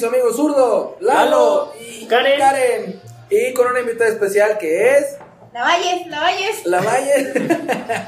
[0.00, 2.38] Su amigo zurdo, Lalo y Karen.
[2.38, 3.00] Karen.
[3.28, 5.18] Y con una invitada especial que es
[5.52, 6.64] La Valles, la Valles.
[6.64, 7.32] la Valle.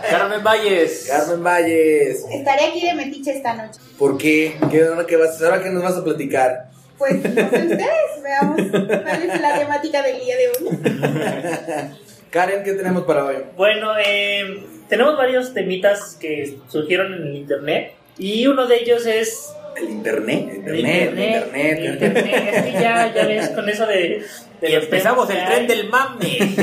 [0.11, 1.07] Carmen Valles.
[1.07, 2.25] Carmen Valles.
[2.31, 3.79] Estaré aquí de metiche esta noche.
[3.99, 4.57] ¿Por qué?
[4.71, 6.71] ¿Qué vas, ahora qué nos vas a platicar?
[6.97, 11.91] Pues, no sé ustedes, veamos cuál es la temática del día de hoy.
[12.31, 13.37] Karen, ¿qué tenemos para hoy?
[13.55, 19.53] Bueno, eh, tenemos varios temitas que surgieron en el internet y uno de ellos es
[19.77, 22.25] El internet, el el internet, el el internet.
[22.25, 22.55] internet.
[22.55, 24.25] Es que ya, ya ves con eso de...
[24.61, 25.67] de Y empezamos el tren hay.
[25.67, 26.39] del mame.
[26.39, 26.55] el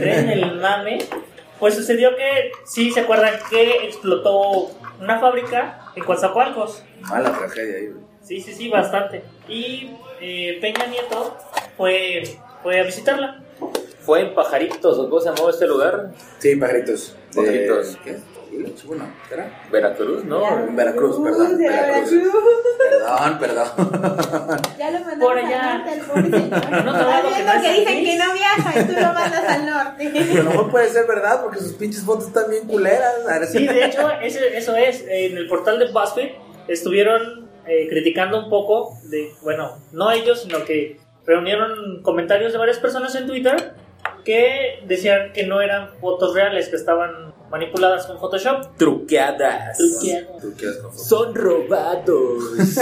[0.00, 0.98] tren del mame.
[1.58, 4.70] Pues sucedió que, sí, ¿se acuerdan que explotó
[5.00, 6.84] una fábrica en Coatzacoalcos?
[7.00, 7.86] Mala tragedia ahí.
[7.88, 8.04] güey.
[8.22, 9.22] Sí, sí, sí, bastante.
[9.48, 11.36] Y eh, Peña Nieto
[11.76, 12.22] fue,
[12.62, 13.42] fue a visitarla.
[14.00, 16.10] Fue en Pajaritos, ¿o ¿cómo se llamaba este lugar?
[16.38, 17.16] Sí, pajaritos.
[17.34, 18.18] De-
[18.64, 18.86] ¿Qué?
[18.86, 19.62] Bueno, ¿será?
[19.70, 20.58] Veracruz, ¿no?
[20.58, 22.10] En Veracruz, perdón, de Veracruz.
[22.10, 22.34] Veracruz.
[22.78, 24.60] Perdón, perdón.
[24.78, 25.72] Ya lo mandamos Por allá.
[25.72, 26.70] al norte, al pobre señor.
[26.70, 30.06] No, no, no, que no dicen que no viaja y tú lo mandas al norte.
[30.08, 33.14] A lo mejor puede ser verdad porque sus pinches fotos están bien culeras.
[33.28, 35.04] A ver si- Sí, de hecho, ese- eso es.
[35.08, 36.30] En el portal de BuzzFeed
[36.68, 42.78] estuvieron eh, criticando un poco de, bueno, no ellos, sino que reunieron comentarios de varias
[42.78, 43.74] personas en Twitter
[44.24, 48.76] que decían que no eran fotos reales, que estaban manipuladas con Photoshop.
[48.76, 49.78] Truqueadas.
[49.78, 50.40] Truqueadas.
[50.40, 51.08] Tú quedas con fotos.
[51.08, 52.44] Son robados.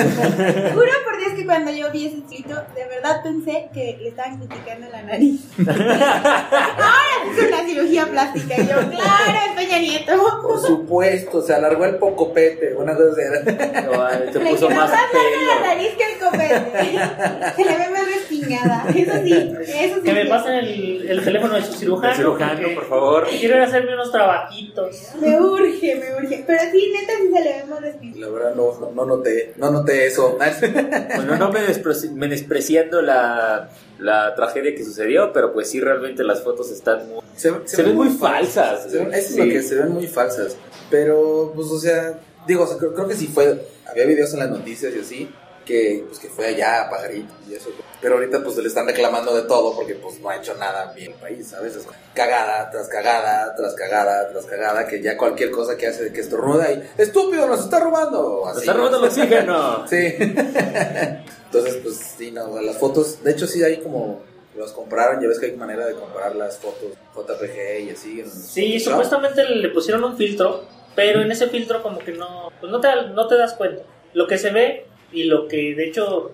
[0.75, 4.39] Juro por Dios que cuando yo vi ese escrito, de verdad pensé que le estaban
[4.39, 5.41] criticando la nariz.
[5.59, 8.55] Ahora es una cirugía plástica.
[8.61, 10.13] Y yo, claro, es Peña Nieto.
[10.43, 12.75] Por supuesto, se alargó el pocopete.
[12.75, 13.83] Una cosa era.
[13.83, 15.67] No, se puso más más larga la pelo.
[15.67, 17.55] nariz que el copete.
[17.57, 18.87] Se le ve más respingada.
[18.95, 20.03] Eso sí, eso sí.
[20.03, 22.11] Que me pasen el, el teléfono de su cirujano.
[22.11, 23.27] El cirujano, porque por favor.
[23.29, 24.56] Quiero hacerme unos trabajitos.
[25.21, 26.45] Me urge, me urge.
[26.47, 28.17] Pero sí, neta, sí se le ve más.
[28.19, 30.39] La verdad, no, no, no noté, no noté eso.
[31.17, 36.71] Bueno, no menospreci- menospreciando la, la tragedia que sucedió, pero pues sí, realmente las fotos
[36.71, 37.21] están muy...
[37.37, 38.91] Se, Se ven muy falsas.
[38.91, 40.57] Se ven- eso es lo que se ven muy falsas.
[40.91, 43.67] Pero, pues, o sea, digo, o sea, creo, creo que sí fue.
[43.91, 45.31] Había videos en las noticias y así.
[45.65, 47.71] Que, pues, que fue allá a Pajarito y eso.
[48.01, 51.13] Pero ahorita, pues, le están reclamando de todo porque, pues, no ha hecho nada bien
[51.13, 51.77] el país, ¿sabes?
[51.77, 54.87] Es cagada tras cagada, tras cagada, tras cagada.
[54.87, 56.83] Que ya cualquier cosa que hace de que estornuda y.
[56.99, 57.47] ¡Estúpido!
[57.47, 58.43] ¡Nos está robando!
[58.45, 59.87] ¡Nos Así, está robando el oxígeno!
[59.89, 60.15] Sí.
[61.47, 64.21] Entonces, pues sí, no, las fotos, de hecho sí hay como,
[64.57, 68.25] los compraron, ya ves que hay manera de comprar las fotos JPG y así.
[68.27, 70.65] Sí, supuestamente le pusieron un filtro,
[70.95, 73.83] pero en ese filtro como que no, pues no te, no te das cuenta.
[74.13, 76.33] Lo que se ve y lo que de hecho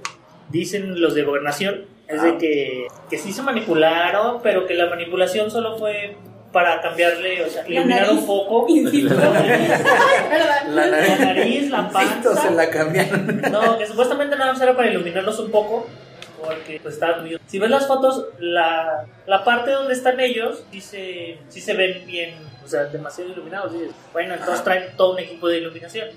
[0.52, 2.24] dicen los de gobernación es Ah.
[2.26, 6.14] de que, que sí se manipularon, pero que la manipulación solo fue
[6.52, 10.64] para cambiarle, o sea, iluminar un poco la.
[10.68, 12.36] La nariz, nariz, la panza.
[12.36, 13.40] se la cambiaron.
[13.50, 15.86] No, que supuestamente nada más era para iluminarlos un poco.
[16.44, 17.38] Porque pues está muy...
[17.46, 22.04] Si ves las fotos, la, la parte donde están ellos, sí se, sí se ven
[22.04, 23.72] bien, o sea, demasiado iluminados.
[24.12, 26.08] Bueno, entonces traen todo un equipo de iluminación.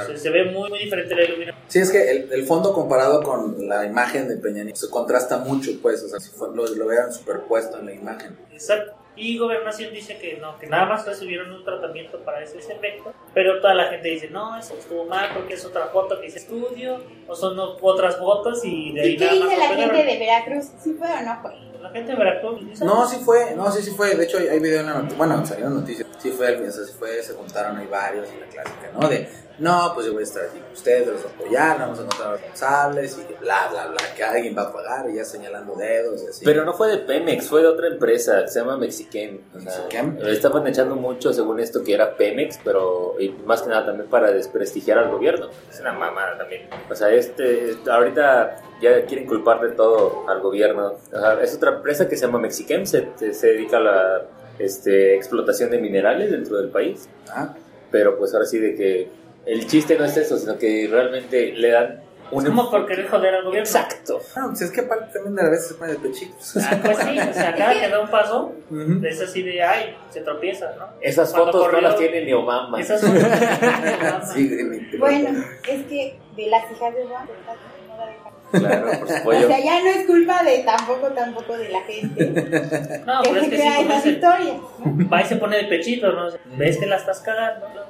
[0.00, 0.12] Claro.
[0.16, 1.64] Se, se ve muy, muy diferente la iluminación.
[1.68, 5.38] Sí, es que el, el fondo comparado con la imagen de Peña Nieto se contrasta
[5.38, 8.36] mucho, pues, o sea, si fue- lo, lo vean superpuesto en la imagen.
[8.52, 8.92] Exacto.
[9.16, 13.12] Y Gobernación dice que no, que nada más recibieron un tratamiento para ese ese efecto,
[13.32, 16.38] pero toda la gente dice, no, eso estuvo mal porque es otra foto que dice
[16.40, 20.04] estudio, o son otras fotos y de ahí ¿Y qué nada más dice la gente
[20.04, 20.64] de Veracruz?
[20.82, 21.52] ¿Sí fue o no fue?
[21.80, 24.16] La gente de Veracruz No, sí fue, no, sí, sí fue.
[24.16, 25.16] De hecho, hay, hay video en la noticia.
[25.18, 26.03] Bueno, salieron noticias.
[26.18, 29.08] Sí fue, o sea, sí fue, se juntaron ahí varios y la clásica, ¿no?
[29.08, 32.32] De, no, pues yo voy a estar aquí con ustedes, los apoyar, vamos a encontrar
[32.32, 36.22] responsables y que bla, bla, bla, que alguien va a pagar y ya señalando dedos
[36.24, 36.44] y así.
[36.44, 39.40] Pero no fue de Pemex, fue de otra empresa que se llama Mexiquem.
[39.54, 40.18] O sea, Mexiquem.
[40.26, 44.32] estaban echando mucho según esto que era Pemex, pero y más que nada también para
[44.32, 45.48] desprestigiar al gobierno.
[45.70, 46.68] Es una mamada también.
[46.90, 50.94] O sea, este, este- ahorita ya quieren culpar de todo al gobierno.
[51.12, 54.22] O sea, es otra empresa que se llama Mexiquem, se, se, se dedica a la
[54.58, 57.08] este, explotación de minerales dentro del país.
[57.28, 57.54] Ah,
[57.90, 59.08] Pero pues ahora sí de que
[59.46, 62.42] el chiste no es eso, sino que realmente le dan un...
[62.42, 63.66] Es como por querer joder al gobierno.
[63.66, 64.20] Exacto.
[64.36, 66.56] no, pues es que aparte también de a veces se pone de pechitos.
[66.56, 69.00] Ah, pues sí, o sea, cada que da un paso, Ujú.
[69.04, 70.86] es así de, ay, se tropieza, ¿no?
[71.00, 72.80] Esas Cuando fotos corrió- no las tiene ni Obama.
[72.80, 73.22] Esas fotos.
[74.34, 77.04] Sí, ni- Bueno, es que de las hijas de.
[77.04, 78.34] No dejan.
[78.52, 79.46] Claro, por O supuesto.
[79.48, 82.24] sea, ya no es culpa de tampoco, tampoco de la gente
[83.06, 84.56] No, que pero es que sí, esas historias.
[84.84, 85.08] ¿no?
[85.10, 86.28] va y se pone de pechito, ¿no?
[86.56, 87.83] Ves que la estás cagando, ¿no?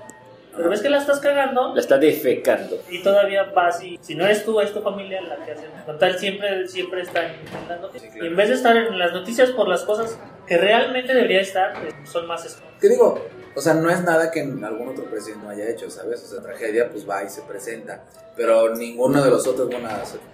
[0.57, 2.79] Pero ves que la estás cagando La está defecando.
[2.89, 5.65] y todavía vas y, si no eres tú, es tu familia la que hace.
[5.85, 7.91] Con tal, siempre, siempre están intentando.
[7.93, 8.25] Sí, claro.
[8.25, 11.73] Y en vez de estar en las noticias por las cosas que realmente debería estar,
[11.81, 12.81] pues, son más escondidas.
[12.81, 13.21] ¿Qué digo?
[13.57, 16.23] O sea, no es nada que algún otro presidente no haya hecho, ¿sabes?
[16.25, 18.03] O sea, tragedia pues va y se presenta.
[18.37, 19.89] Pero ninguno de los otros, bueno,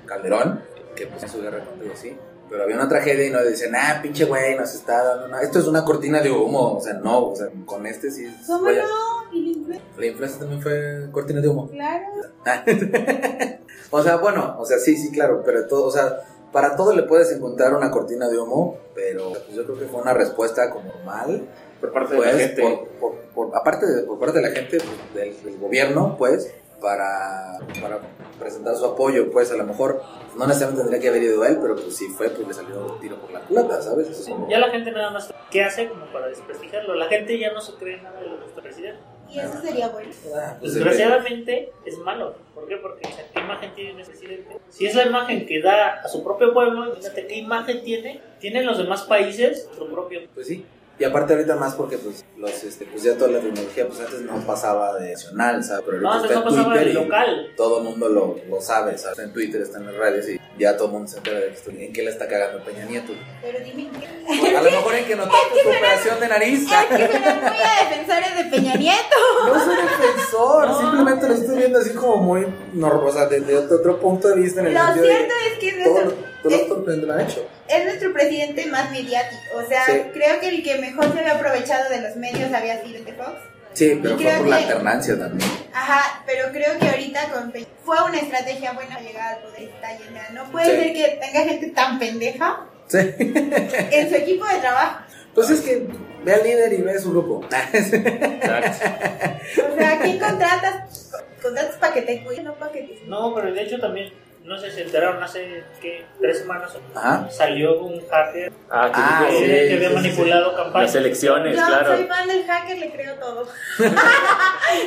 [0.06, 0.62] Calderón,
[0.96, 2.16] que pues en su guerra contra sí.
[2.48, 5.40] Pero había una tragedia y no decían, ah, pinche güey, nos está dando una...
[5.42, 6.76] Esto es una cortina de humo.
[6.78, 8.26] O sea, no, o sea, con este sí...
[8.46, 9.19] ¿Cómo vaya- no?
[9.32, 10.36] ¿Y la influencia?
[10.36, 11.68] La también fue cortina de humo.
[11.70, 12.06] Claro.
[13.90, 16.18] o sea, bueno, o sea, sí, sí, claro, pero todo, o sea,
[16.52, 20.00] para todo le puedes encontrar una cortina de humo, pero pues, yo creo que fue
[20.00, 21.46] una respuesta como normal,
[21.80, 22.62] Por parte de pues, la gente.
[22.62, 26.52] por, por- por- aparte de, por parte de la gente, pues, del, del gobierno, pues,
[26.80, 28.00] para, para
[28.38, 30.02] presentar su apoyo, pues, a lo mejor
[30.36, 33.00] no necesariamente tendría que haber ido él, pero pues si fue, pues le salió un
[33.00, 34.08] tiro por la culata, ¿sabes?
[34.08, 36.94] Eso es como- Ya la gente nada más, ¿qué hace como para desprestigiarlo?
[36.94, 38.98] La gente ya no se cree nada de lo que está presidente.
[39.32, 40.10] Y eso sería bueno.
[40.34, 42.34] Ah, pues, Desgraciadamente es malo.
[42.54, 42.76] ¿Por qué?
[42.76, 44.56] Porque o sea, ¿qué imagen tiene ese presidente?
[44.68, 48.20] Si es la imagen que da a su propio pueblo, imagínate qué imagen tiene.
[48.40, 50.22] Tienen los demás países su propio.
[50.34, 50.64] Pues sí.
[51.00, 54.20] Y aparte ahorita más porque pues los este pues ya toda la tecnología pues antes
[54.20, 55.82] no pasaba de nacional, ¿sabes?
[55.86, 57.52] Pero No, ahorita no está en pasaba de Twitter y local.
[57.56, 59.18] todo el mundo lo, lo sabe, ¿sabes?
[59.20, 61.70] En Twitter está en las redes y ya todo el mundo se entera de esto.
[61.70, 63.14] ¿En qué le está cagando Peña Nieto?
[63.40, 64.56] Pero dime qué.
[64.56, 66.60] A lo mejor en que notaste su operación de nariz.
[66.64, 69.16] Es que suenan muy a defensores de Peña Nieto.
[69.46, 70.80] No soy defensor, No.
[70.80, 74.34] simplemente lo estoy viendo así como muy normal, o sea, desde otro, otro punto de
[74.36, 77.20] vista en el Lo sentido de cierto es que es todo, nuestro, es, lo han
[77.20, 77.46] hecho.
[77.68, 79.40] es nuestro presidente más mediático.
[79.56, 79.92] O sea, Sí.
[80.12, 83.12] creo que el que mejor se había aprovechado de los medios había sido el de
[83.12, 83.32] Fox.
[83.72, 85.48] Sí, pero fue por la alternancia también.
[85.72, 87.52] Ajá, pero creo que ahorita con
[87.84, 89.62] fue una estrategia buena llegar al poder.
[89.62, 90.28] Está llena.
[90.32, 90.70] No puede Sí.
[90.72, 92.98] ser que tenga gente tan pendeja Sí.
[92.98, 95.04] en su equipo de trabajo.
[95.34, 95.86] Pues es que
[96.24, 97.46] ve al líder y ve su grupo.
[97.72, 98.78] Exacto.
[99.72, 101.10] O sea, ¿quién contratas?
[101.42, 103.00] Contratas para que te cuiden, no para que te...
[103.06, 104.12] No, pero de hecho también,
[104.50, 106.04] no sé si se enteraron hace, ¿qué?
[106.20, 107.28] Tres semanas Ajá.
[107.30, 110.60] salió un hacker Ah, que Ah, que, dijo- sí, que había sí, sí, manipulado Las
[110.60, 110.94] campañas.
[110.96, 111.96] elecciones, Yo claro.
[111.96, 113.48] soy fan del hacker, le creo todo.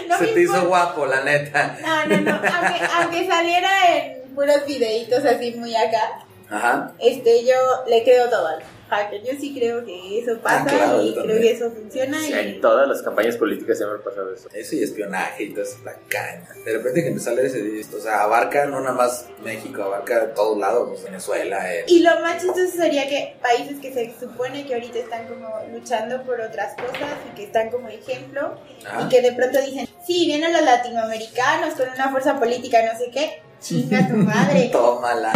[0.10, 0.68] no Se te hizo importa.
[0.68, 1.78] guapo, la neta.
[1.82, 2.32] No, no, no.
[2.34, 6.20] Aunque, aunque saliera en puros videitos así muy acá,
[6.50, 6.92] Ajá.
[7.00, 7.56] este, yo
[7.88, 8.60] le creo todo al
[8.90, 9.24] hacker.
[9.24, 12.20] Yo sí creo que eso pasa Ah, claro, y creo que eso funciona.
[12.20, 12.34] Sí, y...
[12.34, 14.50] en todas las campañas políticas siempre ha pasado eso.
[14.54, 16.48] Eso y espionaje y todo eso, la caña.
[16.66, 20.34] De repente que me sale ese esto, o sea, abarca no nada más México, abarca
[20.34, 21.86] todos lados, pues, Venezuela, eh.
[21.88, 26.24] Y lo más chistoso sería que países que se supone que ahorita están como luchando
[26.24, 29.04] por otras cosas y que están como ejemplo Ajá.
[29.04, 33.10] y que de pronto dicen, sí, vienen los latinoamericanos con una fuerza política, no sé
[33.12, 34.70] qué, chinga tu madre.
[34.72, 35.32] Tómala.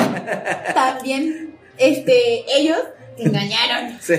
[0.73, 2.79] También, este, ellos
[3.17, 3.97] te engañaron.
[3.99, 4.13] Sí.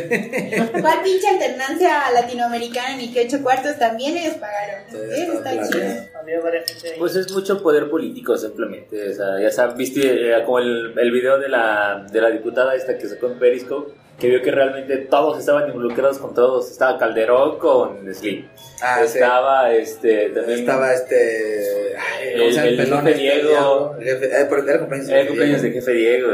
[0.81, 4.83] ¿Cuál pinche alternancia latinoamericana ni que ocho cuartos también ellos pagaron?
[4.91, 5.69] Sí, Eso está claro.
[5.71, 6.99] chido.
[6.99, 9.11] Pues es mucho poder político simplemente.
[9.11, 12.75] O sea, ya sabes, viste eh, como el, el video de la, de la diputada
[12.75, 16.70] esta que sacó en Periscope, que vio que realmente todos estaban involucrados con todos.
[16.70, 18.49] Estaba Calderón con Slim.
[18.82, 19.19] Ah, sí.
[19.19, 21.94] Estaba este también Estaba este.
[21.97, 23.97] Ay, ¿cómo El- pelón jefe este, Diego.
[23.99, 24.79] el jefe- eh, pero era
[25.26, 26.31] cumpleaños de jefe Diego,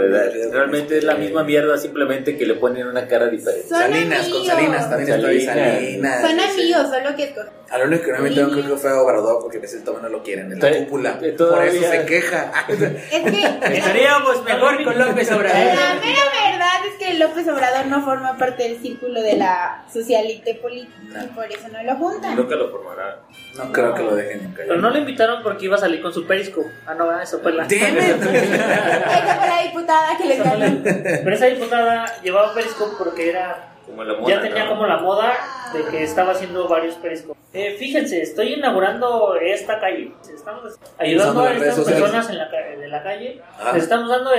[0.52, 3.69] Realmente es la misma mierda, simplemente que le ponen una cara diferente.
[3.69, 4.46] Son Salinas, con.
[4.46, 5.74] Salinas también estoy Salinas.
[5.81, 6.20] Salinas.
[6.22, 7.34] Son amigos, solo que
[7.74, 7.74] escogen.
[7.74, 9.82] A lo único que no me tengo creo que fue a Obrador porque a veces
[9.84, 11.19] todavía no lo quieren en la cúpula.
[11.19, 12.52] Por eso se queja.
[12.69, 15.64] Es que Estaríamos mejor con López La Obrador.
[15.64, 20.94] mera verdad es que López Obrador no forma parte del círculo de la socialite política
[21.19, 21.24] No.
[21.24, 22.36] y por eso no lo juntan.
[22.36, 23.20] Nunca lo formará.
[23.56, 24.62] No creo que lo dejen nunca.
[24.66, 26.70] Pero no le invitaron porque iba a salir con su periscope.
[26.86, 27.64] Ah, no, eso fue la.
[27.64, 30.81] Esa fue la diputada que le la- ganó.
[30.82, 34.70] Pero esa diputada llevaba periscope porque era Como la moda, ya tenía ¿no?
[34.70, 35.32] como la moda
[35.72, 37.43] de que estaba haciendo varios periscopes.
[37.53, 40.12] Eh, fíjense, estoy inaugurando esta calle.
[40.32, 43.43] Estamos ayudando a estas personas en la, ca- de la calle.
[43.60, 43.72] Ajá.
[43.74, 44.31] Les estamos dando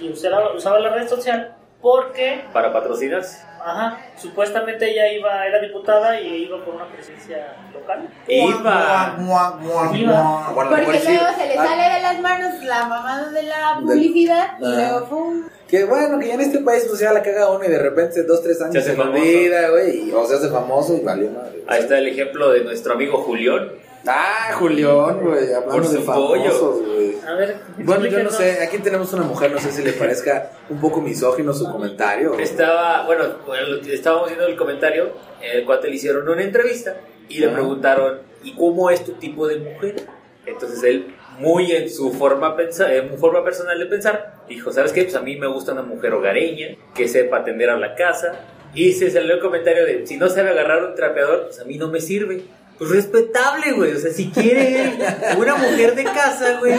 [0.00, 3.44] y usaba, usaba la red social porque, Para patrocinas.
[3.60, 8.08] ajá, supuestamente ella iba, era diputada y iba por una presencia local.
[8.28, 9.14] Iba.
[9.18, 10.12] Mua, mua, mua, Iba.
[10.22, 10.50] mua.
[10.54, 11.12] Bueno, Porque pues sí.
[11.12, 14.68] luego se le Ah, sale de las manos la mamada de la publicidad y Ah.
[14.90, 15.42] luego ¡pum!
[15.72, 18.24] Que bueno, que ya en este país pues ya la caga uno y de repente
[18.24, 20.12] dos, tres años Se hace se, olvida, güey.
[20.12, 21.64] O se hace famoso y valió madre.
[21.66, 23.70] Ahí está el ejemplo de nuestro amigo Julián.
[24.06, 26.94] Ah, Julián, güey, hablando Por de su famosos, pollo.
[26.94, 27.16] güey.
[27.26, 30.50] A ver, Bueno, yo no sé, aquí tenemos una mujer, no sé si le parezca
[30.68, 32.38] un poco misógino su comentario.
[32.38, 36.96] Estaba, bueno, bueno, estábamos viendo el comentario, el cuate le hicieron una entrevista
[37.30, 40.04] y le preguntaron, ¿y cómo es tu tipo de mujer?
[40.44, 45.02] Entonces él, muy en su forma, pensa- en forma personal de pensar, dijo, ¿sabes qué?
[45.04, 48.32] Pues a mí me gusta una mujer hogareña, que sepa atender a la casa.
[48.74, 51.76] Y se salió el comentario de, si no sabe agarrar un trapeador, pues a mí
[51.76, 52.42] no me sirve.
[52.78, 53.92] Pues respetable, güey.
[53.92, 54.92] O sea, si quiere
[55.36, 56.74] una mujer de casa, güey.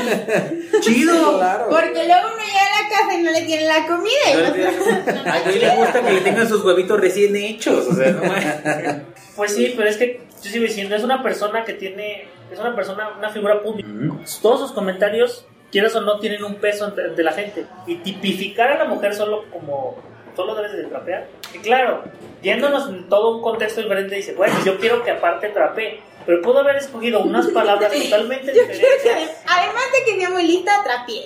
[0.81, 1.38] Chido.
[1.38, 1.65] Claro.
[1.69, 4.48] Porque luego uno llega a la casa y no le tienen la comida.
[4.50, 7.88] No tiene- A mí le gusta que le tengan sus huevitos recién hechos.
[7.88, 9.01] O sea, no mames.
[9.36, 12.76] Pues sí, pero es que yo sigo diciendo, es una persona que tiene, es una
[12.76, 13.88] persona, una figura pública.
[14.42, 17.66] Todos sus comentarios, quieras o no, tienen un peso ante la gente.
[17.88, 19.96] Y tipificar a la mujer solo como,
[20.36, 21.28] solo debes de trapear.
[21.54, 22.04] Y claro,
[22.42, 26.02] yéndonos en todo un contexto diferente, dice, bueno, yo quiero que aparte trapee.
[26.26, 29.38] Pero puedo haber escogido unas palabras totalmente Yo quiero que, diferentes.
[29.46, 31.22] además de que sea muy lista, trapie.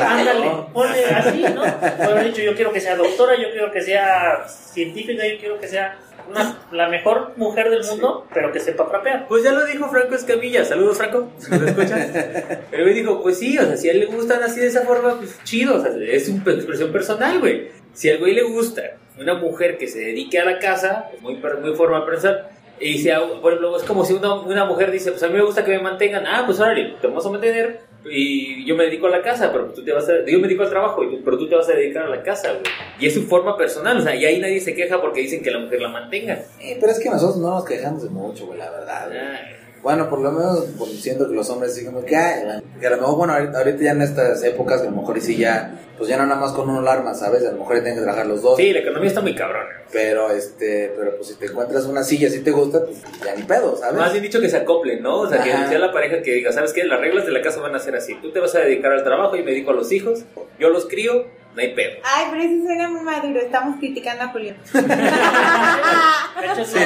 [0.00, 1.62] Ándale, ponle así, ¿no?
[1.62, 5.58] Puedo haber dicho, yo quiero que sea doctora, yo quiero que sea científica, yo quiero
[5.58, 5.98] que sea
[6.30, 9.26] una- la mejor mujer del mundo, pero que sepa trapear.
[9.28, 10.64] Pues ya lo dijo Franco Escamilla.
[10.64, 11.30] Saludos, Franco.
[11.38, 12.08] si ¿Lo escuchas?
[12.70, 14.82] Pero me dijo, pues sí, o sea, si a él le gustan así de esa
[14.82, 15.76] forma, pues chido.
[15.76, 17.68] O sea, es una expresión personal, güey.
[17.92, 18.82] Si al güey le gusta
[19.18, 22.48] una mujer que se dedique a la casa, es muy, muy forma personal.
[22.80, 23.10] Y si,
[23.40, 25.70] por ejemplo, es como si una, una mujer dice, pues a mí me gusta que
[25.72, 26.26] me mantengan.
[26.26, 27.80] Ah, pues órale, te vamos a mantener.
[28.04, 30.24] Y yo me dedico a la casa, pero tú te vas a...
[30.26, 32.64] Yo me dedico al trabajo, pero tú te vas a dedicar a la casa, güey.
[32.98, 35.50] Y es su forma personal, o sea, y ahí nadie se queja porque dicen que
[35.50, 36.42] la mujer la mantenga.
[36.60, 39.08] Eh, pero es que nosotros no nos quejamos de mucho, güey, la verdad.
[39.08, 39.61] güey.
[39.82, 42.90] Bueno, por lo menos por, siento que los hombres así como que, ay, que a
[42.90, 45.76] lo mejor, bueno, ahorita, ahorita ya en estas épocas, que a lo mejor sí ya,
[45.98, 47.44] pues ya no nada más con uno alarma, ¿sabes?
[47.44, 48.56] A lo mejor ya tienen que trabajar los dos.
[48.56, 49.70] Sí, la economía está muy cabrona.
[49.92, 53.42] Pero, este, pero pues si te encuentras una silla, si te gusta, pues ya ni
[53.42, 53.98] pedo, ¿sabes?
[53.98, 55.20] Más bien dicho que se acoplen, ¿no?
[55.20, 56.84] O sea, que sea la pareja que diga, ¿sabes qué?
[56.84, 58.14] Las reglas de la casa van a ser así.
[58.22, 60.24] Tú te vas a dedicar al trabajo y me dedico a los hijos.
[60.60, 61.92] Yo los crío, no hay pedo.
[62.04, 63.40] Ay, pero eso suena muy maduro.
[63.40, 64.54] Estamos criticando a Julio.
[66.64, 66.78] Sí,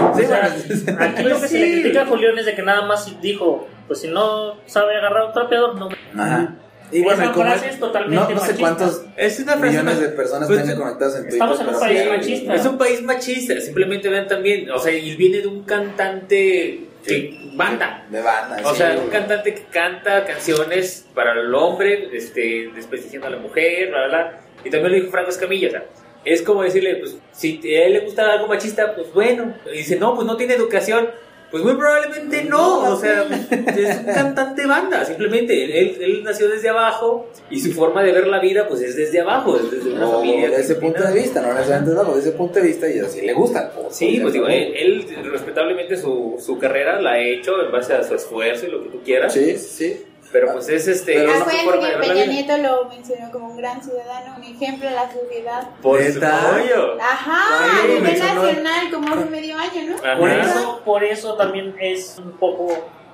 [0.00, 0.52] O sea,
[1.00, 4.00] aquí lo que se le critica a Julián es de que nada más dijo, pues
[4.00, 5.88] si no sabe agarrar un trapeador, no.
[6.20, 6.54] Ajá.
[6.90, 8.60] Y Esa bueno, como frase es totalmente no, no sé machista.
[8.60, 11.34] cuántos Es una frase millones de personas Pues, tengan conectadas en Twitter.
[11.34, 12.54] estamos en un país sí, machista.
[12.54, 17.38] Es un país machista, simplemente vean también, o sea, y viene de un cantante de
[17.54, 18.06] banda.
[18.10, 23.26] De banda, O sí, sea, un cantante que canta canciones para el hombre, este, desprestigiando
[23.26, 24.40] a la mujer, bla, bla, bla.
[24.64, 25.84] Y también lo dijo Franco Escamilla, o sea,
[26.24, 29.54] es como decirle, pues, si a él le gusta algo machista, pues bueno.
[29.72, 31.08] Y dice, no, pues no tiene educación.
[31.50, 36.68] Pues muy probablemente no, o sea, es un cantante banda, simplemente él, él nació desde
[36.68, 40.06] abajo y su forma de ver la vida pues es desde abajo, es desde una
[40.08, 40.50] O familia.
[40.50, 42.98] de que ese punto de vista, no necesariamente de desde ese punto de vista y
[42.98, 43.72] así le gusta.
[43.90, 48.02] Sí, pues digo, él, él, respetablemente su, su carrera la ha hecho en base a
[48.02, 50.04] su esfuerzo y lo que tú quieras, Sí, sí.
[50.32, 52.26] Pero pues es este Ah, la Peña.
[52.26, 55.68] Nieto lo mencionó como un gran ciudadano, un ejemplo a la sociedad.
[55.82, 57.00] Por pollo.
[57.00, 59.96] Ajá, a nivel nacional, como hace medio año, ¿no?
[59.96, 60.18] Ajá.
[60.18, 62.68] Por eso, por eso también es un poco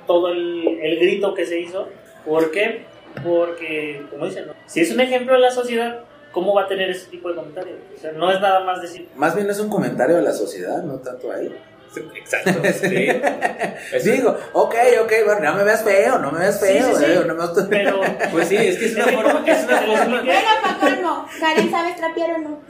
[0.06, 1.88] todo el, el grito que se hizo.
[2.24, 2.86] ¿Por qué?
[3.22, 4.54] Porque, como dicen, ¿no?
[4.66, 6.00] si es un ejemplo de la sociedad,
[6.32, 7.78] ¿cómo va a tener ese tipo de comentarios?
[7.96, 10.82] O sea, no es nada más decir, Más bien es un comentario de la sociedad,
[10.82, 11.56] no tanto a él.
[12.16, 12.62] Exacto.
[12.80, 13.08] Sí.
[13.92, 17.04] Es- Digo, ok, ok, bueno, no me veas feo, no me veas Sí, feo, sí,
[17.04, 17.10] sí.
[17.12, 18.00] eh, no me pero...
[18.32, 20.22] Pues sí, es que es una forma, es una forma.
[20.22, 22.60] Bueno, para colmo, Karen, ¿sabes trapear o no?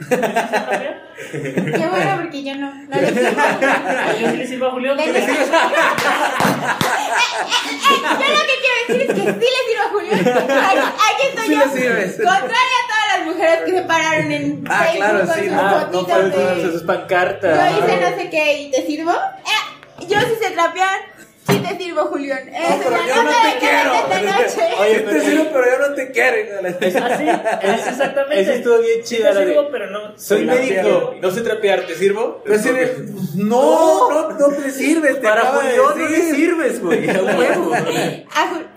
[1.31, 2.73] Qué bueno, porque yo no.
[2.73, 3.41] No le sirvo.
[4.19, 4.97] Yo sí le sirvo a Julián.
[4.97, 5.19] Yo lo que
[8.61, 9.33] quiero decir es que sí le
[9.67, 10.13] sirvo a Julio.
[10.13, 11.59] Aquí, aquí estoy Sí yo.
[11.59, 12.11] le sirves.
[12.17, 15.51] Contraria a todas las mujeres que se pararon en Ah, Facebook claro, con sí, sus
[15.51, 16.31] no, no fotitos pueden
[16.63, 17.71] de- sus pancartas.
[17.71, 19.11] Yo hice no sé qué y te sirvo.
[19.11, 20.99] Eh, yo sí sé trapear.
[21.55, 22.39] Sí te sirvo, Julián.
[22.51, 23.91] Pero yo no te quiero.
[24.81, 26.67] Oye, Te sirvo, pero yo no te quiero.
[26.67, 27.29] Así,
[27.67, 28.41] es exactamente.
[28.41, 30.17] Esa estuvo bien chida, Te sirvo, pero no.
[30.17, 32.41] Soy médico, no sé trapear, ¿te sirvo?
[32.45, 32.95] Te sirve-
[33.35, 35.15] No, no, no te sirves.
[35.15, 37.09] te Para Julián no le sirves, güey.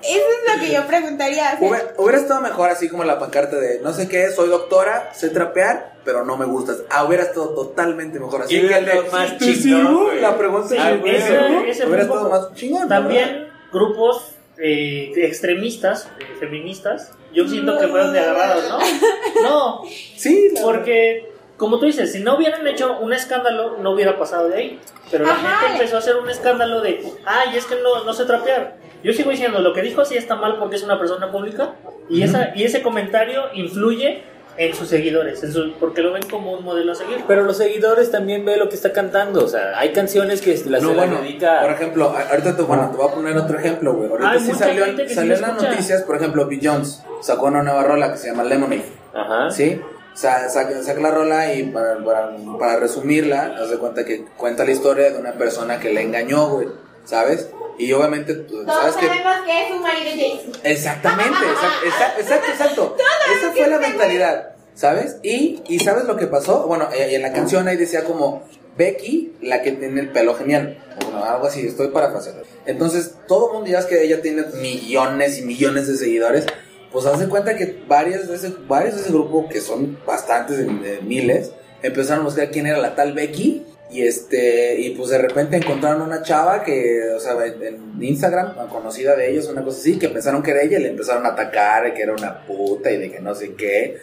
[0.09, 1.59] Eso es lo que yo preguntaría.
[1.97, 5.98] hubiera estado mejor así como la pancarta de no sé qué, soy doctora, sé trapear,
[6.09, 6.85] pero no me gustas.
[6.89, 8.57] Ah, hubiera estado totalmente mejor así.
[8.57, 10.23] Y de, estado más ¿te chingón.
[10.23, 11.61] La pregunta Sí, es, Ah, ese- ¿no?
[11.65, 12.83] ese hubiera estado más chingón.
[12.85, 12.89] ¿no?
[12.89, 18.79] También grupos eh, extremistas, eh, feministas, yo siento que fueron de agarrados, ¿no?
[19.43, 19.83] No,
[20.17, 24.57] Sí, porque como tú dices, si no hubieran hecho un escándalo, no hubiera pasado de
[24.57, 24.81] ahí.
[25.11, 25.59] Pero la Ajá.
[25.59, 28.79] gente empezó a hacer un escándalo de, ay, es que no, no sé trapear.
[29.05, 31.75] Yo sigo diciendo, lo que dijo sí está mal porque es una persona pública
[32.09, 34.23] y, esa, y ese comentario influye
[34.59, 37.25] en sus seguidores, en su- porque lo ven como un modelo a seguir.
[37.29, 39.45] Pero los seguidores también ven lo que está cantando.
[39.45, 41.61] O sea, hay canciones que las No, bueno, dedica.
[41.63, 44.11] por ejemplo, ahorita te, bueno, te voy a poner otro ejemplo, güey.
[44.11, 46.61] Ahorita Hay sí mucha salió, gente que sí salió en las noticias, por ejemplo, Bill
[46.63, 48.85] Jones sacó una nueva rola que se llama Lemonade.
[49.15, 49.51] Ajá.
[49.51, 49.81] ¿Sí?
[50.15, 54.65] Sa- saca, saca la rola y para, para, para resumirla, haz de cuenta que cuenta
[54.65, 56.69] la historia de una persona que le engañó, güey,
[57.09, 57.49] ¿sabes?
[57.79, 60.61] Y obviamente, tú Todos ¿sabes que sabemos que es un marido Jason.
[60.63, 61.39] Exactamente,
[61.87, 62.97] exacto, exacto, exacto.
[63.39, 65.17] Esa fue la mentalidad, ¿sabes?
[65.23, 66.67] Y, y ¿sabes lo que pasó?
[66.67, 68.43] Bueno, eh, en la canción ahí decía como
[68.77, 72.43] Becky, la que tiene el pelo genial, bueno, algo así, estoy parafraseando.
[72.67, 76.45] Entonces, todo el mundo ya es que ella tiene millones y millones de seguidores,
[76.93, 80.65] pues hace cuenta que varios de ese, varios de ese grupo, que son bastantes, de,
[80.65, 85.19] de miles, empezaron a buscar quién era la tal Becky Y este, y pues de
[85.19, 89.99] repente encontraron una chava que, o sea, en, Instagram, conocida de ellos, una cosa así,
[89.99, 92.99] que pensaron que era ella y le empezaron a atacar, que era una puta y
[92.99, 93.99] de que no sé qué.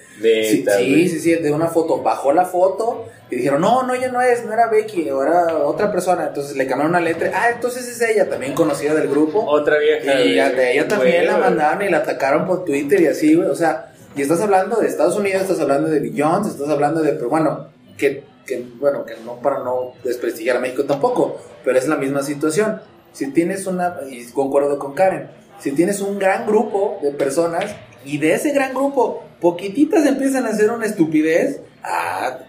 [0.77, 2.01] Sí, sí, sí, sí, de una foto.
[2.01, 5.56] Bajó la foto y dijeron, no, no, ella no es, no era Becky, o era
[5.58, 6.27] otra persona.
[6.27, 7.32] Entonces le cambiaron una letra.
[7.34, 9.46] Ah, entonces es ella, también conocida del grupo.
[9.46, 10.20] Otra vieja.
[10.22, 13.50] Y a- de ella también la mandaron y la atacaron por Twitter y así, güey.
[13.50, 17.13] O sea, y estás hablando de Estados Unidos, estás hablando de Billions, estás hablando de,
[17.13, 21.88] pero bueno, que, que, bueno, que no para no desprestigiar a México tampoco, pero es
[21.88, 22.82] la misma situación.
[23.12, 28.18] Si tienes una, y concuerdo con Karen, si tienes un gran grupo de personas y
[28.18, 32.40] de ese gran grupo, poquititas empiezan a hacer una estupidez, ah,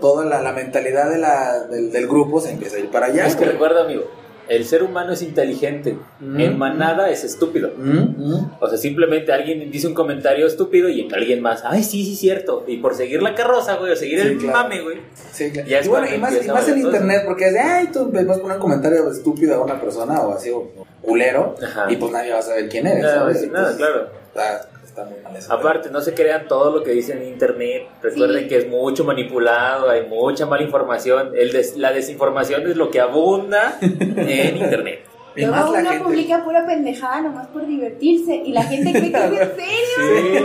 [0.00, 3.26] toda la, la mentalidad de la, del, del grupo se empieza a ir para allá.
[3.26, 4.04] Es que recuerda, amigo,
[4.48, 5.96] el ser humano es inteligente.
[6.20, 6.40] Mm.
[6.40, 7.72] En manada es estúpido.
[7.76, 8.44] Mm.
[8.60, 12.64] O sea, simplemente alguien dice un comentario estúpido y alguien más, ay, sí, sí, cierto.
[12.66, 14.58] Y por seguir la carroza, güey, o seguir Sí, el claro.
[14.58, 14.98] mame, güey.
[15.32, 15.68] Sí, claro.
[15.68, 18.38] Y bueno, cuando y más, y más en internet, porque es de, ay, tú vas
[18.38, 21.90] a poner un comentario estúpido a una persona o así, o o culero, Ajá.
[21.90, 23.02] y pues nadie va a saber quién eres.
[23.02, 23.42] Nada, ¿sabes?
[23.42, 24.10] Entonces, claro.
[24.28, 24.68] Está,
[25.00, 25.52] está muy mal eso.
[25.52, 27.88] Aparte, no se crean todo lo que dicen en internet.
[28.02, 28.48] Recuerden Sí.
[28.48, 31.32] que es mucho manipulado, hay mucha mala información.
[31.34, 35.04] El des- la desinformación es lo que abunda en internet.
[35.36, 36.04] Y más Luego la uno gente.
[36.04, 40.40] publica pura pendejada nomás por divertirse y la gente cree que es en serio.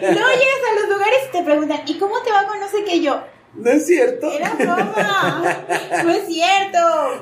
[0.00, 2.82] Luego llegas a los lugares y te preguntan, ¿y cómo te va con no sé
[2.84, 3.20] qué yo?
[3.54, 4.32] No es cierto.
[4.32, 5.56] Era broma.
[6.04, 6.78] No es cierto.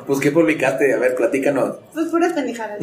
[0.06, 0.94] Pues, ¿qué publicaste?
[0.94, 1.76] A ver, platícanos.
[1.92, 2.78] Pues puras pendejadas.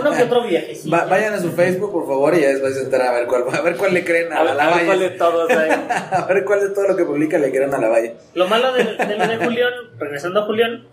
[0.00, 0.74] Uno que otro viaje.
[0.92, 3.44] Va- vayan a su Facebook, por favor, y ya después se entera a ver cuál,
[3.52, 5.18] a ver cuál le creen a, la a ver cuál de valla.
[5.18, 5.70] todos hay.
[6.12, 8.12] A ver cuál de todo lo que publica le creen a la valla.
[8.34, 10.86] Lo malo de, de lo de Julián, regresando a Julián,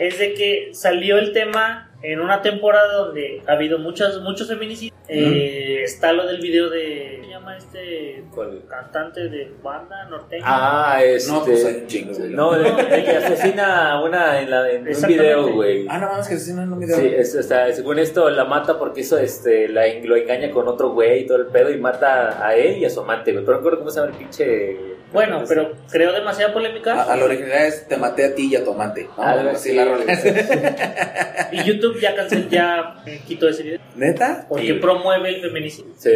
[0.00, 4.92] es de que salió el tema en una temporada donde ha habido muchos, muchos feminicidios.
[5.08, 7.16] Eh, está lo del video de.
[7.16, 8.62] ¿Cómo se llama este ¿Cuál?
[8.68, 10.44] cantante de banda norteña?
[10.46, 11.30] Ah, este.
[11.30, 12.32] No, pues hay un.
[12.34, 15.86] No, el, el que asesina a una en, la, en un video, güey.
[15.88, 16.96] Ah, no mames, que si no, no me dio.
[16.96, 20.68] Sí, es, o sea, según esto la mata porque eso este, la, lo engaña con
[20.68, 23.44] otro güey y todo el pedo y mata a él y a su amante, güey.
[23.44, 24.91] Pero no recuerdo cómo se llama el pinche.
[25.12, 27.02] Bueno, pero creó demasiada polémica.
[27.02, 29.08] A, a la originalidad es te maté a ti y a tu amante.
[29.16, 29.22] ¿no?
[29.22, 31.48] Algo Así así, la.
[31.52, 32.96] Y YouTube ya canceló, ya
[33.26, 33.78] quitó ese video.
[33.94, 34.46] ¿Neta?
[34.48, 34.72] Porque Sí.
[34.74, 35.92] promueve el feminicidio.
[35.98, 36.10] Sí.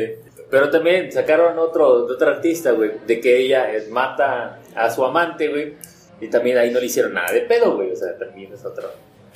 [0.50, 5.04] Pero también sacaron otro de otro artista, güey, de que ella eh, mata a su
[5.04, 5.74] amante, güey.
[6.20, 7.90] Y también ahí no le hicieron nada de pedo, güey.
[7.92, 8.90] O sea, también es otro.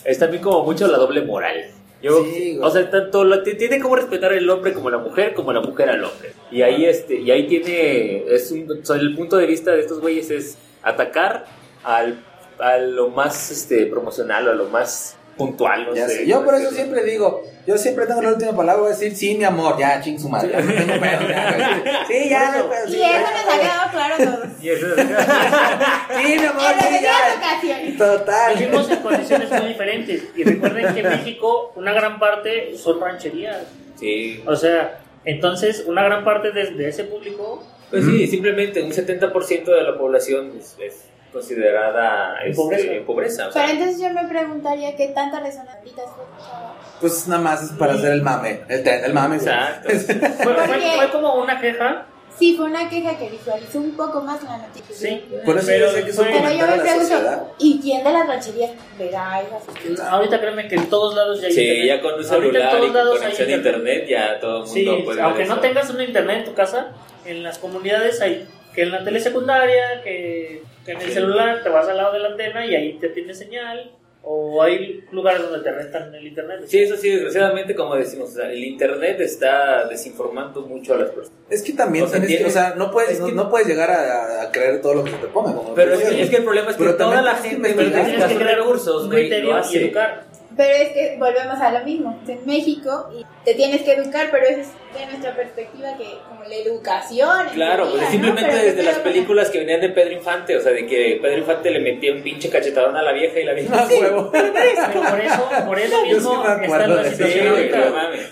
[0.04, 1.66] Es también como mucho la doble moral.
[2.02, 5.34] Yo, Sí, o sea, tanto lo, t- tiene como respetar el hombre como la mujer,
[5.34, 6.32] como la mujer al hombre.
[6.50, 9.80] Y ahí este, y ahí tiene, es un, o sea, el punto de vista de
[9.80, 11.44] estos güeyes es atacar
[11.84, 12.24] al,
[12.58, 16.16] a lo más este promocional o a lo más puntual, no Ya sé.
[16.18, 16.26] sé.
[16.26, 19.35] Yo por eso siempre digo, yo siempre tengo la última palabra, voy a decir, sí,
[19.37, 20.50] mi amor, ya, ching su madre.
[20.53, 22.05] ya, no tengo pedo, ya.
[22.07, 24.62] Sí, ya, no pedo, Y sí, eso nos ha quedado claro a todos.
[24.62, 27.16] Y eso Sí, mi amor, sí, ya.
[27.38, 27.98] ocasiones.
[27.98, 28.57] Total.
[28.59, 30.22] Vivimos en condiciones muy diferentes.
[30.37, 33.62] Y recuerden que en México, una gran parte son rancherías.
[33.98, 34.42] sí.
[34.46, 37.64] O sea, entonces, una gran parte de, de ese público.
[37.90, 43.06] Pues sí, simplemente un 70% de la población es, es considerada este, pobreza.
[43.06, 46.74] pobreza, o sea, Pero entonces yo me preguntaría qué tanta resonancia escuchaba.
[47.00, 49.36] Pues nada más es para hacer el mame, el del mame.
[49.36, 49.88] Exacto.
[49.90, 52.06] Fue, fue- Porque- fue como una queja.
[52.38, 54.94] Sí, fue una queja que visualizó un poco más la noticia.
[54.96, 55.24] Sí.
[55.44, 58.26] Por eso Pero yo sé que fue- Pero yo me pregunto, ¿y quién de las
[58.26, 61.86] rancherías verá esas Ahorita créanme que en todos lados ya hay Sí, internet.
[61.88, 65.16] ya con un celular y con conexión a internet ya todo el mundo Sí, puede
[65.16, 65.54] ver aunque eso.
[65.54, 66.88] no tengas un internet en tu casa,
[67.26, 70.62] en las comunidades hay que en la tele secundaria, que,
[70.98, 73.35] que en el celular te vas al lado de la antena y ahí te tiene
[73.35, 76.61] señal, o hay lugares donde te rentan el internet.
[76.66, 81.11] Sí, eso sí, desgraciadamente, como decimos, o sea, el internet está desinformando mucho a las
[81.11, 81.38] personas.
[81.48, 83.33] Es que también O sea, tienes que, tienes- o sea, no puedes, es no, que-
[83.33, 85.55] no puedes llegar a, a creer todo lo que se te ponga.
[85.55, 87.48] Como Pero es que, que el problema es que Pero toda también la tienes que
[87.50, 90.29] gente güey, Tienes que crear lo y educar.
[90.60, 92.20] Pero es que volvemos a lo mismo.
[92.22, 94.68] Es en México y te tienes que educar, pero eso es
[94.98, 97.46] de nuestra perspectiva que como la educación.
[97.54, 100.84] Claro, teoría, pues simplemente desde las películas que venían de Pedro Infante, o sea, de
[100.86, 103.74] que Pedro Infante le metía un pinche cachetadón a la vieja y la vieja...
[103.74, 104.30] Ah, huevo.
[104.32, 107.78] Pero por eso, por eso Yo sí mismo está en la Sí, situación ahorita.
[107.90, 108.30] mames.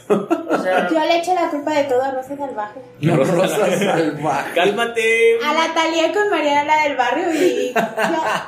[0.50, 2.80] O sea, Yo le echo la culpa de todo a Rosa Salvaje.
[3.00, 4.50] No, Rosa Salvaje.
[4.54, 5.38] Cálmate.
[5.46, 7.80] A la Talía con Mariana del barrio y yo,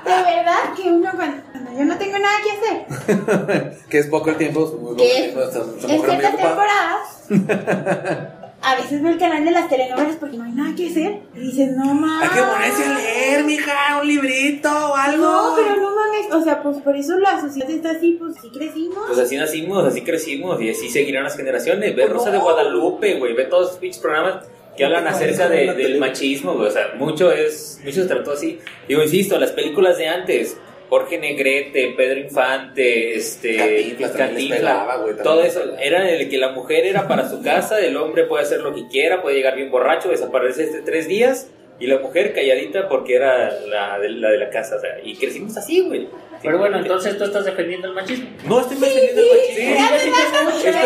[0.04, 1.49] de verdad que uno cuando
[1.80, 4.60] yo no tengo nada que hacer, que es poco el tiempo.
[5.34, 7.24] nuestra en ciertas temporadas,
[8.62, 11.40] a veces veo el canal de las telenovelas porque no hay nada que hacer y
[11.40, 12.28] dices, no mames.
[12.30, 15.24] Hay que ponerse a leer, mija, un librito o algo.
[15.24, 18.50] No, pero no mames, o sea, pues por eso la sociedad está así, pues sí
[18.50, 18.98] crecimos.
[19.06, 21.96] Pues así nacimos, así crecimos y así seguirán las generaciones.
[21.96, 22.32] Ve Rosa no.
[22.32, 24.44] de Guadalupe, güey, ve todos esos pinches programas
[24.76, 26.68] que hablan acerca de- del machismo, güey.
[26.68, 28.58] O sea, mucho es, mucho se trató así.
[28.86, 30.56] Digo, insisto, las películas de antes,
[30.90, 33.56] Jorge Negrete, Pedro Infante, este,
[34.18, 38.24] Cantinflas pelaba, todo eso, era el que la mujer era para su casa, el hombre
[38.24, 41.48] puede hacer lo que quiera, puede llegar bien borracho, desaparecer este tres días,
[41.78, 45.14] y la mujer calladita porque era la de la, de la casa, o sea, y
[45.16, 46.08] crecimos así, güey.
[46.42, 48.28] Pero bueno, entonces tú estás defendiendo el machismo.
[48.46, 50.80] No estoy defendiendo el machismo.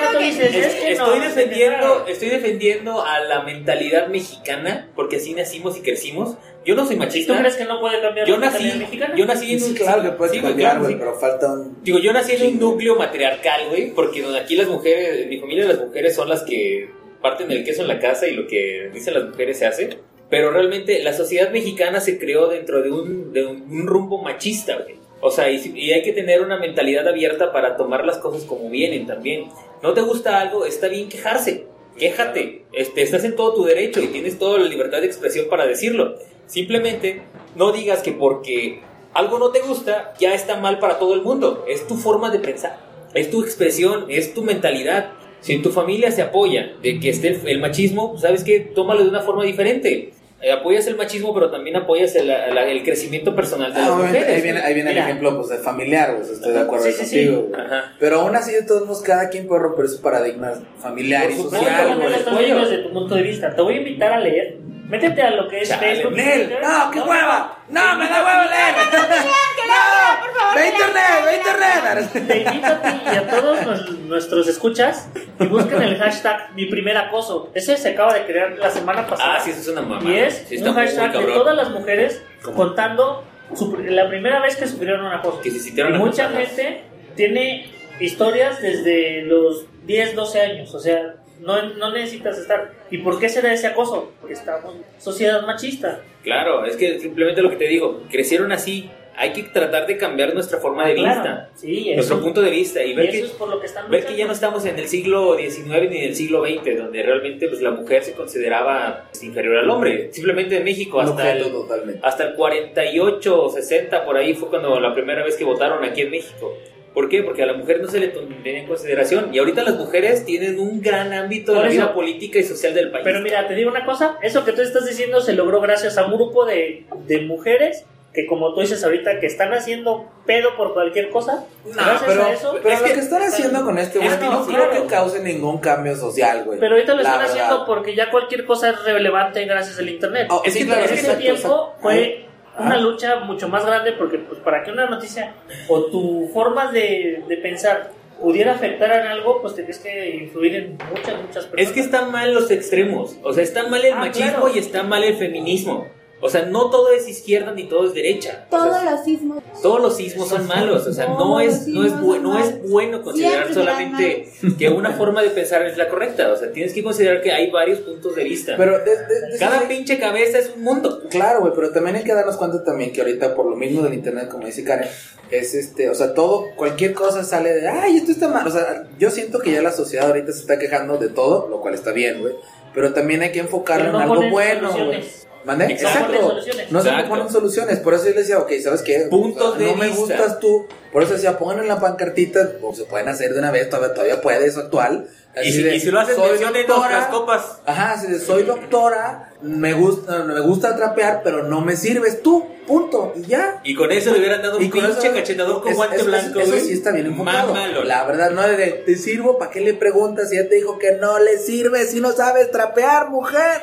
[0.00, 6.36] Rato, Estoy- estoy defendiendo, estoy defendiendo a la mentalidad mexicana porque así nacimos y crecimos.
[6.68, 7.32] Yo no soy ¿Y machista.
[7.32, 9.14] tú crees que no puede cambiar Yo la nací, mexicana?
[9.16, 10.98] yo nací en Sí, un claro que sí, güey, cambiar, claro, güey, sí.
[10.98, 11.82] pero falta un...
[11.82, 15.38] Digo, yo nací en un núcleo matriarcal, güey, porque donde aquí las mujeres, en mi
[15.40, 16.90] familia las mujeres son las que
[17.22, 19.88] parten el queso en la casa y lo que dicen las mujeres se hace.
[20.28, 24.76] Pero realmente la sociedad mexicana se creó dentro de un, de un, un rumbo machista,
[24.76, 24.96] güey.
[25.22, 28.68] O sea, y, y hay que tener una mentalidad abierta para tomar las cosas como
[28.68, 29.48] vienen también.
[29.82, 31.64] No te gusta algo, está bien quejarse.
[31.98, 32.66] Quéjate.
[32.72, 36.14] Este, estás en todo tu derecho y tienes toda la libertad de expresión para decirlo.
[36.48, 37.22] Simplemente
[37.54, 38.80] no digas que porque
[39.14, 41.64] algo no te gusta ya está mal para todo el mundo.
[41.68, 42.78] Es tu forma de pensar,
[43.14, 45.10] es tu expresión, es tu mentalidad.
[45.40, 48.58] Si en tu familia se apoya de que esté el, el machismo, pues, ¿sabes qué?
[48.60, 50.12] Tómalo de una forma diferente.
[50.40, 53.98] Eh, apoyas el machismo, pero también apoyas el, la- el crecimiento personal de Ah, las
[53.98, 54.28] mujeres.
[54.28, 56.94] ahí viene, ahí viene el ejemplo pues, de familiar, pues, estoy de acuerdo Sí, ahí
[56.94, 57.26] sí, sí.
[57.26, 57.58] contigo.
[58.00, 61.36] Pero aún así, de todos modos, cada quien puede romper su paradigma familiar Por y
[61.36, 63.54] supuesto, No, social, no, no, desde tu punto de vista.
[63.54, 64.58] Te voy a invitar a leer.
[64.88, 66.14] Métete a lo que es Chale, Facebook.
[66.16, 67.58] Nel, no, qué hueva.
[67.68, 68.74] No, me da hueva leer.
[68.74, 72.26] lea, por favor, Ve internet, ve internet.
[72.26, 76.66] Te invito a ti y a todos nos- nuestros escuchas y busquen el hashtag mi
[76.66, 77.50] primer acoso.
[77.54, 79.36] Ese se acaba de crear la semana pasada.
[79.36, 80.10] Ah, sí, eso es una mamá.
[80.10, 82.22] Y es Sí, un hashtag de todas las mujeres
[82.56, 83.24] contando
[83.54, 85.40] su la primera vez que sufrieron un acoso.
[85.42, 86.82] Que se sintieron Y mucha gente
[87.14, 87.70] tiene
[88.00, 90.74] historias desde los 10, 12 años.
[90.74, 92.72] O sea, no, no necesitas estar.
[92.90, 94.12] ¿Y por qué será ese acoso?
[94.20, 96.00] Porque estamos en sociedad machista.
[96.22, 98.90] Claro, es que simplemente lo que te digo, crecieron así.
[99.20, 102.84] Hay que tratar de cambiar nuestra forma de vista, Claro, sí, nuestro punto de vista
[102.84, 104.78] y ver eso que es por lo que están ver que ya no estamos en
[104.78, 109.06] el siglo XIX ni en el siglo XX, donde realmente pues, la mujer se consideraba
[109.10, 110.12] pues, inferior al hombre.
[110.12, 112.00] Simplemente en México hasta el, objeto totalmente.
[112.04, 116.02] hasta el 48 o 60 por ahí fue cuando la primera vez que votaron aquí
[116.02, 116.56] en México.
[116.98, 117.22] ¿Por qué?
[117.22, 120.58] Porque a la mujer no se le tenía en consideración y ahorita las mujeres tienen
[120.58, 123.04] un gran ámbito de la vida política y social del país.
[123.04, 126.06] Pero mira, te digo una cosa, eso que tú estás diciendo se logró gracias a
[126.06, 130.74] un grupo de, de mujeres que como tú dices ahorita, que están haciendo pedo por
[130.74, 131.44] cualquier cosa.
[131.64, 132.58] No, gracias pero, a eso.
[132.60, 134.82] pero es lo que- que están haciendo con este güey Es no no, creo claro.
[134.82, 136.58] que cause ningún cambio social, güey.
[136.58, 137.32] Pero ahorita lo están verdad.
[137.32, 140.26] haciendo porque ya cualquier cosa es relevante gracias al internet.
[140.30, 141.74] Oh, es sí, que claro, en ese exacto, tiempo exacto.
[141.80, 142.27] fue.
[142.58, 145.34] Una lucha mucho más grande porque pues, para que una noticia
[145.68, 147.90] o tu forma de, de pensar
[148.20, 151.54] pudiera afectar en algo, pues tenías que influir en muchas, muchas personas.
[151.68, 153.16] Es que están mal los extremos.
[153.22, 154.50] O sea, está mal el Ah, machismo claro.
[154.54, 155.86] y está mal el feminismo.
[156.20, 158.46] O sea, no todo es izquierda ni todo es derecha.
[158.50, 159.42] O sea, Todos los sismos.
[159.62, 160.84] todos los sismos son malos.
[160.86, 164.28] O sea, no es, no es, bu- no es bueno considerar Siempre solamente
[164.58, 166.32] que una forma de pensar es la correcta.
[166.32, 168.54] O sea, tienes que considerar que hay varios puntos de vista.
[168.56, 171.02] Pero de- de- de- Cada sí, pinche cabeza es un mundo.
[171.08, 173.94] Claro, güey, pero también hay que darnos cuenta también que ahorita por lo mismo del
[173.94, 174.88] internet, como dice Karen,
[175.30, 178.44] es este, o sea, todo, cualquier cosa sale de, ay, esto está mal.
[178.46, 181.60] O sea, yo siento que ya la sociedad ahorita se está quejando de todo, lo
[181.60, 182.34] cual está bien, güey.
[182.74, 185.04] Pero también hay que enfocarlo no en algo bueno, güey.
[185.44, 185.66] ¿Mande?
[185.66, 186.36] Exacto.
[186.70, 187.08] No se Exacto.
[187.10, 187.78] ponen soluciones.
[187.80, 189.06] Por eso yo les decía, ok, ¿sabes qué?
[189.10, 190.00] Puntos O sea, de No me vista.
[190.00, 190.66] gustas tú.
[190.92, 193.94] Por eso decía, pongan en la pancartita, o se pueden hacer de una vez, todavía,
[193.94, 195.08] todavía puede, es actual.
[195.44, 197.60] Y si, de, y si lo haces, doctora, nuestras copas.
[197.66, 203.12] Ajá, de, soy doctora, me gusta, me gusta trapear, pero no me sirves tú, punto,
[203.16, 203.60] y ya.
[203.64, 205.96] Y con eso le hubieran dado un Y con pinche eso- cachetador con es- guante
[205.96, 206.40] es- blanco.
[206.40, 206.60] Eso güey.
[206.62, 207.54] sí está bien enfocado.
[207.54, 207.84] Mámalo.
[207.84, 210.92] La verdad, no de, te sirvo, ¿para qué le preguntas si ya te dijo que
[210.92, 213.62] no le sirve si no sabes trapear, mujer?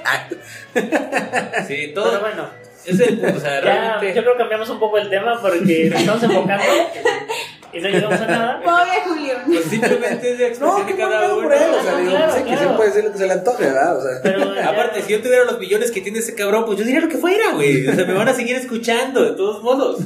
[1.67, 2.19] Sí, Pero todo.
[2.21, 2.49] bueno,
[2.85, 3.37] Ese es el punto.
[3.37, 4.15] O sea, ya, realmente.
[4.15, 6.63] yo creo que cambiamos un poco el tema porque nos estamos enfocando
[7.75, 8.61] y no llegamos a nada.
[8.63, 9.33] Pobre Julio.
[9.45, 11.47] Pues simplemente es de expresión No, de cada uno.
[11.47, 12.61] o sea, digo, claro, que claro.
[12.69, 13.97] sí puede decir lo que se le antoje, ¿verdad?
[13.97, 16.85] O sea, Pero Aparte, si yo tuviera los millones que tiene ese cabrón, pues yo
[16.85, 17.87] diría lo que fuera, güey.
[17.87, 19.99] O sea, me van a seguir escuchando, de todos modos.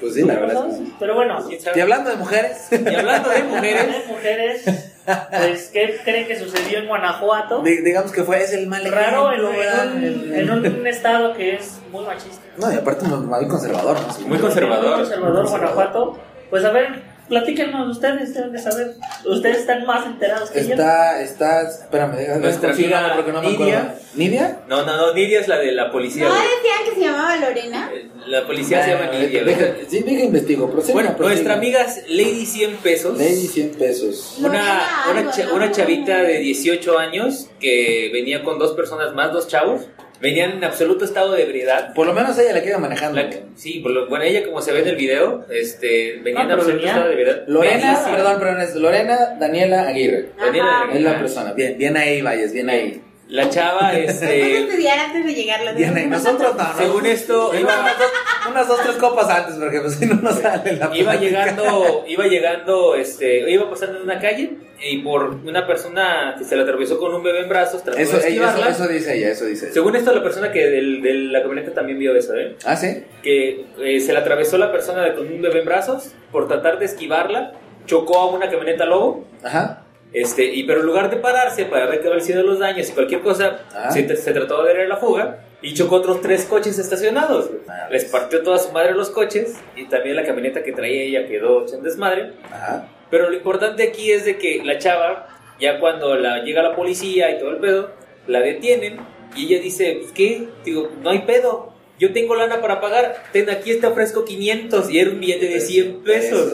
[0.00, 0.94] Pues sí, la verdad es que sí.
[0.98, 1.38] Pero bueno.
[1.74, 4.92] Y hablando de mujeres, Y hablando de mujeres, mujeres, mujeres,
[5.30, 7.62] pues, ¿qué creen que sucedió en Guanajuato?
[7.62, 11.54] di- digamos que fue, es el mal Raro en, en El- en un estado que
[11.56, 12.40] es muy machista.
[12.58, 14.12] No, y aparte muy, muy conservador, ¿no?
[14.12, 14.24] Sí.
[14.24, 14.86] Muy conservador.
[14.88, 16.18] Muy conservador, Guanajuato.
[16.50, 18.94] Pues a ver, platíquenos ustedes, deben de saber.
[19.24, 20.70] Ustedes están más enterados que yo.
[20.70, 23.78] Está, está, espérame, déjame Nuestra amiga porque no me Nidia.
[23.80, 24.00] acuerdo.
[24.14, 24.60] ¿Nidia?
[24.68, 26.42] no, no, no, Nidia es la de la policía, ¿No güey.
[26.42, 27.90] decían que se llamaba Lorena?
[28.28, 29.54] La policía se llama Nidia, güey.
[29.54, 31.34] deja- Sí, deja investigo, prosigue, Bueno, prosigue.
[31.34, 33.18] nuestra amiga es Lady 100 pesos.
[33.18, 34.36] Lady 100 pesos.
[34.38, 35.54] Una, Lorena una, algo, cha- ¿no?
[35.56, 39.82] una chavita de 18 años que venía con dos personas más, dos chavos.
[40.20, 41.92] Venían en absoluto estado de ebriedad.
[41.94, 43.20] Por lo menos ella la queda manejando.
[43.20, 46.48] La- sí, por lo- bueno, ella como se ve en el video, este, venía en
[46.48, 47.42] No, pero absoluto venía- estado de ebriedad.
[47.46, 50.30] Lorena, perdón, perdón, es Lorena Daniela Aguirre.
[50.38, 50.92] Daniela Ajá.
[50.94, 51.52] Es la persona.
[51.52, 53.02] Bien, bien ahí, Valles, bien ahí.
[53.28, 55.72] La chava, este, estudiar antes de llegar la.
[56.06, 56.78] Nosotros no, no.
[56.78, 58.10] según esto, Iba unas dos,
[58.50, 61.18] unas dos, tres copas antes, porque pues, si no nos sale la iba plática.
[61.20, 66.54] llegando, iba llegando, este, iba pasando en una calle y por una persona que se
[66.54, 68.68] le atravesó con un bebé en brazos, trató Eso, de eso, esquivarla.
[68.68, 69.74] eso dice ella, eso dice ella.
[69.74, 72.56] Según esto, la persona que del, de la camioneta también vio eso, ¿eh?
[72.64, 73.02] Ah, sí.
[73.22, 76.84] que eh, se le atravesó la persona con un bebé en brazos por tratar de
[76.84, 77.54] esquivarla,
[77.86, 79.82] chocó a una camioneta lobo, Ajá.
[80.12, 82.92] Este, y pero en lugar de pararse para ver qué habían sido los daños y
[82.92, 83.90] cualquier cosa, Ah.
[83.90, 87.50] se, se trató de dar la fuga y chocó otros tres coches estacionados.
[87.68, 88.12] Ah, Les pues.
[88.12, 91.82] partió toda su madre los coches y también la camioneta que traía ella quedó en
[91.82, 92.32] desmadre.
[92.50, 92.88] Ajá.
[93.10, 95.28] Pero lo importante aquí es de que la chava,
[95.60, 97.90] ya cuando la, llega la policía y todo el pedo,
[98.26, 98.98] la detienen
[99.36, 100.48] y ella dice, pues, ¿qué?
[100.64, 101.72] Digo, no hay pedo.
[101.98, 103.24] Yo tengo lana para pagar.
[103.32, 106.52] Ten, aquí te ofrezco 500 y era un billete de 100 pesos.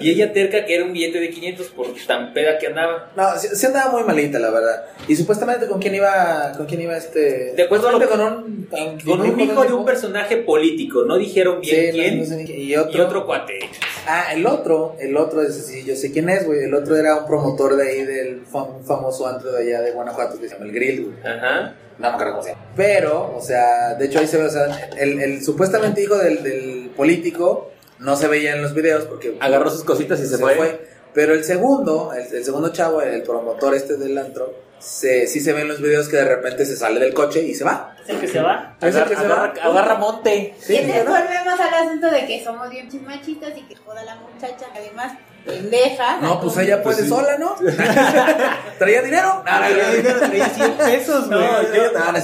[0.00, 3.12] Y ella terca que era un billete de 500 por tan peda que andaba.
[3.16, 4.84] No, sí andaba muy malita, la verdad.
[5.06, 7.52] Y supuestamente con quién iba, con quién iba este.
[7.54, 8.68] De acuerdo a lo que- con un,
[9.04, 12.18] Con un hijo de un personaje político, no dijeron bien Sí, quién.
[12.20, 12.98] no sé y otro.
[12.98, 13.58] Y otro cuate.
[14.06, 16.64] Ah, el otro, el otro, ese sí, yo sé quién es, güey.
[16.64, 20.40] El otro era un promotor de ahí del fam- famoso antro de allá de Guanajuato
[20.40, 21.16] que se llama El Grill, güey.
[21.24, 21.74] Ajá.
[21.98, 22.62] No me acuerdo cómo se llama.
[22.76, 26.42] Pero, o sea, de hecho ahí se ve, o sea, el, el supuestamente hijo del,
[26.42, 30.86] del político no se veía en los videos porque Agarró sus cositas y se, fue.
[31.14, 35.52] Pero el segundo, el, el segundo chavo, el promotor este del antro, se, sí se
[35.52, 37.94] ve en los videos que de repente se sale del coche y se va.
[38.02, 38.76] Es el que se va.
[38.80, 39.44] Es el que se va.
[39.62, 40.54] Agarra, monte.
[40.58, 44.16] Sí, y entonces volvemos al asunto de que somos bien chismachistas y que joda la
[44.16, 45.12] muchacha, además,
[45.44, 46.18] pendeja.
[46.20, 47.54] No, pues ella puede sola, ¿no?
[48.78, 49.42] ¿Traía dinero?
[49.44, 51.50] No, no, no, Traía 100 pesos, No, güey.
[51.74, 52.18] yo- no, no.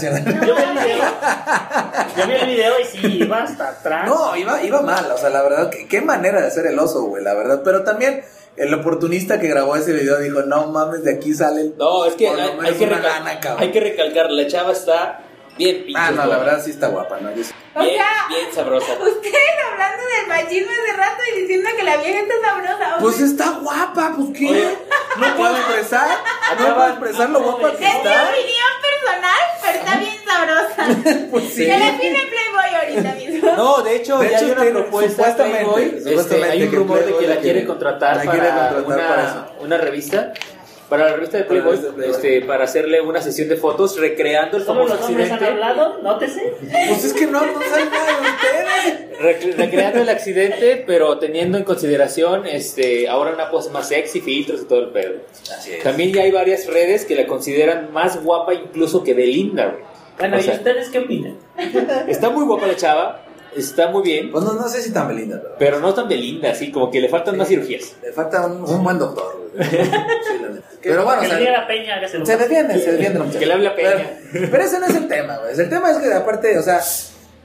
[0.46, 1.04] Yo vi el video.
[2.16, 4.06] Yo vi el video y sí, iba hasta atrás.
[4.06, 7.22] No, iba, iba mal, o sea, la verdad, qué manera de hacer el oso, güey,
[7.22, 7.60] la verdad.
[7.64, 8.22] Pero también
[8.56, 11.74] el oportunista que grabó ese video dijo, no mames, de aquí salen...
[11.78, 13.62] No, es que hay, hay que una recal- lana, cabrón.
[13.62, 15.20] hay que recalcar, la chava está
[15.58, 16.00] bien pinche.
[16.00, 16.44] Ah, no, la guapa.
[16.44, 17.34] verdad sí está guapa, ¿no?
[17.34, 18.92] Yo sí- O Bien, sea, bien sabrosa.
[18.92, 22.96] ustedes hablando del machismo hace rato y diciendo que la vieja está sabrosa.
[22.96, 24.50] o Pues está guapa, pues qué.
[24.50, 24.78] Oye,
[25.18, 26.08] no puedo expresar,
[26.58, 28.28] no puedo expresar lo guapa que es mi está.
[28.30, 31.28] opinión personal, pero está bien sabrosa.
[31.30, 31.66] Pues sí.
[31.66, 33.52] Se la tiene Playboy ahorita mismo.
[33.56, 36.70] No, de hecho, De ya hecho, hay una propuesta supuestamente, Playboy, este, supuestamente hay un
[36.70, 39.48] que rumor de que la la quiere quiere- contratar, la para, quiere contratar una, para
[39.60, 40.32] una revista.
[40.88, 42.14] Para la revista de Para la Playboy, de Playboy.
[42.16, 45.62] este, para hacerle una sesión de fotos recreando el famoso los hombres han accidente.
[45.62, 46.54] hablado, nótese.
[46.88, 49.20] Pues es que no, no saben nada de ustedes.
[49.20, 54.62] Rec- recreando el accidente, pero teniendo en consideración este, ahora una pose más sexy, filtros
[54.62, 55.14] y todo el pedo.
[55.54, 55.82] Así es.
[55.82, 59.82] También ya hay varias redes que la consideran más guapa incluso que Belinda, güey.
[60.18, 61.36] Bueno, O sea, ¿y ustedes qué opinan?
[62.08, 63.22] Está muy guapa la chava,
[63.60, 66.50] está muy bien, Pues no, no sé si tan Belinda, pero pero no tan Belinda,
[66.50, 67.94] así como que le faltan más cirugías.
[68.02, 69.50] le falta un, un buen doctor.
[69.54, 69.68] güey.
[69.70, 69.90] Sí.
[70.82, 72.08] Pero bueno, o que sea, le a Peña.
[72.08, 73.38] Se defiende, se defiende la muchacha.
[73.40, 74.10] Que le hable a Peña.
[74.32, 75.58] Pero, pero ese no es el tema, güey.
[75.58, 76.80] El tema es que aparte, o sea,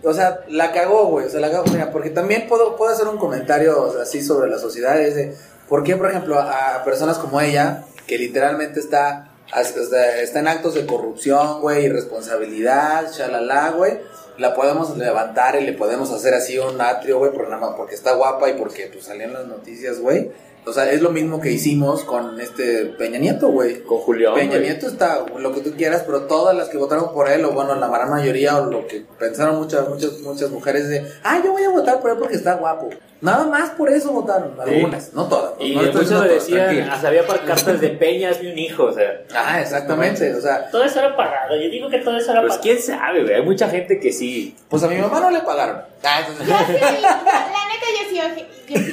[0.03, 1.25] o sea, la cagó, güey.
[1.25, 4.23] O sea, la cagó, mira, porque también puedo, puedo hacer un comentario o sea, así
[4.23, 5.01] sobre la sociedad.
[5.01, 5.35] Es de,
[5.67, 10.47] ¿por qué, por ejemplo, a, a personas como ella, que literalmente está, o está en
[10.47, 13.99] actos de corrupción, güey, irresponsabilidad, shalala, güey,
[14.37, 18.13] la podemos levantar y le podemos hacer así un atrio, güey, nada más porque está
[18.13, 20.31] guapa y porque pues salían las noticias, güey.
[20.65, 23.83] O sea, es lo mismo que hicimos con este Peña Nieto, güey.
[23.83, 24.33] Con Julián.
[24.33, 24.59] Peña.
[24.59, 27.75] Nieto está lo que tú quieras, pero todas las que votaron por él, o bueno,
[27.75, 31.63] la gran mayoría, o lo que pensaron muchas, muchas, muchas mujeres de, ah, yo voy
[31.63, 32.89] a votar por él porque está guapo.
[33.23, 35.53] Nada más por eso votaron, algunas, no todas.
[35.59, 38.83] Y no de muchos todas, decían, hasta había par- cartas de Peña, hazme un hijo,
[38.83, 39.21] o sea.
[39.33, 41.55] Ah, exactamente, o sea, Todo eso era pagado.
[41.55, 42.61] Yo digo que todo eso era Pues pagado.
[42.63, 43.33] quién sabe, güey.
[43.35, 44.55] Hay mucha gente que sí.
[44.67, 45.81] pues a mi mamá no le pagaron.
[46.03, 48.45] Ah, entonces, Yo sí, la, neta yo sí,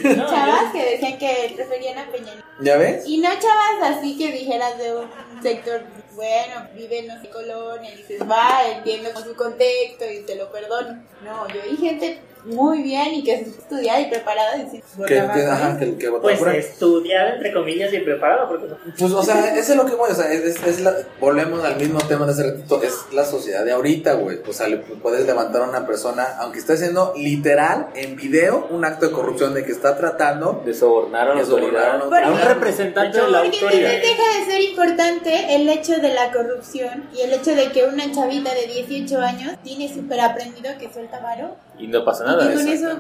[0.04, 2.32] yo No, chavas que decían que preferían a Peña.
[2.60, 3.04] ¿Ya ves?
[3.06, 5.80] Y no chavas así que dijeras de un sector,
[6.14, 10.36] bueno, vive en no sé colonia, y dices, va, entiendo con su contexto y te
[10.36, 11.02] lo perdono.
[11.24, 15.14] No, yo vi gente muy bien y que es estudiada y preparada y sí, Que,
[15.14, 18.48] que, ajá, que, que Pues estudiar, entre comillas, y preparado.
[18.48, 18.66] Porque
[18.98, 21.64] Pues, o sea, eso es lo que voy, o sea, es, es- es la, volvemos
[21.64, 24.38] al mismo tema de hace ratito, es la sociedad de ahorita, güey.
[24.48, 28.84] O sea, le puedes levantar a una persona, aunque esté haciendo literal, en video, un
[28.84, 32.38] acto de corrupción de que está tratando De sobornar a la de sobornar a un
[32.40, 33.92] representante de la Porque autoridad.
[33.94, 37.84] entonces deja de ser importante el hecho de la corrupción y el hecho de que
[37.84, 41.56] una chavita de 18 años tiene súper aprendido que suelta varo.
[41.78, 42.52] Y no pasa Y nada.
[42.52, 42.96] con eso-.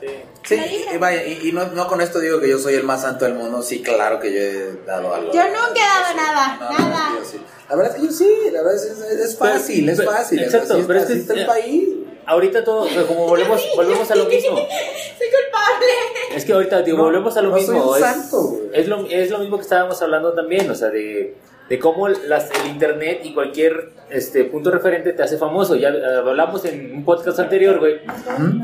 [0.00, 0.06] Sí.
[0.42, 3.00] Sí, y vaya, y, y no, no con esto digo que yo soy el más
[3.02, 5.32] santo del mundo, sí, claro que yo he dado algo.
[5.32, 7.10] Yo nunca he dado nada, No, nada.
[7.10, 7.40] no, yo sí.
[7.70, 10.40] La verdad es que yo sí, la verdad es, es, es fácil, es fácil.
[10.42, 11.88] exacto, así pero está, es que- está el país.
[12.26, 14.56] Ahorita todo, o sea, como volvemos, volvemos a lo mismo.
[15.18, 16.36] Soy culpable.
[16.36, 17.90] Es que ahorita, digo, No, volvemos a lo no soy mismo.
[17.90, 21.34] un es, santo, es, lo, es lo mismo que estábamos hablando también, o sea, de,
[21.68, 25.76] de cómo las, el internet y cualquier este, punto referente te hace famoso.
[25.76, 28.00] Ya hablamos en un podcast anterior, güey,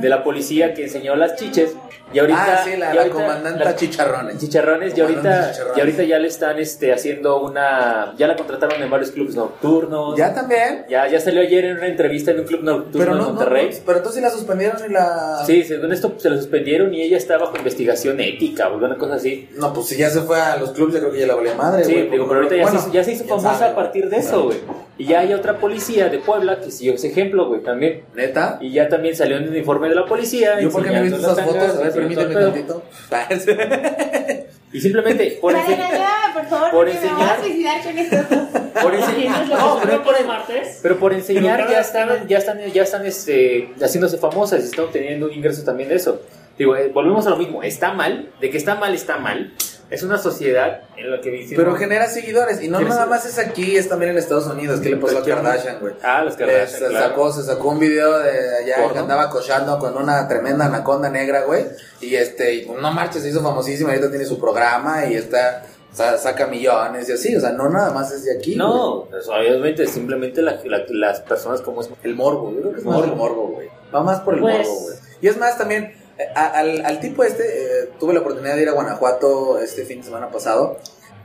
[0.01, 1.75] de la policía que enseñó las chiches.
[2.13, 4.39] Y ahorita, ah, sí, la, y la ahorita- comandante la- Chicharrones.
[4.39, 5.77] Chicharrones y ahorita, Chicharrones.
[5.77, 8.15] y ahorita ya le están este, haciendo una.
[8.19, 10.17] Ya la contrataron en varios clubes nocturnos.
[10.19, 10.85] Ya también.
[10.89, 13.71] Ya, ya salió ayer en una entrevista en un club nocturno Pero en no, Monterrey.
[13.73, 15.43] no, pero entonces sí la suspendieron y la.
[15.47, 19.15] Sí, según esto se la suspendieron y ella está bajo investigación ética o alguna cosa
[19.15, 19.49] así.
[19.57, 21.55] No, pues si ya se fue a los clubes, yo creo que ya la valía
[21.55, 24.17] madre, Sí, digo, pero ahorita ya, Bueno, ya se hizo famosa sabe, a partir de
[24.19, 24.59] eso, güey.
[24.99, 28.03] Y ya hay otra policía de Puebla que siguió ese ejemplo, güey, también.
[28.15, 28.59] ¿Neta?
[28.61, 30.61] Y ya también salió en el uniforme de la policía.
[30.61, 31.63] ¿Yo por qué no he visto esas las fotos?
[31.63, 32.83] A ver, tangas, permíteme tantito.
[34.73, 37.99] Y simplemente por, enseñar ya, por favor, por porque me voy a enseñar- suicidar con
[37.99, 38.17] esto.
[38.83, 40.79] por ¿Tienes enseñar, no, pero por el martes?
[40.81, 45.29] Pero por enseñar ya están, ya están, ya están este, haciéndose famosas y están obteniendo
[45.29, 46.23] ingresos también de eso.
[46.57, 47.63] Digo, eh, volvemos a lo mismo.
[47.65, 49.53] Está mal, de que está mal, está mal.
[49.91, 51.55] Es una sociedad en la que vivimos.
[51.57, 52.63] Pero genera seguidores.
[52.63, 54.79] Y no nada más es aquí, es también en Estados Unidos.
[54.81, 55.95] ¿Qué le pasó a Kardashian, güey?
[56.03, 57.09] Ah, los Le- Kardashian, se, claro.
[57.09, 61.43] sacó, se sacó un video de allá que andaba cochando con una tremenda anaconda negra,
[61.43, 61.65] güey.
[62.01, 63.91] Y este, y, no marches, se hizo famosísima.
[63.91, 67.35] Ahorita tiene su programa y está, sa- saca millones y así.
[67.37, 68.55] O sea, no nada más es de aquí.
[68.55, 71.89] No, pues, obviamente, simplemente la- la- las personas como es.
[72.05, 73.11] El morbo, yo creo que es más Morbo.
[73.13, 73.69] el morbo, güey.
[73.93, 74.97] Va más por el Pues- morbo, güey.
[75.23, 76.00] Y es más también, eh,
[76.35, 80.05] al, al tipo este, eh, tuve la oportunidad de ir a Guanajuato este fin de
[80.05, 80.79] semana pasado.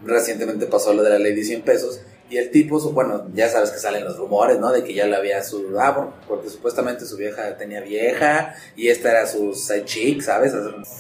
[0.03, 2.01] Recientemente pasó lo de la ley de 100 pesos.
[2.27, 4.71] Y el tipo, su- bueno, ya sabes que salen los rumores, ¿no?
[4.71, 5.77] De que ya le había su.
[5.79, 10.51] Ah, bueno, porque supuestamente su vieja tenía vieja y esta era su side chick, ¿sabes?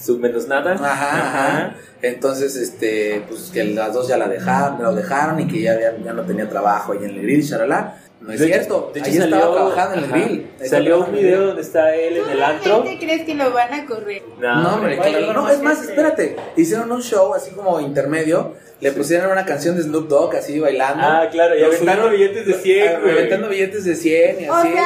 [0.05, 0.73] Su menos nada.
[0.73, 1.75] Ajá, ajá.
[2.03, 5.97] Entonces, este, pues que las dos ya la dejaron, lo dejaron y que ya, ya,
[5.97, 7.99] ya no tenía trabajo ahí en el grill, charalá.
[8.21, 10.51] No es De cierto, de hecho ahí salió, estaba trabajando en el grill.
[10.67, 12.83] Salió un video donde está él en el antro.
[12.83, 14.23] ¿Qué crees que lo van a correr?
[14.39, 15.33] No, hombre, Vaya, claro.
[15.33, 16.35] no, no, es más, espérate.
[16.55, 18.53] Hicieron un show así como intermedio.
[18.79, 21.03] Le pusieron una canción de Snoop Dogg así bailando.
[21.05, 23.11] Ah, claro, y aventando billetes de 100, ah, güey.
[23.11, 24.71] Aventando billetes de 100 y O así.
[24.73, 24.85] sea,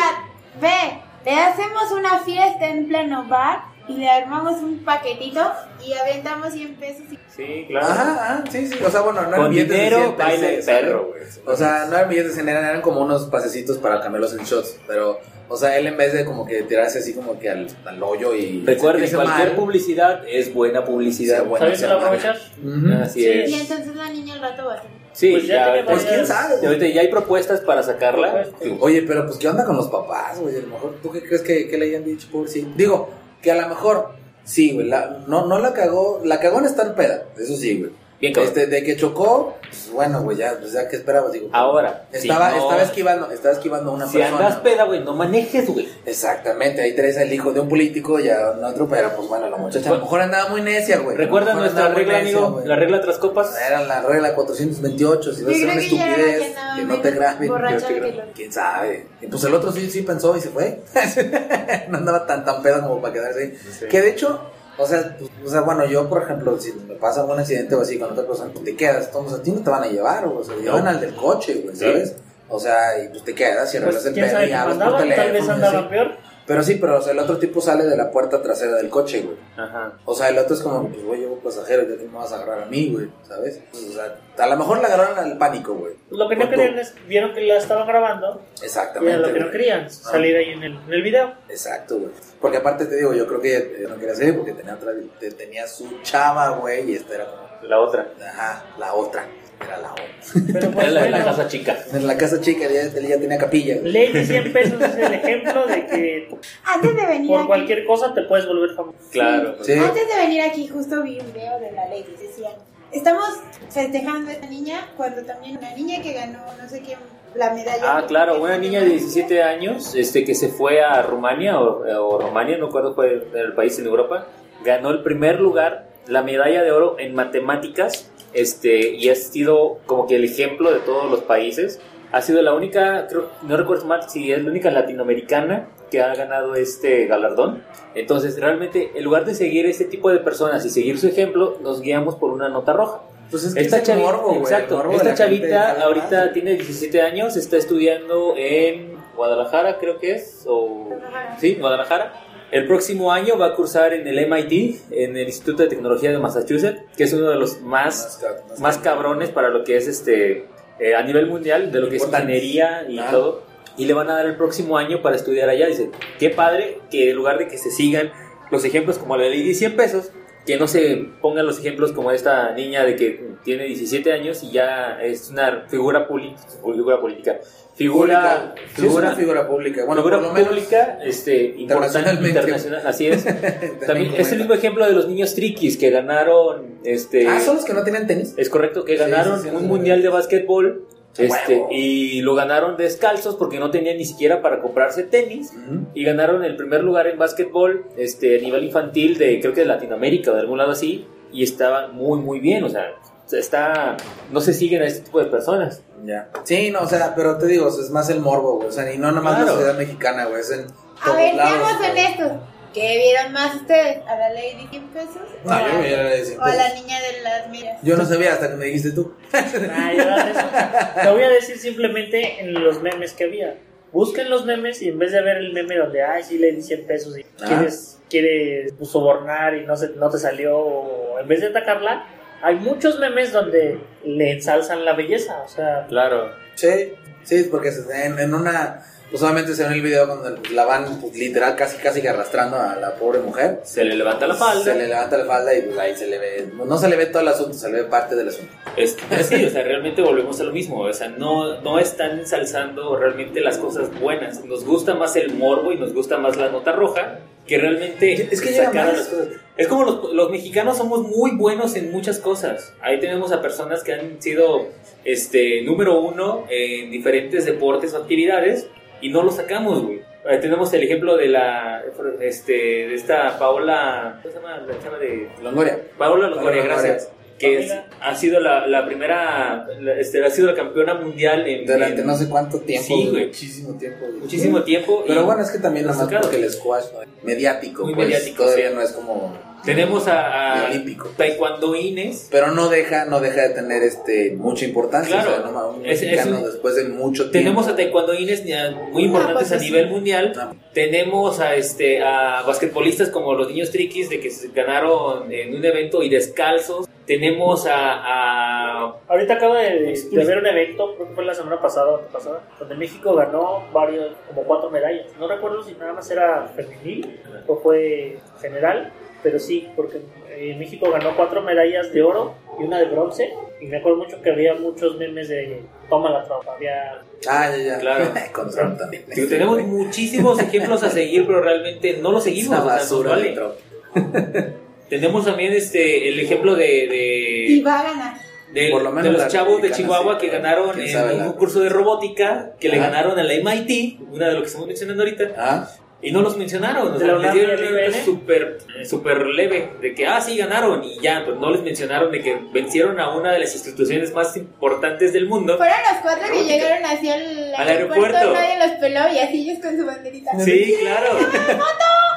[0.59, 5.41] ve, le hacemos una fiesta en pleno bar y le armamos un paquetito
[5.85, 7.03] y aventamos 100 pesos.
[7.11, 7.85] y- Sí, claro.
[7.87, 8.77] Ajá, ajá, sí, sí.
[8.85, 10.65] O sea, bueno, no eran Con billetes de dinero 100 se, el ¿sabes?
[10.81, 11.21] perro, güey.
[11.45, 14.39] O sea, no eran billetes de 100, eran, eran como unos pasecitos para camelos en
[14.45, 14.77] shots.
[14.87, 18.03] Pero, o sea, él en vez de como que tirarse así como que al, al
[18.03, 18.63] hoyo y.
[18.65, 21.45] Recuerden, cualquier mal, publicidad es buena publicidad.
[21.45, 22.07] buena, ¿Sabes sea lo mala.
[22.07, 22.37] aprovechar?
[22.63, 23.03] Ujú.
[23.03, 23.29] Así Sí.
[23.29, 23.49] es.
[23.49, 24.99] Y entonces la niña al rato va a tener.
[25.13, 26.65] Sí, Pues ya ya, Pues quién sabe.
[26.65, 28.31] Ahorita ya hay propuestas para sacarla.
[28.43, 28.77] Propuestas.
[28.81, 30.55] Oye, pero pues, ¿qué onda con los papás, güey?
[30.55, 32.65] A lo mejor, ¿tú qué crees que, que le hayan dicho, por sí?
[32.77, 33.09] Digo,
[33.41, 34.11] que a lo mejor,
[34.43, 37.91] sí, güey, la- no, no la cagó, la cagó en estar peda, eso sí, güey.
[38.19, 38.49] Bien, cabrón.
[38.49, 41.31] Este, de que chocó, pues bueno, güey, ya, pues ya, ¿qué esperabas?
[41.31, 44.37] Digo, Ahora, estaba, si no- estaba esquivando, estaba esquivando a una Si persona.
[44.45, 45.87] andas peda, güey, no manejes, güey.
[46.05, 49.55] Exactamente, ahí traes al hijo de un político y a otro, pero pues bueno, la
[49.55, 51.15] muchacha a lo mejor andaba muy necia, güey.
[51.15, 52.61] ¿Recuerdas A lo mejor nuestra regla, necia, amigo?
[52.65, 53.55] La regla tras copas.
[53.65, 56.75] Era la regla 428, si Yo vas a hacer creo una que estupidez, que andaba
[56.75, 57.49] que no te graben.
[57.49, 59.07] que que ¿Quién sabe?
[59.21, 60.81] Y pues el otro sí, sí pensó y se fue.
[61.89, 63.57] no andaba tan tan pedo como para quedarse ahí.
[63.79, 63.85] Sí.
[63.87, 64.41] Que de hecho,
[64.79, 67.81] o sea, pues, o sea, bueno, yo por ejemplo, si me pasa algún accidente o
[67.81, 70.25] así con otra persona, pues te quedas, todos a ti no te van a llevar,
[70.25, 71.81] o sea, llevan al del coche, güey, Sí.
[71.85, 72.15] ¿sabes?
[72.47, 75.23] O sea, y pues te quedas y arreglas Pues, el pedo y hablas por teléfono.
[75.23, 76.11] tal vez andaba peor.
[76.49, 79.21] Pero sí, pero o sea, el otro tipo sale de la puerta trasera del coche,
[79.21, 79.37] güey.
[79.55, 79.93] Ajá.
[80.03, 82.37] O sea, el otro es como, pues, güey, llevo pasajeros, ¿de qué me vas a
[82.37, 83.07] agarrar a mí, güey?
[83.21, 83.61] ¿Sabes?
[83.71, 85.93] O sea, a lo mejor le agarraron al pánico, güey.
[86.09, 89.13] Lo que no querían es, vieron que la estaban grabando y Exactamente.
[89.19, 91.33] era lo que no querían, salir ahí en el, en el video.
[91.49, 92.09] Exacto, güey.
[92.41, 95.67] Porque aparte te digo, yo creo que no quería salir porque tenía, otra, te- tenía
[95.67, 98.07] su chava, güey, y esta era como, La otra.
[98.27, 99.27] ajá, la otra.
[99.61, 100.05] Era la otra.
[100.53, 101.77] Pero pues Era la de la bueno, casa chica.
[101.93, 105.13] En la casa chica ya, él ya tenía capilla, ley de 100 pesos es el
[105.13, 106.29] ejemplo de que
[106.63, 108.97] Antes de venir por aquí, cualquier cosa te puedes volver famoso.
[109.11, 109.55] Claro.
[109.63, 109.73] Sí.
[109.73, 112.53] antes de venir aquí justo vi un video de la ley que decían,
[112.91, 113.25] estamos
[113.69, 116.95] festejando a esta niña cuando también una niña que ganó no sé qué
[117.35, 117.97] la medalla.
[117.97, 122.19] Ah, claro, una niña de 17 años este, que se fue a Rumania o, o
[122.19, 124.27] Romania, no recuerdo cuál era el país en Europa,
[124.63, 130.07] ganó el primer lugar, la medalla de oro en matemáticas este, y ha sido como
[130.07, 131.79] que el ejemplo de todos los países.
[132.11, 136.13] Ha sido la única, creo, no recuerdo mal si es la única latinoamericana que ha
[136.15, 137.63] ganado este galardón.
[137.93, 141.81] Entonces, realmente, en lugar de seguir este tipo de personas y seguir su ejemplo, nos
[141.81, 143.01] guiamos por una nota roja.
[143.31, 146.33] Es que Esta es chavita, morbo, exacto, morbo esta chavita ahorita más.
[146.33, 151.37] tiene 17 años, está estudiando en Guadalajara, creo que es, o Guadalajara.
[151.39, 152.13] sí, Guadalajara.
[152.51, 156.17] El próximo año va a cursar en el MIT, en el Instituto de Tecnología de
[156.17, 159.77] Massachusetts, que es uno de los más, Más ca- más más cabrones para lo que
[159.77, 160.45] es este
[160.79, 163.09] eh, a nivel mundial, de lo que es ingeniería y Ah.
[163.11, 163.43] todo.
[163.77, 165.67] Y le van a dar el próximo año para estudiar allá.
[165.67, 168.11] Dice, qué padre que en lugar de que se sigan
[168.49, 170.11] los ejemplos como la ley de 100 pesos,
[170.45, 174.51] que no se pongan los ejemplos como esta niña de que tiene 17 años y
[174.51, 177.39] ya es una figura, figura política.
[177.75, 178.67] Figura, Pública.
[178.75, 179.85] Sí, es una figura pública.
[179.85, 180.49] Bueno, figura por lo menos.
[180.49, 183.23] pública este, importante internacional, así es.
[183.25, 187.55] También También es el mismo ejemplo de los niños triquis que ganaron este Ah, son
[187.55, 188.33] los que no tienen tenis.
[188.35, 190.87] es correcto que Sí, ganaron sí, un mundial de básquetbol
[191.19, 191.67] este, Huevo.
[191.71, 195.53] y lo ganaron descalzos porque no tenían ni siquiera para comprarse tenis
[195.93, 199.67] y ganaron el primer lugar en básquetbol este, a nivel infantil de creo que de
[199.67, 202.85] Latinoamérica o de algún lado así y estaban muy muy bien, o sea,
[203.31, 203.95] está
[204.31, 205.83] no se siguen a este tipo de personas.
[206.05, 206.29] Ya.
[206.43, 208.69] Sí, no, o sea, pero te digo, es más el morbo, güey.
[208.69, 209.45] O sea, y no nomás Claro.
[209.47, 210.39] la sociedad mexicana, güey.
[210.41, 211.51] Es en A todos ver, lados.
[211.51, 212.31] seamos honestos.
[212.73, 213.99] ¿Qué vieron más ustedes?
[214.07, 215.17] ¿A la ley de 100 pesos?
[215.43, 216.81] No, yo vi a la de 100 ¿O a la pesos.
[216.83, 217.77] niña de las miras?
[217.81, 219.15] Yo no sabía hasta que me dijiste tú.
[219.33, 221.01] Ah, eso.
[221.01, 223.57] Te voy a decir simplemente en los memes que había.
[223.91, 226.61] Busquen los memes y en vez de ver el meme donde, ay, sí le di
[226.61, 227.45] 100 pesos y Ah.
[227.47, 232.05] quieres, quieres sobornar y no, se, no te salió, o en vez de atacarla,
[232.43, 235.41] hay muchos memes donde le ensalzan la belleza.
[235.43, 236.31] O sea, Claro.
[236.53, 236.93] Sí,
[237.23, 238.85] sí, porque se- en, en una.
[239.09, 242.09] Pues solamente se ve en el video cuando la van pues, literal casi casi que
[242.09, 243.61] arrastrando a la pobre mujer.
[243.63, 244.63] Se le levanta la falda.
[244.63, 246.49] Se le levanta la falda y pues ahí se le ve.
[246.53, 248.51] No se le ve todo el asunto, se le ve parte del asunto.
[248.77, 250.81] Es, es sí, o sea, realmente volvemos a lo mismo.
[250.81, 254.45] O sea, no, no están ensalzando realmente las cosas buenas.
[254.45, 258.41] Nos gusta más el morbo y nos gusta más la nota roja que realmente Es
[258.41, 258.97] que llega sacar a más.
[258.97, 259.27] las cosas.
[259.57, 262.73] Es como los, los mexicanos somos muy buenos en muchas cosas.
[262.79, 264.67] Ahí tenemos a personas que han sido
[265.03, 268.67] este, número uno en diferentes deportes o actividades
[269.01, 270.01] y no lo sacamos, güey.
[270.41, 271.81] Tenemos el ejemplo de la
[272.21, 274.57] este, de esta Paola, ¿cómo se llama?
[274.67, 275.79] La chava de Longoria.
[275.97, 277.11] Paola Longoria, Paola gracias.
[277.39, 281.65] Que es- ha sido la, la primera, la- este, ha sido la campeona mundial en,
[281.65, 282.85] Durante en no sé cuánto tiempo.
[282.85, 283.27] Sí, güey.
[283.27, 284.05] Muchísimo tiempo.
[284.07, 284.19] güey.
[284.19, 285.03] muchísimo tiempo.
[285.07, 286.29] Pero y bueno, es que también Lo nada más sacado.
[286.29, 286.99] porque el squash ¿no?
[287.23, 288.75] mediático, Muy pues, mediático, todavía sí.
[288.75, 289.33] no es como
[289.65, 291.09] tenemos a, a olímpico.
[291.17, 292.27] taekwondoines.
[292.31, 295.21] Pero no deja, no deja de tener este mucha importancia.
[295.23, 295.31] Claro.
[295.31, 297.49] o sea, no, un Es- es mexicano un- después de mucho tiempo.
[297.49, 298.43] Tenemos a taekwondoines
[298.91, 299.65] muy importantes a sí.
[299.65, 300.33] nivel mundial.
[300.37, 300.53] Ah.
[300.73, 305.63] Tenemos a este a basquetbolistas como los niños triquis de que se ganaron en un
[305.65, 306.87] evento y descalzos.
[307.05, 311.59] Tenemos a, a ahorita acabo de, de ver un evento, creo que fue la semana
[311.59, 315.07] pasada o antepasada, donde México ganó varios, como cuatro medallas.
[315.19, 318.91] No recuerdo si nada más era femenil o fue general,
[319.23, 319.99] pero sí, porque
[320.29, 323.29] eh, México ganó cuatro medallas de oro y una de bronce.
[323.61, 326.53] Y me acuerdo mucho que había muchos memes de toma la trampa.
[326.55, 327.79] Había Ah, ya, ya.
[327.79, 328.05] Claro.
[328.31, 329.03] Con Trump también.
[329.13, 332.53] Digo, tenemos muchísimos ejemplos a seguir, pero realmente no los seguimos.
[332.53, 333.29] Esa o sea, nos basura vale.
[333.29, 333.53] de Trump.
[334.89, 338.13] Tenemos también este el ejemplo de, Y va a ganar.
[338.53, 341.25] de- Por lo menos de los chavos de Chihuahua sí, que ganaron en un la-
[341.25, 345.03] concurso de robótica, que le ganaron a la MIT, una de lo que estamos mencionando
[345.03, 345.69] ahorita, Ah,
[346.01, 346.87] y no los mencionaron.
[346.93, 351.23] O ¿De sea, les dieron súper super leve de que, ah, sí, ganaron, y ya,
[351.25, 355.27] pues no les mencionaron de que vencieron a una de las instituciones más importantes del
[355.27, 355.57] mundo.
[355.57, 358.33] Fueron los cuatro que llegaron hacia el Al aeropuerto, aeropuerto.
[358.33, 360.31] nadie los peló y así ellos con su banderita.
[360.39, 361.17] Sí, claro.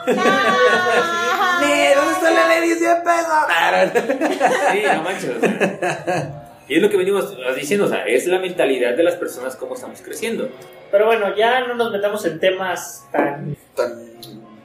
[0.14, 1.60] Ah.
[1.60, 1.94] ¡Nee!
[1.94, 4.32] ¿Dónde está la ley de 100 pesos?
[4.72, 6.32] Sí, no manches.
[6.68, 9.74] Y es lo que venimos diciendo, o sea, es la mentalidad de las personas cómo
[9.74, 10.48] estamos creciendo.
[10.90, 13.98] Pero bueno, ya no nos metamos en temas tan, Tan-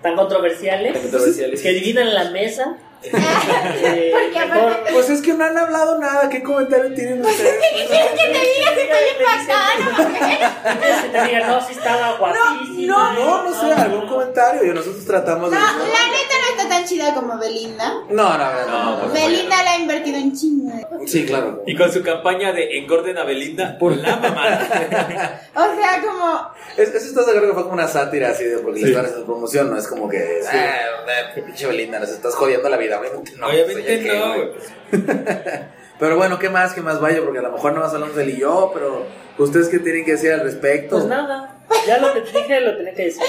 [0.02, 1.62] tan controversiales Tan controversiales.
[1.62, 2.78] que dividan la mesa.
[3.04, 6.30] Eh, aparte- Pues es que no han hablado nada.
[6.30, 7.56] ¿Qué comentario tienen ustedes?
[7.88, 10.28] ¿Quieres que te diga que estoy impactada?
[10.28, 12.78] ¿Quieres que te diga, no, sí estaba guapísima?
[12.88, 14.64] No, no, no sé, algún comentario.
[14.66, 15.64] Y nosotros tratamos No, de.
[15.64, 17.94] la neta no está tan chida como Belinda.
[18.10, 18.66] No, no, no.
[18.68, 19.14] no, no.
[19.14, 20.72] Belinda la ha invertido en chingo.
[21.06, 21.64] Sí, claro.
[21.66, 25.42] Y con su campaña de engorden a Belinda por la mamada.
[25.56, 26.52] O sea, como.
[26.76, 29.06] Es- Eso estás de acuerdo que fue como una sátira así de porque le están
[29.06, 33.32] haciendo promoción, no es como que, ah, pinche Belinda, nos estás jodiendo la vida, obviamente
[33.38, 33.48] no.
[33.48, 34.50] Obviamente pues, oye, ¿qué, no, güey?
[36.00, 36.74] Pero bueno, ¿qué más?
[36.74, 37.22] ¿Qué más vaya?
[37.24, 39.04] Porque a lo mejor no más hablamos de él y yo, pero
[39.40, 40.98] ¿ustedes qué tienen que decir al respecto?
[40.98, 41.56] Pues nada,
[41.88, 43.24] ya lo que te dije lo tenía que decir.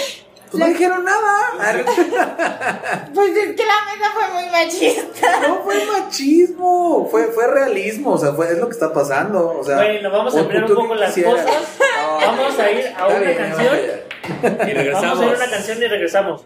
[0.51, 1.35] Pues no dijeron nada.
[3.15, 5.41] Pues es que la mesa fue muy machista.
[5.49, 9.59] No fue machismo, fue, fue realismo, o sea, fue, es lo que está pasando.
[9.61, 11.45] O sea, Bueno, vamos a ampliar un poco las quisieras.
[11.47, 11.63] cosas.
[11.81, 13.77] No, Vamos a ir a una bien, canción.
[13.77, 15.21] Y Vamos a ir regresamos.
[15.21, 16.45] a una canción y regresamos.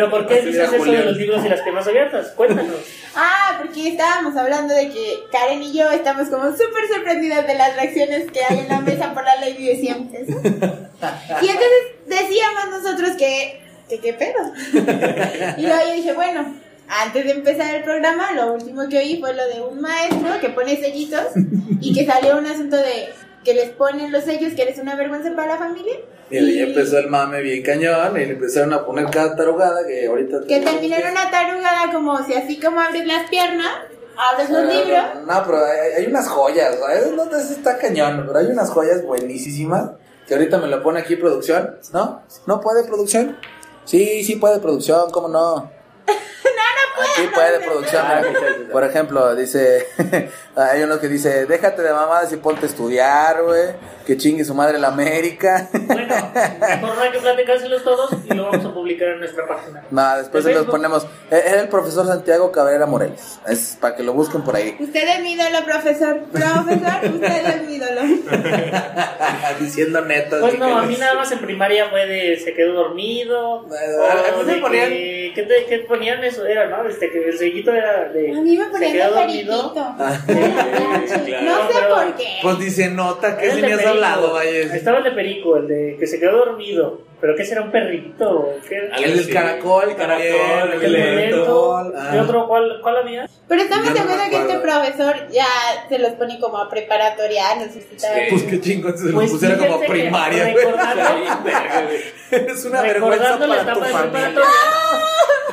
[0.00, 2.28] Pero ¿por qué dices eso de los libros y las piernas abiertas?
[2.30, 2.76] Cuéntanos.
[3.12, 7.74] Ah, porque estábamos hablando de que Karen y yo estamos como súper sorprendidas de las
[7.74, 10.36] reacciones que hay en la mesa por la ley de 100 pesos.
[10.44, 14.52] Y entonces decíamos nosotros que, que qué pedo.
[15.58, 16.54] Y luego yo dije, bueno,
[16.88, 20.50] antes de empezar el programa, lo último que oí fue lo de un maestro que
[20.50, 21.32] pone sellitos
[21.80, 23.08] y que salió un asunto de
[23.44, 25.96] que les ponen los sellos, que eres una vergüenza para la familia.
[26.30, 30.06] Y ahí empezó el mame bien cañón y le empezaron a poner cada tarugada que
[30.06, 30.42] ahorita...
[30.46, 33.72] Que terminó en una tarugada como si así como abres las piernas,
[34.16, 35.04] abres los libros.
[35.26, 37.12] No, pero hay, hay unas joyas, ¿sabes?
[37.12, 39.90] No, está cañón, pero hay unas joyas buenísimas
[40.28, 42.22] que ahorita me lo pone aquí producción, ¿no?
[42.46, 43.36] ¿No puede producción?
[43.84, 45.79] Sí, sí puede producción, ¿cómo no?
[47.16, 48.02] Sí puede producción.
[48.04, 48.40] Ah, mira.
[48.40, 48.68] sí, sí, sí.
[48.72, 49.88] Por ejemplo, dice,
[50.56, 53.74] hay uno que dice, déjate de mamadas y ponte a estudiar, güey,
[54.06, 55.68] que chingue su madre la América.
[55.72, 59.84] Bueno, mejor no hay que platicárselos todos y lo vamos a publicar en nuestra página.
[59.90, 61.04] No, después ¿De se los ponemos.
[61.30, 63.38] Eh, Era el profesor Santiago Cabrera Morelos.
[63.46, 64.76] Es para que lo busquen por ahí.
[64.80, 66.20] Usted es mi ídolo, profesor.
[66.32, 68.00] Profesor, usted es mi ídolo.
[69.60, 70.40] Diciendo netas.
[70.40, 73.66] Pues no, a mí nada más en primaria fue de se quedó dormido.
[73.66, 76.44] A ponían- ¿qué, te- qué ponían eso?
[76.46, 76.88] Era, ¿no?
[76.88, 78.30] Este, que el sellito era de.
[78.36, 79.74] A mí me se ponían quedó de dormido.
[81.40, 82.38] No sé por qué.
[82.42, 84.74] Pues dice nota, que si me vaya.
[84.74, 87.09] Estaba el de Perico, el de que se quedó dormido.
[87.20, 88.54] ¿Pero qué será un perrito?
[88.68, 88.90] ¿Qué?
[89.04, 89.32] El del Sí.
[89.32, 91.76] caracol, Caracol, también, El el lento.
[91.96, 92.12] Ah.
[92.14, 93.28] ¿Y otro cuál, cuál había?
[93.46, 95.46] Pero estamos de no acuerdo que este profesor ya
[95.88, 97.66] se los pone como a preparatorianos.
[97.66, 101.26] necesitaba- Pues qué chingón, se lo Pues pusiera como primaria, recordando-.
[102.30, 104.00] Es una vergüenza para tu familia.
[104.10, 104.48] preparatoria.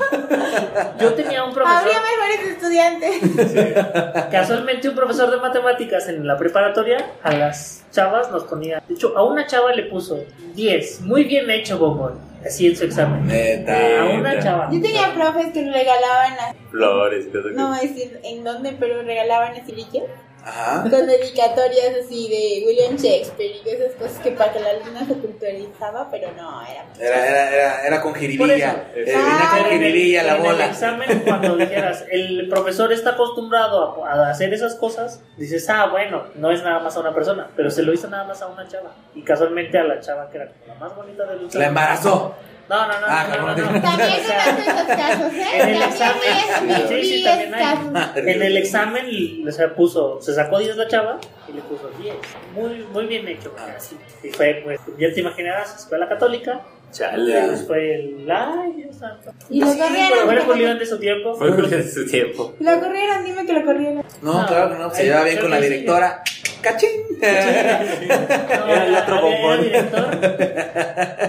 [0.99, 4.25] Yo tenía un profesor, Habría mejores estudiantes.
[4.31, 9.17] casualmente un profesor de matemáticas en la preparatoria, a las chavas nos ponía, de hecho,
[9.17, 10.19] a una chava le puso
[10.53, 12.13] 10, muy bien hecho, bombón,
[12.45, 13.25] así en su examen.
[13.27, 14.01] Neta.
[14.01, 14.69] A una chava.
[14.71, 19.71] Yo tenía profes que regalaban, a- Flores no a decir en dónde, pero regalaban así
[19.73, 20.03] liches
[20.47, 20.81] Ajá.
[20.89, 25.13] con dedicatorias así de William Shakespeare y esas cosas que para que la alumna se
[25.15, 28.87] culturizaba, pero no, era Era, era, era, era con jiribilla.
[28.95, 30.63] Eh, con En el- jiribilla la en bola.
[30.65, 35.87] el examen, cuando dijeras, el profesor está acostumbrado a, a hacer esas cosas, dices, ah,
[35.91, 38.47] bueno, no es nada más a una persona, pero se lo hizo nada más a
[38.47, 38.91] una chava.
[39.15, 41.59] Y casualmente a la chava que era como la más bonita del examen.
[41.59, 42.35] La embarazó.
[42.69, 43.81] No, no, no, Ah, no, no, no, no.
[43.81, 45.45] También se casos, ¿eh?
[45.53, 48.11] En el También examen, sí, sí, también hay.
[48.15, 52.15] En el examen o sea, puso, se sacó 10 la chava y le puso 10.
[52.53, 53.55] Muy, muy bien hecho.
[53.75, 53.97] así.
[54.23, 56.61] Y fue, pues, ya te imaginarás, escuela católica.
[56.91, 57.47] Chale.
[57.47, 58.31] Pues fue el.
[58.31, 59.31] ¡Ay, Dios santo!
[59.49, 60.45] Y lo Fue corrieron.
[60.45, 61.35] Julián de su tiempo.
[61.35, 62.55] Fue Julián de su tiempo.
[62.59, 64.03] Lo corrieron, dime que lo corrieron.
[64.21, 64.93] No, No, claro que no.
[64.93, 66.23] Se lleva bien con la directora.
[66.61, 66.89] ¡Cachín!
[67.19, 69.59] No, Era el otro bombón.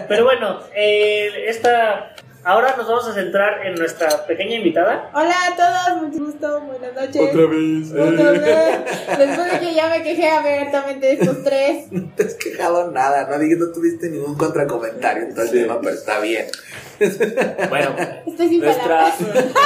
[0.08, 2.14] Pero bueno, eh, esta.
[2.44, 5.10] Ahora nos vamos a centrar en nuestra pequeña invitada.
[5.12, 7.14] Hola a todos, mucho gusto, buenas noches.
[7.14, 7.92] vez.
[7.92, 9.18] Otra vez.
[9.18, 11.86] Después de que ya me quejé abiertamente de estos tres.
[11.90, 13.28] No te has quejado nada.
[13.28, 16.46] No, no tuviste ningún contracomentario en todo el tema, pero está bien.
[17.68, 17.94] Bueno,
[18.26, 19.12] Estoy sin nuestra,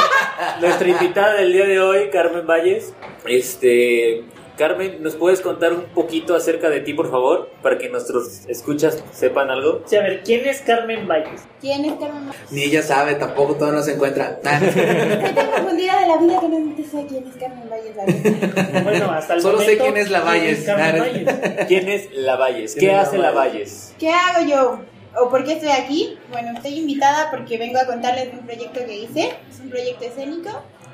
[0.60, 2.92] nuestra invitada del día de hoy, Carmen Valles.
[3.26, 4.24] Este,
[4.62, 7.50] Carmen, ¿nos puedes contar un poquito acerca de ti, por favor?
[7.64, 9.82] Para que nuestros escuchas sepan algo.
[9.86, 11.42] Sí, a ver, ¿quién es Carmen Valles?
[11.60, 12.28] ¿Quién es Carmen?
[12.28, 12.52] Valles?
[12.52, 14.38] Ni ella sabe, tampoco todavía no se encuentra.
[14.40, 18.84] Estoy tan confundida de la vida que no sé quién es Carmen Valles.
[18.84, 20.64] Bueno, hasta el Solo sé quién es la ¿quién Valles.
[20.64, 21.66] Carmen Ah, Valles?
[21.66, 22.74] ¿Quién es La Valles?
[22.76, 23.94] ¿Quién ¿Qué es hace La La Valles?
[23.98, 24.78] ¿Qué hago yo?
[25.20, 26.16] ¿O por qué estoy aquí?
[26.30, 29.32] Bueno, estoy invitada porque vengo a contarles de un proyecto que hice.
[29.50, 30.50] Es un proyecto escénico.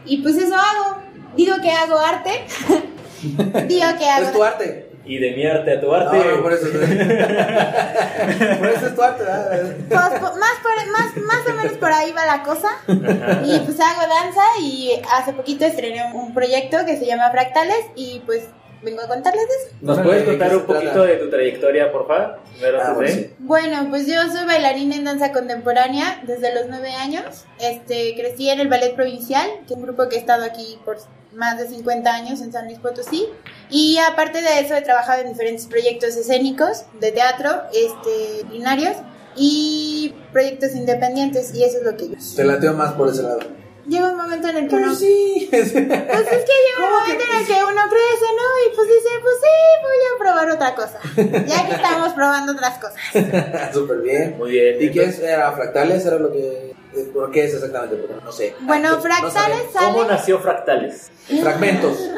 [0.06, 1.02] Y pues eso hago.
[1.36, 2.30] Digo que hago arte.
[3.22, 4.26] Digo que hago...
[4.26, 4.84] Es tu arte.
[5.04, 6.18] Y de mi arte a tu arte.
[6.18, 6.66] No, no, por eso.
[8.58, 9.74] por eso es tu arte, ¿verdad?
[9.88, 12.68] Pues, po- más, por- más, más o menos por ahí va la cosa.
[12.86, 17.86] Y pues hago danza y hace poquito estrené un- un proyecto que se llama Fractales
[17.96, 18.44] y pues
[18.82, 19.76] vengo a contarles eso.
[19.80, 22.38] ¿Nos puedes ¿de contar un poquito de tu trayectoria, por favor?
[22.82, 23.30] Ah, bueno, sí.
[23.38, 27.44] Bueno, pues yo soy bailarina en danza contemporánea desde los nueve años.
[27.60, 30.98] Este, crecí en el Ballet Provincial, que es un grupo que he estado aquí por
[31.34, 33.28] más de 50 años en San Luis Potosí.
[33.70, 38.96] Y aparte de eso he trabajado en diferentes proyectos escénicos de teatro, este, binarios
[39.36, 42.14] y proyectos independientes y eso es lo que yo.
[42.34, 43.40] Te lateo más por ese lado.
[43.88, 44.86] Llega un momento en el que no...
[44.88, 45.48] Pues sí.
[45.50, 48.46] Pues es que llega un momento en el que uno crece, ¿no?
[48.70, 50.98] Y pues dice, pues sí, voy a probar otra cosa.
[51.46, 52.96] Ya que estamos probando otras cosas.
[53.72, 54.36] Súper bien.
[54.36, 54.76] Muy bien.
[54.80, 55.18] ¿Y qué es?
[55.20, 56.04] ¿Era fractales?
[56.04, 56.74] ¿Era lo que.?
[57.14, 57.96] ¿Por qué es exactamente?
[57.96, 58.54] Porque no sé.
[58.60, 59.62] Bueno, Ah, no fractales.
[59.72, 61.10] ¿Cómo nació Fractales?
[61.40, 61.98] Fragmentos.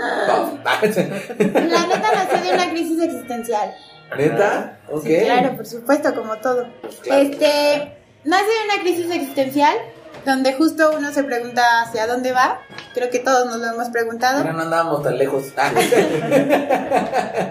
[0.64, 3.74] La neta nació de una crisis existencial.
[4.16, 4.80] ¿Neta?
[4.90, 5.04] Ok.
[5.04, 6.66] Sí, claro, por supuesto, como todo.
[7.02, 7.22] Claro.
[7.22, 9.76] Este, nace de una crisis existencial
[10.24, 12.60] donde justo uno se pregunta hacia dónde va.
[12.94, 14.38] Creo que todos nos lo hemos preguntado.
[14.38, 15.44] Ahora no andábamos tan lejos.
[15.56, 15.70] Ah,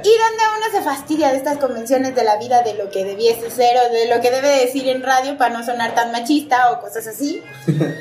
[0.02, 3.50] Y donde uno se fastidia de estas convenciones de la vida, de lo que debiese
[3.50, 6.80] ser o de lo que debe decir en radio para no sonar tan machista o
[6.82, 7.44] cosas así.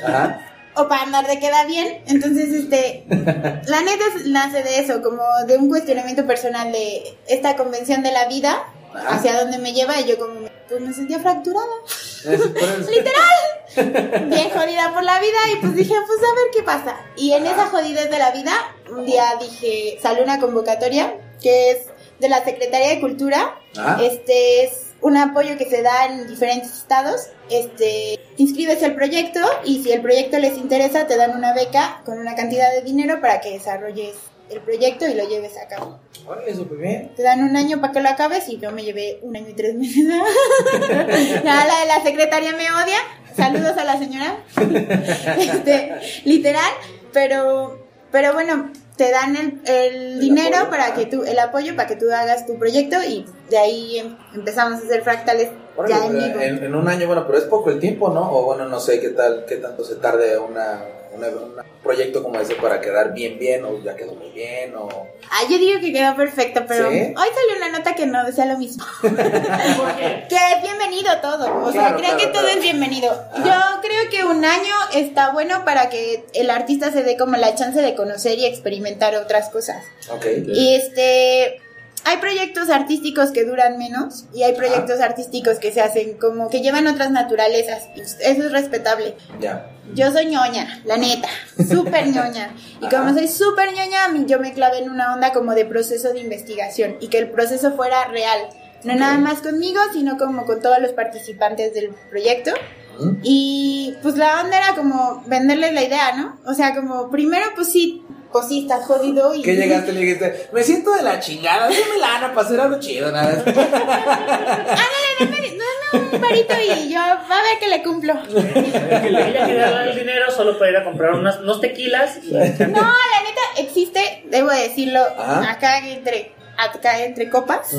[0.05, 0.41] Ajá.
[0.75, 2.01] o para andar de queda bien.
[2.07, 8.01] Entonces, este, la neta nace de eso, como de un cuestionamiento personal de esta convención
[8.03, 8.63] de la vida,
[8.93, 9.15] Ajá.
[9.15, 11.65] hacia dónde me lleva, y yo como, me- pues me sentía fracturada,
[12.25, 16.95] literal, bien jodida por la vida, y pues dije, pues a ver qué pasa.
[17.17, 18.53] Y en esa jodidez de la vida,
[18.91, 21.79] un día dije, salió una convocatoria, que es
[22.19, 23.59] de la Secretaría de Cultura,
[24.01, 27.29] este es un apoyo que se da en diferentes estados.
[27.49, 32.19] Este, inscribes el proyecto y si el proyecto les interesa te dan una beca con
[32.19, 34.15] una cantidad de dinero para que desarrolles
[34.49, 35.99] el proyecto y lo lleves a cabo.
[36.27, 37.11] Órale, súper bien.
[37.15, 39.53] Te dan un año para que lo acabes y yo me llevé un año y
[39.53, 40.05] tres meses.
[41.43, 42.99] la de la secretaria me odia.
[43.35, 44.43] Saludos a la señora.
[45.37, 46.71] este, literal,
[47.13, 51.87] pero pero bueno, te dan el, el dinero apoyo, para que tú, el apoyo para
[51.87, 56.25] que tú hagas tu proyecto y de ahí em- empezamos a hacer fractales Órale, ya
[56.25, 58.31] en en, en un año, bueno, pero es poco el tiempo, ¿no?
[58.31, 60.83] O bueno, no sé qué tal, qué tanto se tarde una,
[61.13, 64.87] una- un proyecto como ese para quedar bien, bien, o ya quedó muy bien, o...
[65.29, 66.97] Ah, yo digo que quedó perfecto, pero ¿Sí?
[66.97, 68.85] hoy salió una nota que no decía lo mismo.
[69.01, 71.63] que es bienvenido todo.
[71.65, 72.57] O sea, creo claro, que todo claro.
[72.57, 73.11] es bienvenido.
[73.11, 73.43] Ajá.
[73.43, 77.55] Yo creo que un año está bueno para que el artista se dé como la
[77.55, 79.83] chance de conocer y experimentar otras cosas.
[80.11, 80.25] Ok.
[80.47, 81.61] Y este.
[82.05, 86.61] Hay proyectos artísticos que duran menos y hay proyectos artísticos que se hacen como que
[86.61, 87.83] llevan otras naturalezas.
[87.95, 89.15] Eso es respetable.
[89.39, 89.69] Ya.
[89.93, 91.27] Yo soy ñoña, la neta,
[91.67, 92.53] súper ñoña.
[92.81, 93.13] Y como Ajá.
[93.15, 97.07] soy súper ñoña, yo me clavé en una onda como de proceso de investigación y
[97.07, 98.39] que el proceso fuera real.
[98.83, 98.99] No Ok.
[98.99, 102.51] nada más conmigo, sino como con todos los participantes del proyecto.
[102.99, 103.15] ¿Mm?
[103.23, 106.39] Y pues la onda era como venderles la idea, ¿no?
[106.45, 109.41] O sea, como primero pues sí, pues sí, estás jodido y...
[109.41, 110.49] ¿Qué llegaste y le dijiste?
[110.51, 113.31] Me siento de la chingada, déjame lana para hacer algo chido, nada.
[113.45, 114.77] Ándale,
[115.19, 115.57] dame,
[115.91, 118.13] dame un varito y yo, va a ver que le cumplo.
[118.27, 122.19] Que le ella quería dar el dinero solo para ir a comprar unas, unos tequilas
[122.23, 125.51] y No, la neta, existe, debo decirlo, Ajá.
[125.51, 127.71] acá entre, acá entre copas.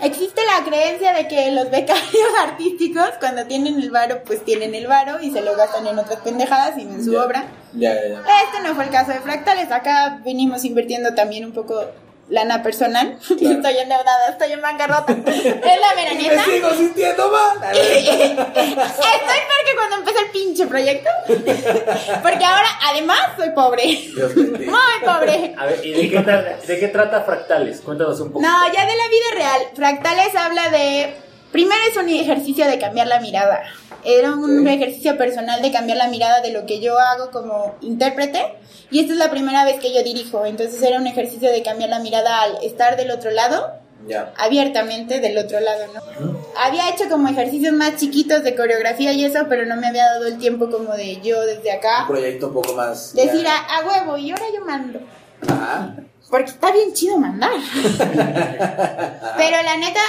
[0.00, 4.86] Existe la creencia de que los becarios artísticos, cuando tienen el varo, pues tienen el
[4.86, 7.22] varo y se lo gastan en otras pendejadas y no en su Ya.
[7.24, 7.44] obra.
[7.72, 8.20] Ya, ya, ya.
[8.44, 9.70] Este no fue el caso de Fractales.
[9.70, 11.84] Acá venimos invirtiendo también un poco
[12.28, 13.16] lana personal.
[13.22, 13.44] estoy
[13.78, 15.12] endeudada, estoy en bancarrota.
[15.26, 17.56] es la mera Me sigo sintiendo mal.
[17.76, 21.10] Estoy peor que cuando empecé el pinche proyecto.
[21.26, 23.82] Porque ahora, además, soy pobre.
[23.84, 24.34] Dios.
[24.36, 25.54] Muy pobre.
[25.58, 27.80] A ver, ¿y de qué, tra- de qué trata Fractales?
[27.80, 28.44] Cuéntanos un poco.
[28.46, 29.62] No, ya de la vida real.
[29.74, 31.14] Fractales habla de.
[31.52, 33.62] Primero es un ejercicio de cambiar la mirada.
[34.04, 38.56] Era un ejercicio personal de cambiar la mirada de lo que yo hago como intérprete.
[38.90, 40.44] Y esta es la primera vez que yo dirijo.
[40.44, 43.72] Entonces era un ejercicio de cambiar la mirada al estar del otro lado,
[44.06, 44.32] Ya.
[44.36, 46.36] abiertamente del otro lado, ¿no?
[46.62, 50.26] Había hecho como ejercicios más chiquitos de coreografía y eso, pero no me había dado
[50.26, 53.14] el tiempo como de yo desde Un acá proyecto un poco más.
[53.14, 55.00] decir a huevo y ahora yo mando.
[55.48, 55.94] Ajá.
[56.28, 57.50] Porque está bien chido mandar.
[59.48, 60.00] Pero la neta,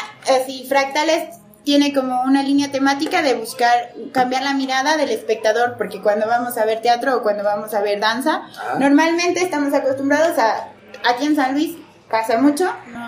[0.42, 6.02] así, Fractales tiene como una línea temática de buscar cambiar la mirada del espectador, porque
[6.02, 8.76] cuando vamos a ver teatro o cuando vamos a ver danza, Ah.
[8.80, 10.70] normalmente estamos acostumbrados a,
[11.10, 11.76] aquí en San Luis
[12.10, 13.00] pasa mucho, no,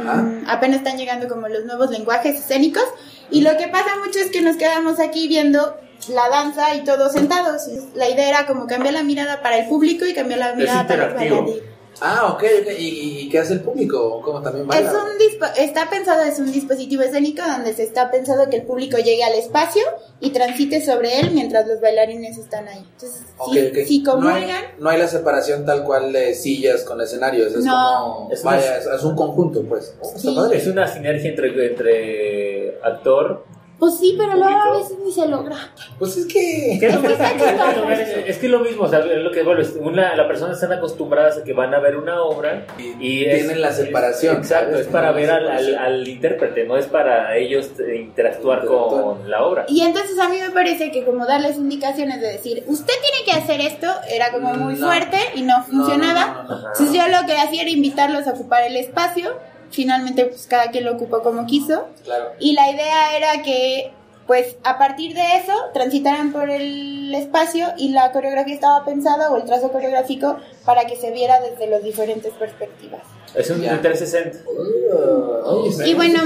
[0.00, 0.14] Ajá.
[0.16, 2.84] mm, apenas están llegando como los nuevos lenguajes escénicos,
[3.30, 5.76] Y lo que pasa mucho es que nos quedamos aquí viendo
[6.08, 7.68] la danza y todos sentados.
[7.94, 11.08] La idea era como cambiar la mirada para el público y cambiar la mirada para
[11.10, 11.77] los interactivo.
[12.00, 12.72] Ah, ok, ok.
[12.78, 14.20] ¿Y, y- qué hace el público?
[14.22, 14.88] ¿Cómo también baila?
[14.88, 18.62] Es un dispo- está pensado, es un dispositivo escénico donde se está pensado que el
[18.62, 19.82] público llegue al espacio
[20.20, 22.84] y transite sobre él mientras los bailarines están ahí.
[22.94, 23.74] Entonces, Ok, si, ok.
[23.86, 27.52] si no, hay, comulgan, no hay la separación tal cual de sillas con escenarios.
[27.52, 27.72] Es No.
[28.16, 28.32] como.
[28.32, 29.94] Es vaya, una- es, es un conjunto, pues.
[30.00, 30.36] Oh, está Sí.
[30.52, 33.44] Es una sinergia entre, entre actor.
[33.78, 35.56] Pues sí, pero luego a veces ni se logra.
[35.98, 36.76] Pues es que.
[36.80, 37.08] ¿Qué es lo
[38.28, 40.54] Es que Es, lo mismo, o sea, es lo que bueno, es una, la persona
[40.54, 44.38] están acostumbradas a que van a ver una obra Y y es- tienen la separación,
[44.38, 44.86] exacto, ¿sabes?
[44.86, 49.64] es para ver al, al, intérprete, no es para ellos eh, interactuar con la obra.
[49.68, 53.32] Y entonces a mí me parece que como darles indicaciones de decir, usted tiene que
[53.32, 54.86] hacer esto, era como muy No.
[54.86, 56.26] fuerte y no No, funcionaba.
[56.26, 56.54] no, no, no, no.
[56.56, 56.68] Ajá.
[56.72, 59.32] Entonces yo lo que hacía era invitarlos a ocupar el espacio.
[59.70, 61.88] Finalmente pues cada quien lo ocupó como quiso.
[62.04, 62.32] Claro.
[62.38, 63.92] Y la idea era que
[64.26, 69.38] pues a partir de eso transitaran por el espacio y la coreografía estaba pensada o
[69.38, 73.00] el trazo coreográfico para que se viera desde las diferentes perspectivas.
[73.34, 73.80] Es un Ya.
[73.80, 74.38] 360.
[74.50, 76.22] Uh, está Y bueno.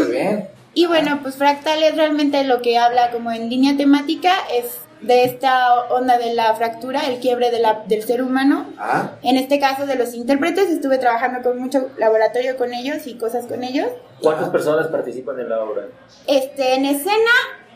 [0.74, 4.64] Y bueno, pues Fractal es realmente lo que habla como en línea temática, es
[5.03, 8.66] de esta onda de la fractura, el quiebre de la- del ser humano.
[8.78, 13.14] Ah, En este caso de los intérpretes, estuve trabajando con mucho laboratorio con ellos y
[13.14, 13.88] cosas con ellos.
[14.20, 15.82] ¿Cuántas personas participan en la obra?
[16.26, 17.30] Este, en escena,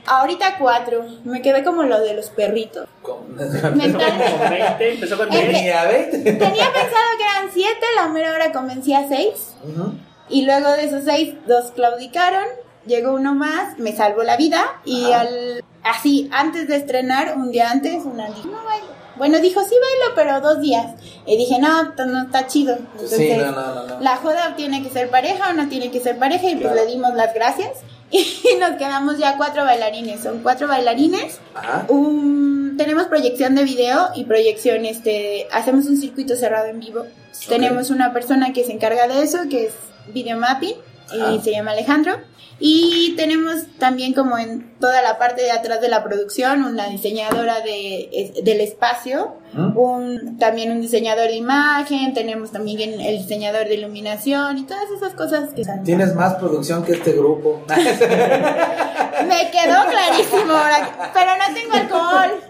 [0.06, 1.04] ahorita cuatro.
[1.24, 2.86] Me quedé como lo de los perritos.
[3.34, 4.48] Me Empezó con está-
[4.78, 5.52] 20, empezó con Es 10.
[5.52, 6.18] Tenía 20.
[6.22, 9.54] Tenía pensado que eran siete, la mera hora convencí a seis.
[9.64, 9.92] Ujú.
[10.28, 12.44] Y luego de esos seis, dos claudicaron.
[12.86, 14.62] Llegó uno más, me salvó la vida.
[14.84, 15.20] Y Ajá.
[15.22, 18.86] al así, antes de estrenar, un día antes, una dijo, no bailo.
[19.16, 20.92] Bueno, dijo, sí bailo, pero dos días.
[21.26, 22.76] Y dije, no, no está chido.
[22.92, 26.18] Entonces, Sí, no, no, la joda tiene que ser pareja o no tiene que ser
[26.18, 26.48] pareja.
[26.50, 27.70] Y pues le dimos las gracias.
[28.10, 30.22] Y nos quedamos ya cuatro bailarines.
[30.22, 31.38] Son cuatro bailarines.
[31.54, 31.86] Ajá.
[31.88, 37.04] Un- tenemos proyección de video y proyección, este, hacemos un circuito cerrado en vivo.
[37.48, 39.72] Tenemos una persona que se encarga de eso, que es
[40.12, 40.74] video mapping,
[41.14, 41.42] y Ajá.
[41.42, 42.16] se llama Alejandro.
[42.58, 47.60] Y tenemos también como en toda la parte de atrás de la producción, una diseñadora
[47.60, 49.76] de, es- del espacio, ¿Mm?
[49.76, 55.12] un, también un diseñador de imagen, tenemos también el diseñador de iluminación y todas esas
[55.12, 55.84] cosas que son.
[55.84, 57.60] Tienes más producción que este grupo.
[57.68, 62.40] Me quedó clarísimo ahora, pero no tengo alcohol.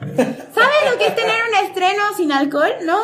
[0.54, 2.70] ¿Sabes lo que es tener un estreno sin alcohol?
[2.84, 2.98] No.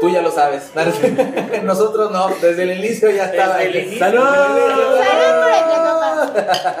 [0.00, 0.70] Tú ya lo sabes.
[1.62, 3.62] Nosotros no, desde el inicio ya estaba.
[3.64, 3.98] Inicio.
[3.98, 4.22] ¡Salud!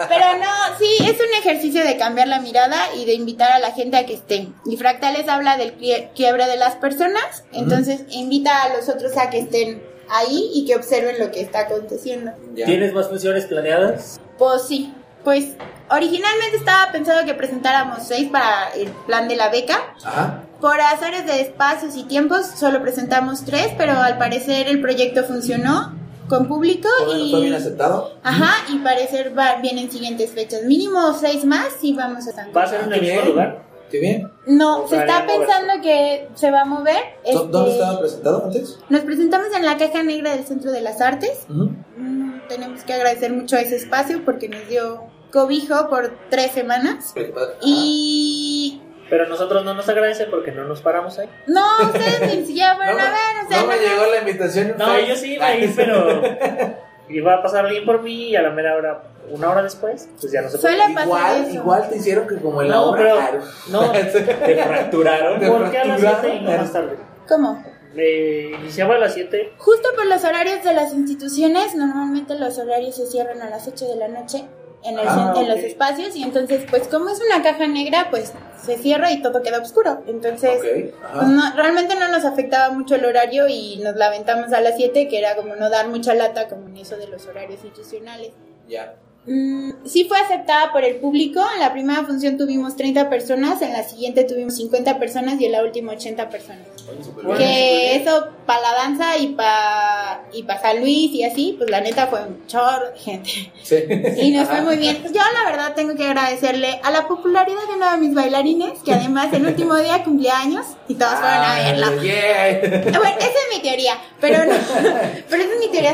[0.08, 3.72] Pero no, sí, es un ejercicio de cambiar la mirada y de invitar a la
[3.72, 4.54] gente a que estén.
[4.66, 9.30] Y Fractales habla del quie- quiebre de las personas, entonces invita a los otros a
[9.30, 12.32] que estén ahí y que observen lo que está aconteciendo.
[12.54, 12.66] Ya.
[12.66, 14.20] ¿Tienes más funciones planeadas?
[14.38, 14.92] Pues sí,
[15.24, 15.50] pues
[15.90, 19.78] originalmente estaba pensado que presentáramos seis para el plan de la beca.
[20.04, 20.42] Ajá.
[20.60, 25.92] Por azares de espacios y tiempos solo presentamos tres, pero al parecer el proyecto funcionó
[26.28, 28.14] con público ¿Fue, y fue bien aceptado?
[28.22, 32.66] ajá y parecer va, vienen siguientes fechas, mínimo seis más y vamos a ¿Va a
[32.66, 33.62] ser en el mismo lugar?
[33.90, 34.32] Qué bien.
[34.46, 36.96] No, se está pensando que se va a mover.
[37.30, 38.78] ¿Dó- ¿Dónde este, estaba presentado antes?
[38.88, 41.44] Nos presentamos en la caja negra del Centro de las Artes.
[41.48, 45.04] Mm, tenemos que agradecer mucho a ese espacio porque nos dio
[45.34, 47.12] cobijo por tres semanas.
[47.60, 48.80] Y
[49.10, 51.28] Pero nosotros no nos agradece porque no nos paramos ahí.
[51.48, 54.74] no, ustedes ni siquiera fueron a ver, o sea, no me no- llegó la invitación.
[54.78, 56.22] No, yo sí iba a ir, pero
[57.08, 60.32] iba a pasar alguien por mí y a la mera hora, una hora después, pues
[60.32, 60.76] ya no se puede.
[61.02, 61.54] Igual, eso.
[61.54, 63.02] igual te hicieron que como en la No, obra.
[63.02, 63.40] pero- claro.
[63.70, 63.90] no.
[63.92, 65.40] ¿Te fracturaron?
[65.40, 66.30] Te ¿Por qué a las fracturaron?
[66.30, 66.96] 7 y no más tarde?
[67.28, 67.64] ¿Cómo?
[67.94, 69.52] Me iniciaba a las 7.
[69.58, 73.84] Justo por los horarios de las instituciones, normalmente los horarios se cierran a las 8
[73.86, 74.44] de la noche
[74.84, 78.32] en, el Ah, en los espacios y entonces pues como es una caja negra pues
[78.62, 80.02] se cierra y todo queda oscuro.
[80.06, 84.60] Entonces pues, no- realmente no nos afectaba mucho el horario y nos la aventamos a
[84.60, 87.62] las 7 que era como no dar mucha lata como en eso de los horarios
[87.64, 88.32] institucionales.
[88.68, 88.94] Ya.
[89.26, 91.42] Mm, sí fue aceptada por el público.
[91.54, 95.52] En la primera función tuvimos 30 personas, en la siguiente tuvimos 50 personas y en
[95.52, 96.66] la última 80 personas.
[97.14, 101.70] Bueno, que eso para la danza y para y pa San Luis y así, pues
[101.70, 103.30] la neta fue un chorro de gente.
[103.62, 103.76] Sí.
[104.18, 105.02] Y nos fue muy bien.
[105.04, 108.92] Yo la verdad tengo que agradecerle a la popularidad de uno de mis bailarines, que
[108.92, 112.02] además el último día cumplía años y todos fueron a Ah, verlo.
[112.02, 112.60] yeah.
[112.98, 114.52] Bueno, esa es mi teoría, pero no,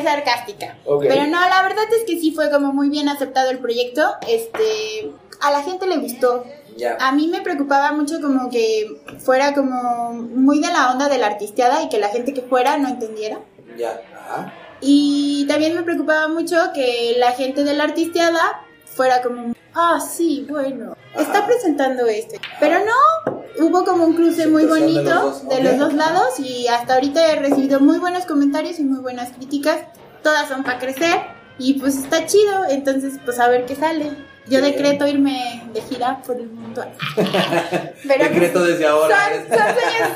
[0.03, 0.77] sarcástica.
[0.85, 1.05] Ok.
[1.09, 4.03] Pero no, la verdad es que sí fue como muy bien aceptado el proyecto.
[4.29, 6.45] Este, a la gente le gustó.
[6.77, 6.97] Ya.
[7.01, 11.27] A mí me preocupaba mucho como que fuera como muy de la onda de la
[11.27, 13.41] artisteada y que la gente que fuera no entendiera.
[13.77, 14.01] Ya.
[14.15, 14.55] Ajá.
[14.81, 20.47] Y también me preocupaba mucho que la gente de la artisteada fuera como ah, sí,
[20.49, 22.41] bueno, está presentando este.
[22.59, 26.39] Pero no, hubo como un cruce muy de bonito los dos, de los dos lados
[26.39, 29.81] y hasta ahorita he recibido muy buenos comentarios y muy buenas críticas.
[30.23, 31.21] Todas son para crecer
[31.59, 34.11] y pues está chido, entonces pues a ver qué sale.
[34.49, 36.85] Yo decreto irme de gira por el mundo.
[37.17, 39.17] Pero Decreto desde ahora.
[39.17, 40.11] son, son sueños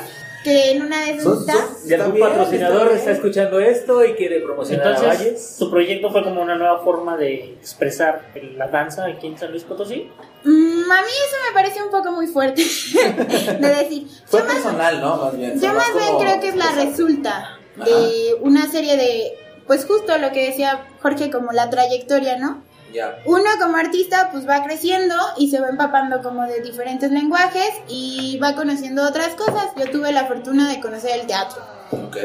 [0.45, 1.23] que en una de está.
[1.23, 1.45] son-
[1.85, 2.99] Si algún bien, patrocinador bien.
[2.99, 6.79] está escuchando esto y quiere promocionar a Valles, Entonces, tu proyecto fue como una nueva
[6.83, 10.09] forma de expresar la danza aquí en San Luis Potosí.
[10.43, 12.63] Mm, a mí eso me parece un poco muy fuerte
[13.59, 14.07] de decir.
[14.27, 15.17] Fue Yo más, personal, ¿no?
[15.17, 15.59] Más bien.
[15.59, 19.33] yo más bien creo que es la resulta de una serie de,
[19.67, 22.63] pues justo lo que decía Jorge, como la trayectoria, ¿no?
[22.95, 23.17] Ya.
[23.25, 28.39] Uno como artista pues va creciendo y se va empapando como de diferentes lenguajes y
[28.41, 29.67] va conociendo otras cosas.
[29.77, 31.61] Yo tuve la fortuna de conocer el teatro.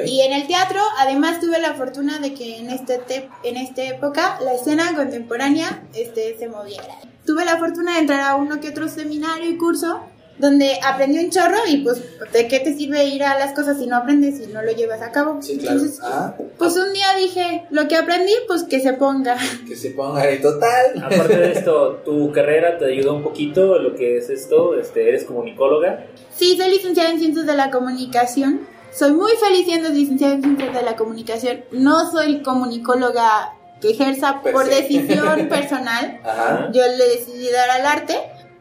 [0.06, 3.82] Y en el teatro, además, tuve la fortuna de que en, este te- en esta
[3.82, 6.94] época la escena contemporánea este, se moviera.
[7.26, 10.00] Tuve la fortuna de entrar a uno que otro seminario y curso
[10.40, 13.86] donde aprendí un chorro y pues, ¿de qué te sirve ir a las cosas si
[13.86, 15.40] no aprendes y no lo llevas a cabo?
[15.42, 15.76] Sí, claro.
[15.78, 19.36] Entonces, Ah, pues un día dije, lo que aprendí, pues que se ponga.
[19.68, 21.02] que se ponga ahí total.
[21.04, 25.24] aparte de esto, tu carrera te ayudó un poquito lo que es esto, este, eres
[25.24, 26.06] comunicóloga.
[26.34, 28.66] Sí, soy licenciada en Ciencias de la Comunicación.
[28.92, 31.64] Soy muy feliz siendo licenciada en Ciencias de la Comunicación.
[31.70, 36.20] No soy comunicóloga que ejerza Per por decisión personal.
[36.24, 36.70] Ajá.
[36.72, 38.14] Yo le decidí dar al arte.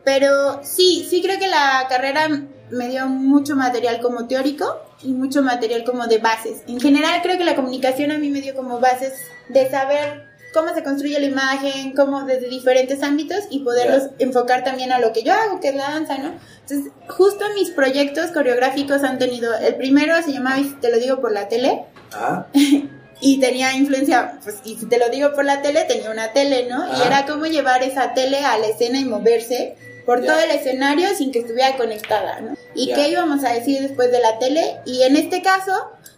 [0.03, 2.29] Pero sí, sí creo que la carrera
[2.71, 6.61] me dio mucho material como teórico y mucho material como de bases.
[6.67, 9.13] En general creo que la comunicación a mí me dio como bases
[9.49, 14.91] de saber cómo se construye la imagen, cómo desde diferentes ámbitos y poderlos enfocar también
[14.91, 16.33] a lo que yo hago, que es la danza, ¿no?
[16.61, 21.21] Entonces, justo mis proyectos coreográficos han tenido, el primero se llamaba, y te lo digo
[21.21, 22.47] por la tele, Ajá.
[23.21, 26.87] y tenía influencia, pues, y te lo digo por la tele, tenía una tele, ¿no?
[26.87, 27.05] Y Ajá.
[27.05, 29.75] era cómo llevar esa tele a la escena y moverse
[30.10, 30.34] por Ya.
[30.34, 32.55] todo el escenario sin que estuviera conectada, ¿no?
[32.74, 32.95] Y Ya.
[32.95, 34.78] qué íbamos a decir después de la tele.
[34.84, 35.72] Y en este caso,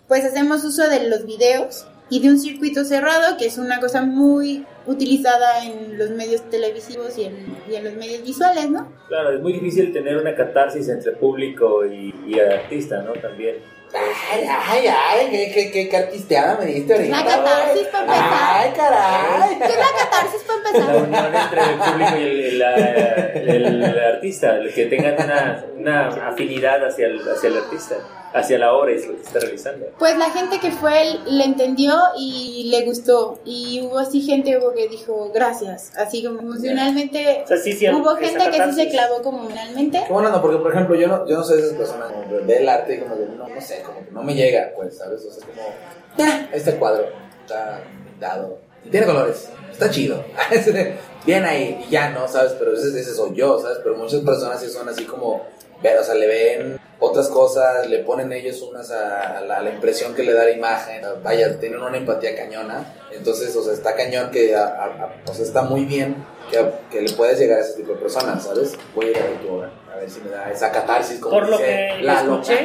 [0.07, 4.01] pues hacemos uso de los videos y de un circuito cerrado, que es una cosa
[4.01, 8.89] muy utilizada en los medios televisivos y en, y en los medios visuales, ¿no?
[9.09, 13.11] Claro, es muy difícil tener una catarsis entre público y, y artista, ¿no?
[13.13, 13.57] También.
[13.93, 17.17] Ay, ay, ay, qué, qué, qué, qué artisteada me diste ahorita.
[17.17, 18.29] La catarsis, para empezar.
[18.31, 19.57] Ay, caray.
[19.57, 20.95] ¿Qué es la catarsis para La empezar?
[21.03, 25.65] unión entre el público y el, el- la- el- el artista, el que tengan una,
[25.77, 27.95] una afinidad hacia el, hacia el artista,
[28.33, 29.87] hacia la obra y lo que está realizando.
[29.99, 33.39] Pues la gente que fue le entendió y le gustó.
[33.45, 35.91] Y hubo así gente hubo que dijo gracias.
[35.97, 37.41] Así como emocionalmente.
[37.43, 40.03] O sea, sí, sí, hubo gente que sí se clavó como emocionalmente.
[40.07, 42.27] Qué bueno, no, porque por ejemplo, yo no, yo no soy de esas personas como
[42.29, 44.71] que ve el arte y como que no, no sé, como que no me llega,
[44.75, 45.25] pues, ¿sabes?
[45.25, 47.05] O sea, como, "Ah, este cuadro
[47.41, 50.23] está pintado, y tiene colores, está chido.
[51.25, 52.53] Bien ahí, y ya no, ¿sabes?
[52.57, 53.77] Pero ese, ese soy yo, ¿sabes?
[53.83, 55.41] Pero muchas personas sí son así como,
[55.81, 59.61] ve, o sea, le ven otras cosas, le ponen ellos unas a, a la, a
[59.61, 63.73] la impresión que le da la imagen, vaya, tienen una empatía cañona, entonces, o sea,
[63.73, 67.39] está cañón que, a- a- a- o sea, está muy bien que, que le puedes
[67.39, 68.77] llegar a ese tipo de personas, ¿sabes?
[68.93, 71.49] Voy a ir a tu obra, a ver si me da esa catarsis como Por
[71.49, 72.41] lo dice que Lalo.
[72.41, 72.59] escuché,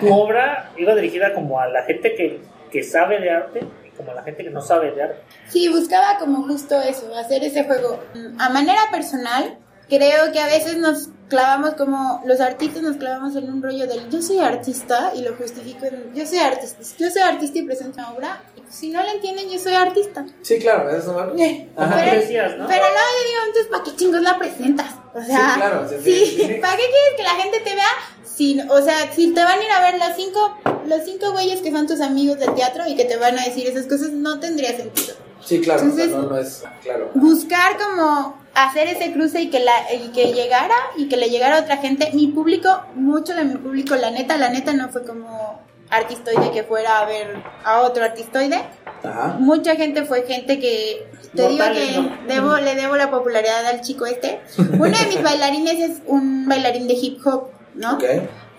[0.00, 4.10] tu obra iba dirigida como a la gente que, que sabe de arte y como
[4.12, 5.16] a la gente que no sabe de arte.
[5.48, 8.00] Sí, buscaba como justo eso, hacer ese juego.
[8.14, 9.58] Mm, A manera personal,
[9.88, 14.08] creo que a veces nos clavamos como los artistas nos clavamos en un rollo del
[14.08, 17.98] yo soy artista y lo justifico en yo soy artista, yo soy artista y presento
[17.98, 18.42] una obra.
[18.56, 20.24] Y pues, si no lo entienden, yo soy artista.
[20.42, 22.66] Sí, claro, eso no Eh, decías, ¿no?
[22.66, 24.94] Pero no, yo digo, entonces, ¿para qué chingos la presentas?
[25.14, 26.54] O sea, Sí, claro, sí, sí, sí, sí.
[26.62, 27.84] ¿para qué quieres que la gente te vea?
[28.24, 31.60] Si, o sea, si te van a ir a ver los cinco, los cinco güeyes
[31.60, 34.38] que son tus amigos del teatro y que te van a decir esas cosas, no
[34.40, 35.14] tendría sentido.
[35.44, 37.10] Sí, claro, o sea, Entonces- no, no es, claro.
[37.14, 41.58] Buscar como hacer ese cruce y que, la, y que llegara y que le llegara
[41.58, 42.10] a otra gente.
[42.12, 46.64] Mi público, mucho de mi público, la neta, la neta no fue como artistoide que
[46.64, 48.62] fuera a ver a otro artistoide.
[49.02, 49.36] Ajá.
[49.38, 52.18] Mucha gente fue gente que te digo que ¿no?
[52.26, 54.40] debo, le debo la popularidad al chico este.
[54.58, 57.94] Uno de mis bailarines es un bailarín de hip hop, ¿no?
[57.94, 58.04] Ok.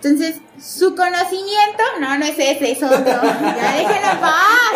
[0.01, 2.99] Entonces, su conocimiento, no, no es ese, es otro.
[2.99, 4.73] Ya déjenlo en paz.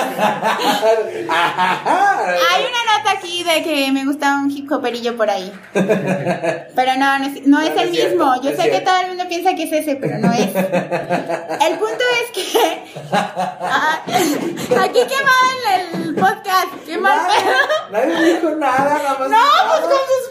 [1.29, 5.49] Hay una nota aquí de que me gusta un hip hoperillo por ahí.
[5.73, 8.41] Pero no, no es, no es No, no el es mismo.
[8.41, 10.53] Yo sé que todo el mundo piensa que es ese, pero no es.
[10.53, 12.83] El punto es que.
[13.13, 16.67] Ah, aquí quemado en el podcast.
[16.85, 17.91] Qué mal pedo.
[17.91, 19.29] Nadie dijo nada, nada más.
[19.29, 19.37] No,
[19.69, 20.22] pues con sus.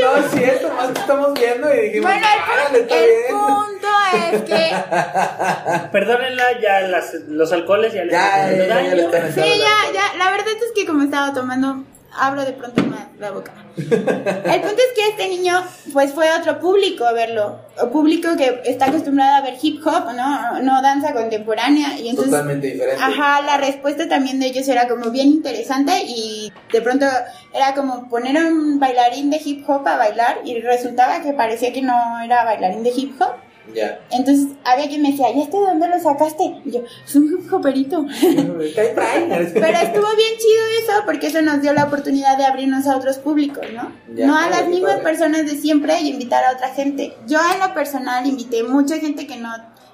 [0.00, 3.06] No es cierto, más que estamos viendo y dijimos, Bueno, "Árale, el, está pu- el
[3.06, 3.22] bien".
[3.30, 3.88] punto
[4.32, 9.32] es que Perdónenla, ya las, los alcoholes ya les están haciendo ya, ya le daño.
[9.32, 11.84] Sí, ya, ya, la verdad es que como estaba tomando,
[12.14, 13.52] abro de pronto más la boca.
[13.76, 17.60] El punto es que este niño, pues fue otro público a verlo.
[17.80, 20.60] O público que está acostumbrado a ver hip hop, ¿no?
[20.60, 21.98] No danza contemporánea.
[21.98, 23.02] Y entonces, Totalmente diferente.
[23.02, 27.06] Ajá, la respuesta también de ellos era como bien interesante y de pronto
[27.52, 31.72] era como poner a un bailarín de hip hop a bailar y resultaba que parecía
[31.72, 33.32] que no era bailarín de hip hop.
[33.74, 34.00] Ya.
[34.10, 36.60] Entonces había quien me decía, ¿y este de dónde lo sacaste?
[36.64, 38.04] Y yo, es un hip hoperito.
[38.14, 43.18] Pero estuvo bien chido eso porque eso nos dio la oportunidad de abrirnos a otros
[43.18, 43.92] públicos, ¿no?
[44.14, 45.04] Ya, no a las mismas padre.
[45.04, 47.14] personas de siempre y invitar a otra gente.
[47.26, 49.50] Yo en lo personal invité mucha gente que no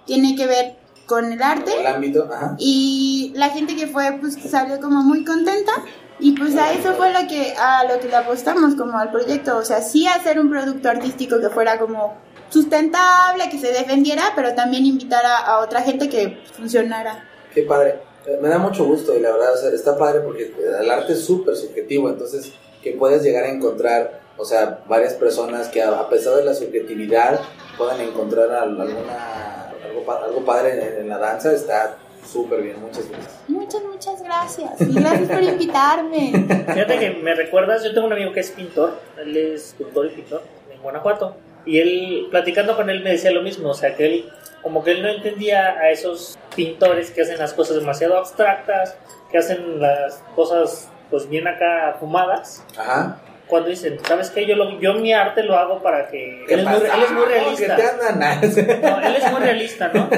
[0.07, 2.55] tiene que ver con el arte El ámbito, ajá.
[2.59, 5.73] y la gente que fue pues salió como muy contenta
[6.21, 9.57] y pues a eso fue lo que a lo que le apostamos como al proyecto
[9.57, 12.17] o sea sí hacer un producto artístico que fuera como
[12.51, 18.01] sustentable que se defendiera pero también invitar a, otra gente que funcionara Qué padre.
[18.27, 21.15] Eh, Me da mucho gusto y la verdad, o sea, está padre porque el arte
[21.15, 22.53] es súper subjetivo, entonces
[22.83, 27.41] que puedes llegar a encontrar, o sea, varias personas que a, pesar de la subjetividad
[27.77, 31.97] puedan encontrar al- alguna, algo, algo padre en la danza, está
[32.33, 32.81] súper bien.
[32.81, 33.35] Muchas gracias.
[33.49, 36.31] muchas muchas gracias y gracias por invitarme
[36.73, 40.11] Fíjate que me recuerdas, yo tengo un amigo que es pintor, él es escultor y
[40.11, 44.07] pintor en Guanajuato, y él, platicando con él, me decía lo mismo, o sea, que
[44.07, 48.97] él, como que él no entendía a esos pintores que hacen las cosas demasiado abstractas,
[49.31, 53.19] que hacen las cosas, pues bien acá fumadas, Ajá.
[53.47, 54.47] cuando dicen, ¿sabes qué?
[54.47, 56.45] Yo, lo, yo mi arte lo hago para que...
[56.47, 57.77] ¿Qué Él es, muy, él es muy ¿Qué realista.
[57.77, 58.21] te andan?
[58.83, 60.09] No, él es muy realista, ¿no?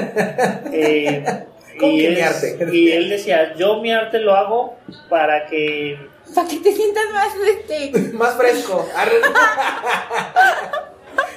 [0.71, 2.57] Eh, ¿Cómo y, que mi es- arte?
[2.71, 4.77] y él decía, yo mi arte lo hago
[5.09, 5.97] para que
[6.35, 8.87] para que te sientas más este Más fresco.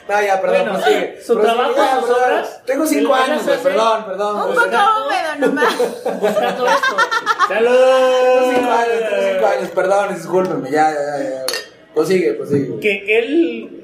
[0.07, 1.19] No, ya, perdón, Bueno, prosigue.
[1.23, 2.23] su Prosigue, trabajo, ya, sus perdón.
[2.25, 4.37] obras, Tengo cinco años, perdón, perdón.
[4.37, 6.13] un poco húmedo nomás esto.
[7.49, 11.31] Tengo cinco años, tengo cinco años, perdón, discúlpeme, ya, ya, ya.
[11.31, 11.47] ya.
[11.95, 12.81] Prosigue, prosigue.
[12.81, 13.83] Que, que él,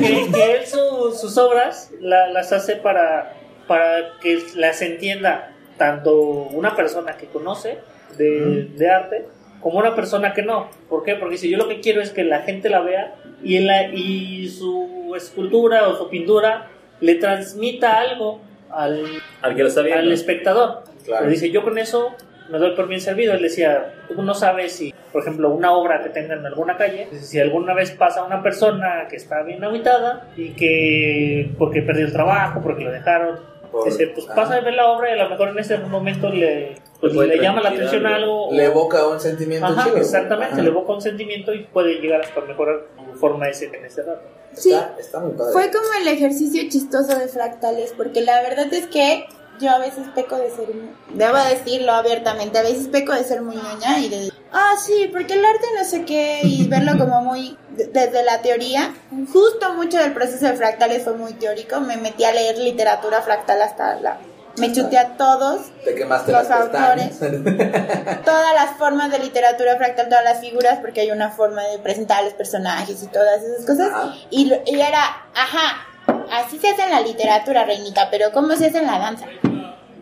[0.00, 3.32] que, que él su- sus obras la- las hace para,
[3.66, 7.78] para que las entienda tanto una persona que conoce
[8.16, 9.24] de, de arte
[9.60, 10.68] como una persona que no.
[10.88, 11.14] ¿Por qué?
[11.14, 13.84] Porque si yo lo que quiero es que la gente la vea y, en la,
[13.88, 16.68] y su escultura o su pintura
[17.00, 18.40] le transmita algo
[18.70, 19.04] al,
[19.40, 20.00] Al que lo está viendo.
[20.02, 20.84] al espectador.
[21.04, 21.28] Claro.
[21.28, 22.14] Dice, yo con eso
[22.50, 23.34] me doy por bien servido.
[23.34, 27.08] Él decía, tú no sabes si, por ejemplo, una obra que tenga en alguna calle,
[27.20, 32.12] si alguna vez pasa una persona que está bien agitada y que porque perdió el
[32.12, 33.40] trabajo, porque lo dejaron,
[33.72, 34.34] Por- dice, pues ajá.
[34.36, 37.38] pasa a ver la obra y a lo mejor en ese momento le, pues, Le
[37.40, 38.44] llama la atención algo.
[38.46, 38.52] algo.
[38.52, 39.96] Le o- evoca un sentimiento Ajá, chido.
[39.96, 40.62] exactamente, Ajá.
[40.62, 44.02] le evoca un sentimiento y puede llegar hasta mejorar tu forma de ser en ese
[44.02, 44.22] rato.
[44.54, 44.70] Sí.
[44.72, 45.52] Está, está muy padre.
[45.54, 49.24] Fue como el ejercicio chistoso de fractales, porque la verdad es que
[49.62, 50.66] yo a veces peco de ser,
[51.14, 55.34] debo decirlo abiertamente, a veces peco de ser muy ñoña y de, ah, sí, porque
[55.34, 58.92] el arte no sé qué, y verlo como muy de- desde la teoría.
[59.32, 63.62] Justo mucho del proceso de fractales fue muy teórico, me metí a leer literatura fractal
[63.62, 64.18] hasta la...
[64.58, 67.18] Me chuté a todos, Te quemaste los las pestañas.
[68.24, 72.18] todas las formas de literatura fractal, todas las figuras, porque hay una forma de presentar
[72.18, 73.88] a los personajes y todas esas cosas.
[74.30, 75.00] Y, y era,
[75.34, 75.86] ajá,
[76.32, 79.24] así se hace en la literatura, reinita, pero ¿cómo se hace en la danza?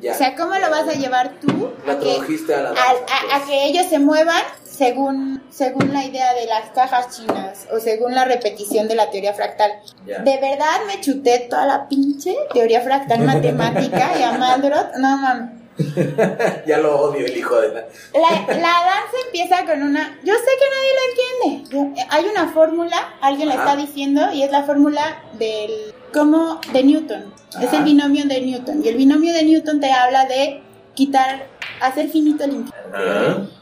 [0.00, 0.12] Ya.
[0.12, 2.16] O sea, ¿cómo lo vas a llevar tú a que,
[2.54, 3.42] a la a- danza, a- a pues.
[3.48, 8.24] que ellos se muevan según, según la idea de las cajas chinas o según la
[8.24, 9.70] repetición de la teoría fractal?
[10.06, 10.18] Ya.
[10.20, 15.59] De verdad me chuté toda la pinche teoría fractal matemática y a Mandrot, no mames.
[16.66, 17.80] ya lo odio, el hijo de la.
[18.14, 20.18] La, la danza empieza con una...
[20.24, 22.06] Yo sé que nadie lo entiende.
[22.10, 25.94] Hay una fórmula, alguien la está diciendo, y es la fórmula del...
[26.12, 27.34] como de Newton.
[27.60, 28.84] Es el binomio de Newton.
[28.84, 30.62] Y el binomio de Newton te habla de
[30.94, 31.46] quitar,
[31.80, 32.76] hacer finito el infinito.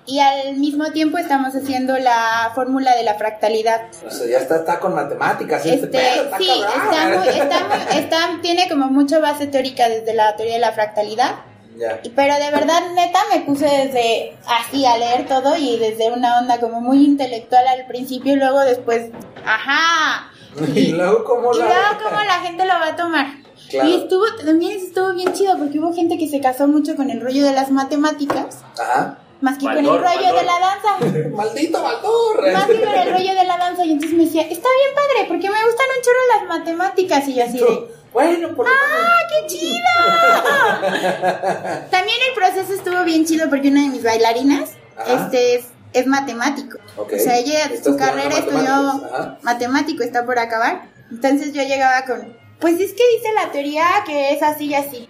[0.07, 3.83] Y al mismo tiempo estamos haciendo la fórmula de la fractalidad.
[4.07, 5.65] O sea, ya está, está con matemáticas.
[5.67, 6.73] Este, Este, pedo, está sí, cabrón.
[6.95, 10.73] está muy, está muy- está- tiene como mucha base teórica desde la teoría de la
[10.73, 11.35] fractalidad.
[11.79, 12.01] Ya.
[12.17, 16.59] Pero de verdad, neta, me puse desde así a leer todo y desde una onda
[16.59, 19.11] como muy intelectual al principio y luego después,
[19.45, 20.31] ajá.
[20.75, 21.65] Y luego, ¿cómo Y la.?
[21.67, 23.27] luego cómo la gente lo va a tomar.
[23.71, 23.89] Claro.
[23.89, 27.21] Y estuvo, también estuvo bien chido porque hubo gente que se casó mucho con el
[27.21, 29.19] rollo de las matemáticas, Ajá.
[29.43, 31.29] más que con el rollo de la danza.
[31.37, 32.53] Maldito Baldor.
[32.53, 33.85] Más que con el rollo de la danza.
[33.85, 37.29] Y entonces me decía, está bien padre, porque me gustan un chorro las matemáticas.
[37.29, 37.89] Y yo así de,
[38.19, 39.79] Bueno, por ¡Ah, qué chido!
[41.89, 45.25] También el proceso estuvo bien chido porque una de mis bailarinas Ajá.
[45.25, 46.79] este es, es matemático.
[46.97, 49.39] O sea, ella su carrera estudió ajá.
[49.43, 50.89] matemático, está por acabar.
[51.13, 55.09] Entonces yo llegaba con, pues es que dice la teoría que es así y así.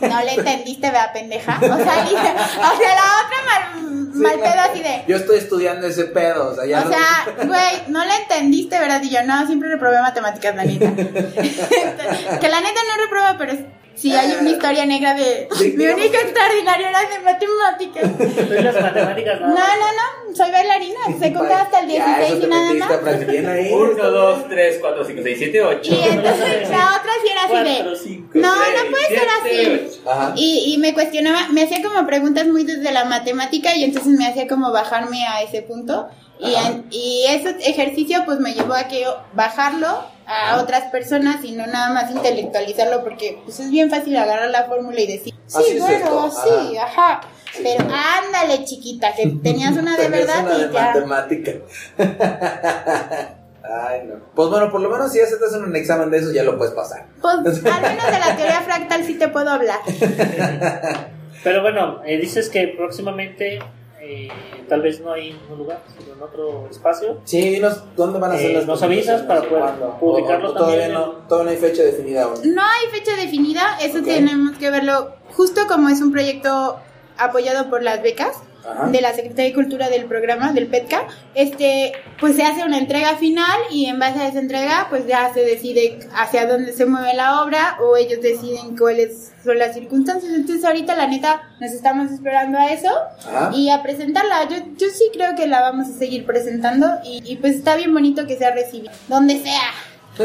[0.00, 1.58] No le entendiste, vea pendeja.
[1.62, 5.04] O sea, y- o sea, la otra mal, mal Sí, pedo así de.
[5.08, 8.78] Yo estoy estudiando ese pedo, o sea, ya O no- sea, güey, no le entendiste,
[8.78, 9.02] ¿verdad?
[9.02, 10.86] Y yo, no, siempre reprobé matemáticas, la neta.
[12.40, 13.52] que la neta no reprueba, pero
[13.94, 15.48] sí hay una historia negra de...
[15.76, 18.04] Mi que- extraordinario era de matemáticas.
[18.64, 22.50] Las matemáticas, No, no, no, soy bailarina, sé contar hasta el Ya, 16 eso y
[22.50, 23.26] nada más.
[23.26, 23.72] Bien ahí.
[23.72, 25.80] 1, 2, 3, 4, 5, 6, 7, 8.
[25.94, 28.40] Y entonces la otra sí era así de...
[28.40, 30.00] No, no puede ser así.
[30.06, 30.32] Ajá.
[30.36, 34.26] Y, y me cuestionaba, me hacía como preguntas muy desde la matemática y entonces me
[34.26, 36.08] hacía como bajarme a ese punto.
[36.42, 36.54] Y,
[36.96, 41.66] y ese ejercicio pues me llevó a que yo bajarlo a otras personas y no
[41.66, 45.78] nada más intelectualizarlo porque pues es bien fácil agarrar la fórmula y decir, sí, Así
[45.80, 47.20] bueno, sí, ajá.
[47.62, 50.80] Pero ándale chiquita, que tenías una de Tenías verdad una de y ya.
[50.86, 51.52] matemática.
[53.62, 54.14] Ay, no.
[54.34, 56.42] Pues bueno, por lo menos si ya se te hacen un examen de eso, ya
[56.42, 57.06] lo puedes pasar.
[57.20, 57.34] Pues
[57.64, 59.78] al menos de la teoría fractal sí te puedo hablar.
[61.44, 63.60] Pero bueno, eh, dices que próximamente
[64.02, 64.28] eh,
[64.68, 67.18] tal vez no hay en un lugar, sino en otro espacio.
[67.24, 69.64] Sí, dinos dónde van a ser Eh, las nos avisas para poder
[70.00, 72.54] publicarlo O- o todavía también no, todavía no hay fecha definida aún.
[72.54, 76.78] No hay fecha definida, eso tenemos que verlo justo como es un proyecto
[77.18, 78.36] apoyado por las becas
[78.68, 78.88] Ajá.
[78.88, 81.06] de la Secretaría de Cultura del programa del PETCA.
[81.34, 85.32] Este, pues se hace una entrega final y en base a esa entrega pues ya
[85.32, 90.32] se decide hacia dónde se mueve la obra o ellos deciden cuáles son las circunstancias.
[90.32, 92.90] Entonces ahorita la neta nos estamos esperando a eso
[93.28, 93.50] Ajá.
[93.54, 94.48] y a presentarla.
[94.48, 97.92] Yo, yo sí creo que la vamos a seguir presentando y, y, pues está bien
[97.92, 98.92] bonito que sea recibida.
[99.08, 99.60] Donde sea.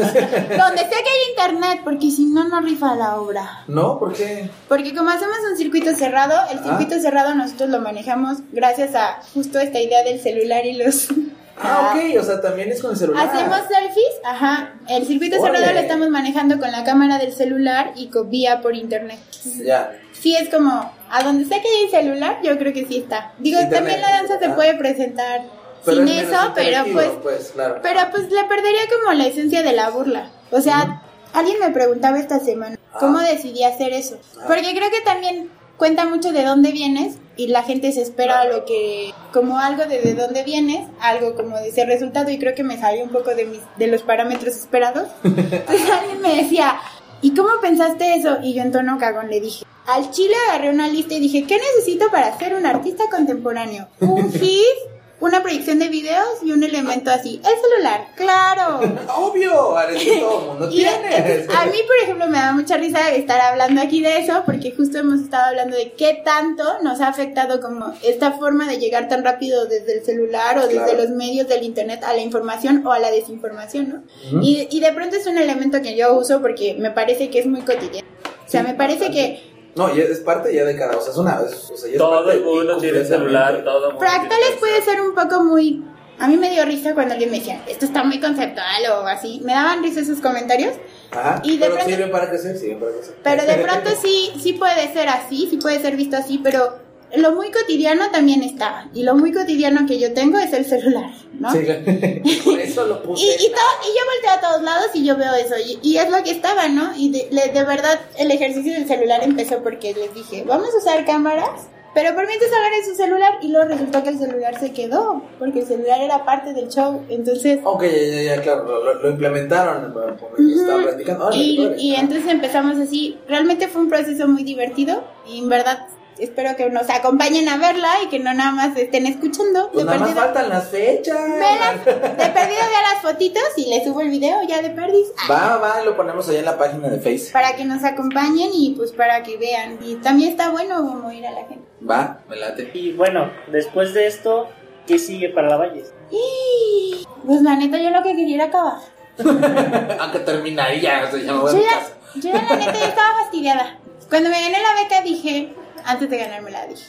[0.00, 3.64] Donde sea que hay internet, porque si no, no rifa la obra.
[3.68, 3.98] ¿No?
[3.98, 4.48] ¿Por qué?
[4.68, 6.68] Porque como hacemos un circuito cerrado, el Ajá.
[6.78, 11.08] circuito cerrado nosotros lo manejamos gracias a justo esta idea del celular y los...
[11.58, 13.26] Ah, ok, o sea, también es con el celular.
[13.28, 14.74] Hacemos selfies, ajá.
[14.90, 18.74] El circuito cerrado lo estamos manejando con la cámara del celular y con vía por
[18.76, 19.18] internet.
[19.64, 19.90] Ya.
[20.12, 23.32] Sí, es como, a donde sea que hay celular, yo creo que sí está.
[23.38, 23.78] Digo, Internet.
[23.78, 24.54] también la danza se Ah.
[24.54, 25.44] puede presentar
[25.86, 27.78] Pero sin es eso, pero interactivo, pues claro.
[27.82, 30.30] pero pues le perdería como la esencia de la burla.
[30.50, 31.02] O sea,
[31.32, 33.24] alguien me preguntaba esta semana, ¿cómo Ah.
[33.24, 34.18] decidí hacer eso?
[34.38, 34.44] Ah.
[34.46, 35.48] Porque creo que también
[35.78, 40.00] cuenta mucho de dónde vienes y la gente se espera lo que, como algo de
[40.00, 43.34] de dónde vienes, algo como de ese resultado y creo que me salió un poco
[43.34, 45.08] de, mis, de los parámetros esperados.
[45.24, 46.78] Entonces alguien me decía,
[47.22, 48.38] ¿y cómo pensaste eso?
[48.42, 51.58] Y yo en tono cagón le dije, al chile agarré una lista y dije, ¿qué
[51.58, 53.86] necesito para ser un artista contemporáneo?
[54.00, 54.78] Un GIF,
[55.18, 57.40] una proyección de videos y un elemento así.
[57.42, 58.80] El celular, claro.
[59.16, 61.46] Obvio, que todo mundo Y tiene.
[61.56, 64.98] a mí, por ejemplo, me da mucha risa estar hablando aquí de eso, porque justo
[64.98, 69.24] hemos estado hablando de qué tanto nos ha afectado como esta forma de llegar tan
[69.24, 70.98] rápido desde el celular o desde Claro.
[70.98, 74.38] los medios del internet a la información o a la desinformación, ¿no?
[74.38, 74.44] Ujú.
[74.44, 77.46] y, y de pronto es un elemento que yo uso porque me parece que es
[77.46, 78.06] muy cotidiano.
[78.46, 81.18] O sea, me parece que No, ya es parte ya de cada, o sea, es
[81.18, 83.94] una, es- o sea, ya es Todo parte el mundo y tiene celular, todo el
[83.94, 85.84] mundo fractales puede ser un poco muy...
[86.18, 89.42] A mí me dio risa cuando alguien me decía, esto está muy conceptual o así.
[89.44, 90.72] Me daban risa esos comentarios.
[91.10, 93.16] Ajá, Y de pero pronto- sirven para crecer, sirven para crecer.
[93.22, 96.78] Pero de pronto sí, sí puede ser así, sí puede ser visto así, pero
[97.14, 98.88] lo muy cotidiano también está.
[98.92, 101.50] Y lo muy cotidiano que yo tengo es el celular, ¿no?
[101.52, 101.58] Sí,
[102.44, 103.22] por eso lo Y, puse.
[103.24, 105.54] y, to- y yo volteo a todos lados y yo veo eso.
[105.64, 106.92] Y, y es lo que estaba, ¿no?
[106.96, 110.78] Y de, le- de verdad el ejercicio del celular empezó porque les dije, vamos a
[110.78, 111.68] usar cámaras.
[111.94, 115.60] Pero por mientras agarré su celular y luego resultó que el celular se quedó, porque
[115.60, 117.00] el celular era parte del show.
[117.08, 121.28] Entonces, Ok, ya, ya, ya, claro, lo, implementaron, por lo que estaba platicando.
[121.28, 123.16] Órale, Y, y entonces empezamos así.
[123.26, 125.86] Realmente fue un proceso muy divertido y en verdad
[126.18, 129.70] espero que nos acompañen a verla y que no nada más estén escuchando.
[129.72, 131.18] Pues de nada más faltan las fechas.
[131.18, 135.12] velas, de perdido vea las fotitos y le subo el video ya de perdis.
[135.30, 137.32] Va, va, lo ponemos allá en la página de Face.
[137.32, 139.78] Para que nos acompañen y pues para que vean.
[139.82, 141.64] Y también está bueno como ir a la gente.
[141.88, 142.70] Va, me late.
[142.74, 144.48] Y bueno, después de esto,
[144.86, 145.92] ¿qué sigue para la Valles?
[146.10, 148.78] Y, Pues la neta yo lo que quería era acabar.
[150.00, 151.80] Aunque terminaría, o sea, ya me voy a Yo ya,
[152.16, 153.78] yo ya la neta ya estaba fastidiada.
[154.08, 155.52] Cuando me gané la beca dije,
[155.86, 156.86] antes de ganármela dije,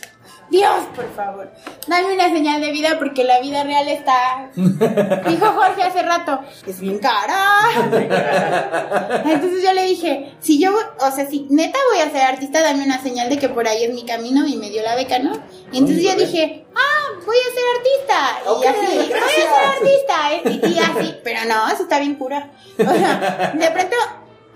[0.50, 1.52] Dios, por favor,
[1.88, 6.80] dame una señal de vida porque la vida real está, dijo Jorge hace rato, es
[6.80, 7.38] bien cara.
[9.26, 12.84] Entonces yo le dije, si yo, o sea, si neta voy a ser artista, dame
[12.84, 15.34] una señal de que por ahí es mi camino y me dio la beca, ¿no?
[15.72, 18.40] Y entonces yo dije, ah, voy a ser artista.
[18.62, 20.68] Y así, voy a ser artista.
[20.68, 22.52] Y, y así, pero no, eso está bien pura.
[22.80, 23.96] O sea, de pronto,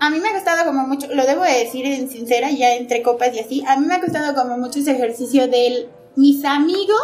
[0.02, 3.02] a mí me ha costado como mucho, lo debo de decir en sincera, ya entre
[3.02, 6.98] copas y así, a mí me ha costado como mucho ese ejercicio del, mis amigos,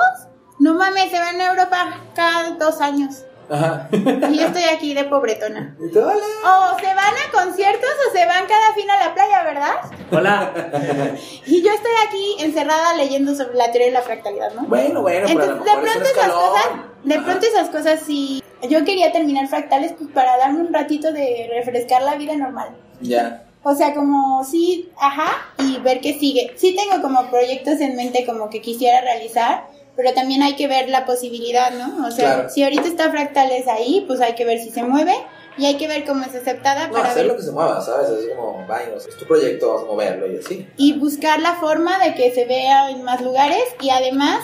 [0.59, 3.25] no mames, se van a Europa cada dos años.
[3.49, 3.89] Ajá.
[3.93, 5.77] Y yo estoy aquí de pobretona.
[5.81, 6.13] Y tú, hola.
[6.45, 9.77] O se van a conciertos o se van cada fin a la playa, ¿verdad?
[10.11, 11.15] Hola.
[11.47, 14.67] Y yo estoy aquí encerrada leyendo sobre la teoría de la fractalidad, ¿no?
[14.67, 16.67] Bueno, bueno, pero a lo Entonces, de pronto esas cosas,
[17.05, 18.43] de pronto esas cosas sí.
[18.69, 22.77] Yo quería terminar fractales pues para darme un ratito de refrescar la vida normal.
[23.01, 23.45] Ya.
[23.63, 26.53] O sea, como sí, ajá, y ver qué sigue.
[26.57, 29.67] Sí tengo como proyectos en mente como que quisiera realizar,
[29.97, 32.07] pero también hay que ver la posibilidad, ¿no?
[32.07, 32.51] O sea, Claro.
[32.51, 35.15] si ahorita está fractales ahí, pues hay que ver si se mueve
[35.59, 37.81] y hay que ver cómo es aceptada No, para hacer ver lo que se mueva,
[37.81, 38.09] ¿sabes?
[38.11, 40.67] Así como, vaya, es tu proyecto, vas a moverlo y así.
[40.77, 44.39] y buscar la forma de que se vea en más lugares y además,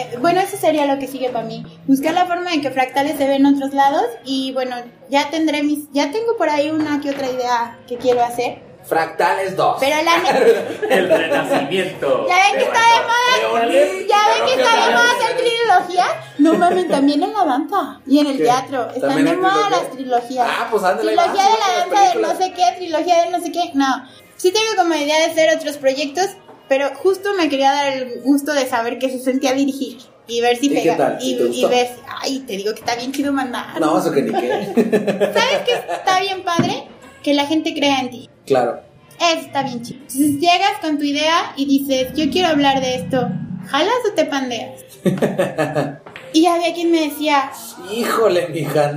[0.00, 3.16] eh, bueno, eso sería lo que sigue para mí, buscar la forma de que fractales
[3.18, 4.76] se vean en otros lados y bueno,
[5.10, 9.54] ya tendré mis, ya tengo por ahí una que otra idea que quiero hacer, Fractales
[9.54, 9.76] 2.
[9.80, 10.14] pero la
[10.96, 12.26] El renacimiento.
[12.26, 13.66] ya ven que está de moda,
[14.08, 16.06] ya ven que está de moda hacer trilogía,
[16.38, 18.44] no mames, también en la danza y en el ¿Qué?
[18.44, 19.70] teatro, están ¿También de moda trilogía?
[19.78, 20.48] las trilogías.
[20.48, 23.40] Ah, pues ándale, Trilogía vas, de la danza de no sé qué, trilogía de no
[23.40, 23.70] sé qué.
[23.74, 26.26] No, sí tengo como idea de hacer otros proyectos,
[26.68, 30.56] pero justo me quería dar el gusto de saber que se sentía dirigir y ver
[30.56, 30.96] si ¿Y qué pega.
[30.96, 31.18] tal?
[31.20, 31.88] Y, ver,
[32.20, 33.80] ay, te digo que está bien chido mandar.
[33.80, 34.48] No, eso que ni qué.
[34.74, 36.84] ¿Sabes qué está bien padre?
[37.22, 38.30] Que la gente crea en ti.
[38.46, 38.80] claro.
[39.20, 39.98] Eso está bien chido.
[40.02, 43.28] Entonces llegas con tu idea y dices, yo quiero hablar de esto.
[43.66, 44.84] ¿Jalas o te pandeas?
[46.32, 47.50] y había quien me decía,
[47.92, 48.96] Híjole, mija.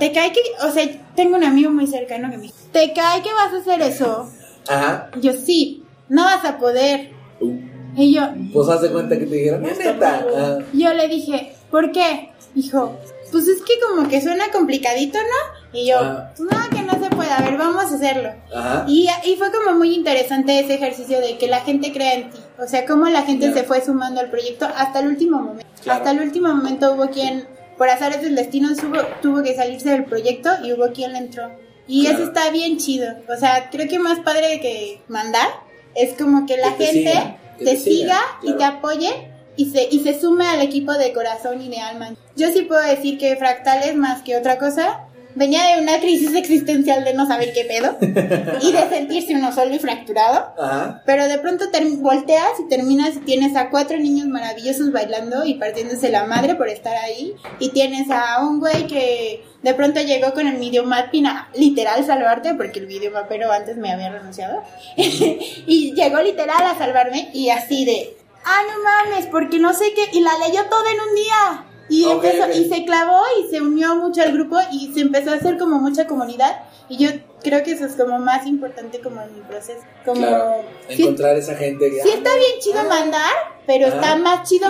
[0.00, 0.40] ¿te cae que.?
[0.66, 0.84] O sea,
[1.14, 4.28] tengo un amigo muy cercano que me dijo, ¿te cae que vas a hacer eso?
[4.68, 5.10] Ajá.
[5.20, 7.10] Yo, sí, no vas a poder.
[7.40, 7.56] Uh,
[7.96, 10.24] Y yo, Pues haz de cuenta que te dijeron, "Es neta.
[10.36, 12.30] Ah, yo le dije, ¿por qué?
[12.54, 12.96] Dijo,
[13.32, 15.78] pues es que como que suena complicadito, ¿no?
[15.78, 16.32] Y yo, Ah.
[16.36, 18.30] pues no, que no se puede, a ver, vamos a hacerlo.
[18.54, 18.84] Ajá.
[18.86, 22.38] Y, y fue como muy interesante ese ejercicio de que la gente crea en ti.
[22.58, 23.60] O sea, cómo la gente Claro.
[23.62, 25.66] se fue sumando al proyecto hasta el último momento.
[25.82, 25.98] Claro.
[25.98, 30.04] Hasta el último momento hubo quien, por azares del destino, subo- tuvo que salirse del
[30.04, 31.50] proyecto y hubo quien le entró.
[31.88, 32.18] Y Claro.
[32.18, 33.08] eso está bien chido.
[33.28, 35.48] O sea, creo que más padre que mandar
[35.94, 37.12] es como que la Que te gente
[37.58, 41.60] que te siga y te apoye y se, y se sume al equipo de corazón
[41.60, 42.14] y de alma.
[42.36, 47.04] Yo sí puedo decir que Fractales, más que otra cosa, venía de una crisis existencial
[47.04, 47.96] de no saber qué pedo
[48.62, 50.54] y de sentirse uno solo y fracturado.
[50.58, 51.02] Ajá.
[51.06, 51.66] Pero de pronto
[51.98, 56.68] volteas y terminas y tienes a cuatro niños maravillosos bailando y partiéndose la madre por
[56.68, 57.34] estar ahí.
[57.58, 62.54] Y tienes a un güey que de pronto llegó con el videomapping a literal salvarte,
[62.54, 64.62] porque el videomapero antes me había renunciado.
[64.96, 70.16] y llegó literal a salvarme y así de, ah, no mames, porque no sé qué.
[70.16, 71.64] Y la leyó toda en un día.
[71.88, 75.34] Y, empezó- y se clavó y se unió mucho al grupo y se empezó a
[75.34, 76.60] hacer como mucha comunidad.
[76.88, 77.10] Y yo
[77.42, 79.80] creo que eso es como más importante como en mi proceso.
[80.04, 80.56] Como Claro.
[80.88, 82.02] sí- Encontrar esa gente que.
[82.02, 83.32] Sí está bien chido mandar,
[83.66, 83.96] pero Ajá.
[83.96, 84.68] está más chido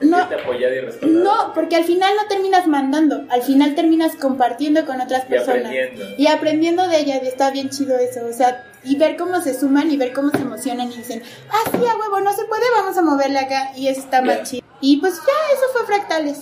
[0.00, 0.18] no
[1.02, 5.30] y no, porque al final no terminas mandando, al final terminas compartiendo con otras Y
[5.30, 6.04] personas aprendiendo.
[6.18, 9.54] y aprendiendo de ellas y está bien chido eso, o sea, y ver cómo se
[9.58, 12.62] suman y ver cómo se emocionan y dicen, ah sí a huevo, no se puede,
[12.76, 14.66] vamos a moverle acá y eso está más chido.
[14.82, 16.38] Y pues ya, eso fue Fractales,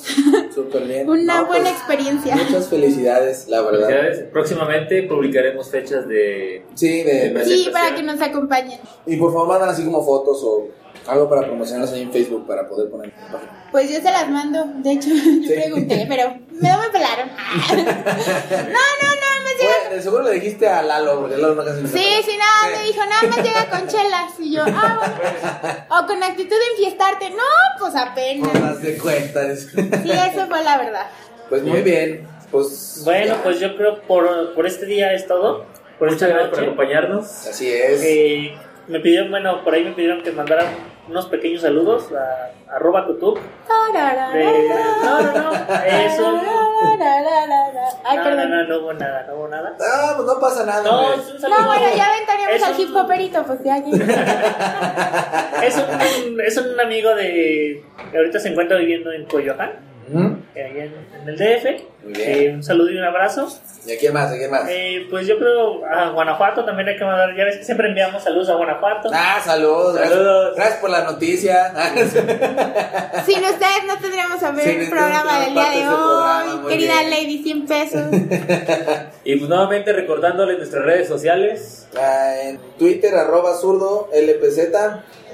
[0.55, 1.09] Súper bien.
[1.09, 2.35] una No, buena pues, experiencia.
[2.37, 3.87] Muchas felicidades, la verdad.
[3.87, 4.23] Felicidades.
[4.33, 6.65] Próximamente publicaremos fechas de.
[6.75, 8.81] Sí, de, De Sí, para que nos acompañen.
[9.07, 10.69] Y por favor mandan así como fotos o
[11.07, 13.69] algo para promocionarlas ahí en Facebook para poder poner en la página.
[13.71, 15.53] Pues yo se las mando, de hecho yo Sí.
[15.55, 17.29] pregunté, pero no me pelaron.
[17.71, 21.83] no, no, no, me llega Bueno, seguro le dijiste a Lalo, porque Lalo no casi
[21.83, 24.33] no Sí, sí, nada, me dijo, nada más llega con chelas.
[24.39, 24.99] Y yo, ah,
[25.89, 26.03] bueno.
[26.03, 27.31] O con actitud de enfiestarte.
[27.31, 27.43] No,
[27.79, 28.61] pues apenas.
[28.61, 29.69] las de cuentas.
[29.73, 31.07] Sí, eso fue la verdad.
[31.49, 32.27] Pues muy bien.
[32.51, 33.03] Pues.
[33.05, 33.43] Bueno, ya.
[33.43, 35.65] pues yo creo por, por este día es todo.
[35.99, 37.27] Por Muchas gracias por acompañarnos.
[37.47, 38.03] Así es.
[38.03, 38.55] Eh,
[38.89, 40.65] me pidieron, bueno, por ahí me pidieron que mandara
[41.09, 43.39] unos pequeños saludos a arroba tutub.
[44.33, 44.69] De,
[45.05, 45.53] no, no, no,
[45.85, 46.41] es un...
[48.05, 49.77] Ay, No, no, no, no hubo nada, no hubo nada.
[49.81, 50.83] Ah, pues no pasa nada.
[50.83, 51.23] No, hombre.
[51.23, 51.59] es un saludo.
[51.59, 53.79] No, bueno, ya aventaríamos al hip hoperito, pues ya.
[53.79, 55.47] ya.
[55.63, 57.85] Es un, es un amigo de...
[58.11, 59.73] que ahorita se encuentra viviendo en Coyoacán,
[60.55, 61.83] eh, allá en, en el DF.
[62.05, 62.31] Muy bien.
[62.31, 63.49] Eh, un saludo y un abrazo.
[63.87, 64.31] ¿Y a quién más?
[64.31, 64.63] ¿A quién más?
[64.69, 68.23] Eh, pues yo creo a Guanajuato también hay que mandar, ya ves que siempre enviamos
[68.23, 69.11] saludos a Guanajuato.
[69.13, 69.95] Ah, saludos.
[69.95, 70.57] Gracias, Saludos.
[70.57, 71.73] gracias por la noticia.
[73.27, 76.71] Sin ustedes no tendríamos a ver Sin el programa del día de programa, hoy.
[76.73, 77.11] Querida bien.
[77.11, 78.03] Lady, 100 pesos.
[79.23, 81.87] Y pues nuevamente recordándoles nuestras redes sociales.
[81.97, 84.59] Ah, en Twitter, arroba zurdo, LPZ.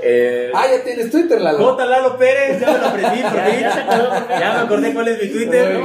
[0.02, 1.58] Eh, Ah, ya tienes Twitter, Lalo.
[1.58, 1.84] J.
[1.86, 4.36] Lalo Pérez, ya me lo aprendí por Ya, ya se acordó por fin.
[4.40, 5.80] Ya me acordé cuál es mi Twitter.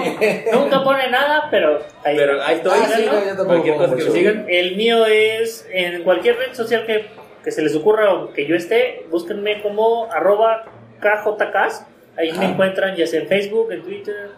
[0.54, 2.16] Nunca pone nada, pero ahí.
[2.18, 2.80] Pero ahí estoy.
[2.82, 4.46] Ah, sí, no, Cualquier cosa que me sigan.
[4.48, 7.08] El mío es en cualquier red social que,
[7.44, 10.66] que se les ocurra o que yo esté, búsquenme como arroba
[11.00, 11.86] KJKs
[12.18, 14.32] Ahí me encuentran ya sea en Facebook, en Twitter,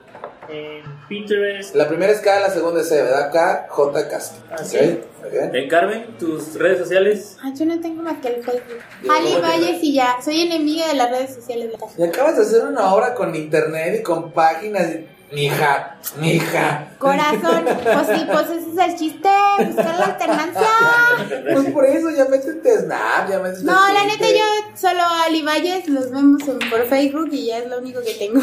[0.49, 1.75] en Pinterest.
[1.75, 3.31] La primera es K, la segunda es C, ¿verdad?
[3.31, 4.43] K, J, Castro.
[4.51, 4.83] Así ¿Ok?
[5.21, 5.51] Muy bien.
[5.51, 7.37] Ven, Carmen, tus redes sociales.
[7.41, 8.79] Ah, yo no tengo más que el Facebook.
[9.09, 10.17] Ali Valles y ya.
[10.23, 11.67] Soy enemiga de las redes sociales.
[11.67, 11.93] de la casa.
[11.97, 14.89] Y acabas de hacer una obra con internet y con páginas.
[14.95, 16.87] y- Mija, mija.
[16.99, 19.29] Corazón, pues sí, pues ese es el chiste,
[19.59, 20.67] buscar la alternancia.
[21.51, 24.45] Pues por eso ya métete Snap, ya métete No, la neta yo
[24.75, 28.41] solo Ali Valles los vemos por Facebook y ya es lo único que tengo.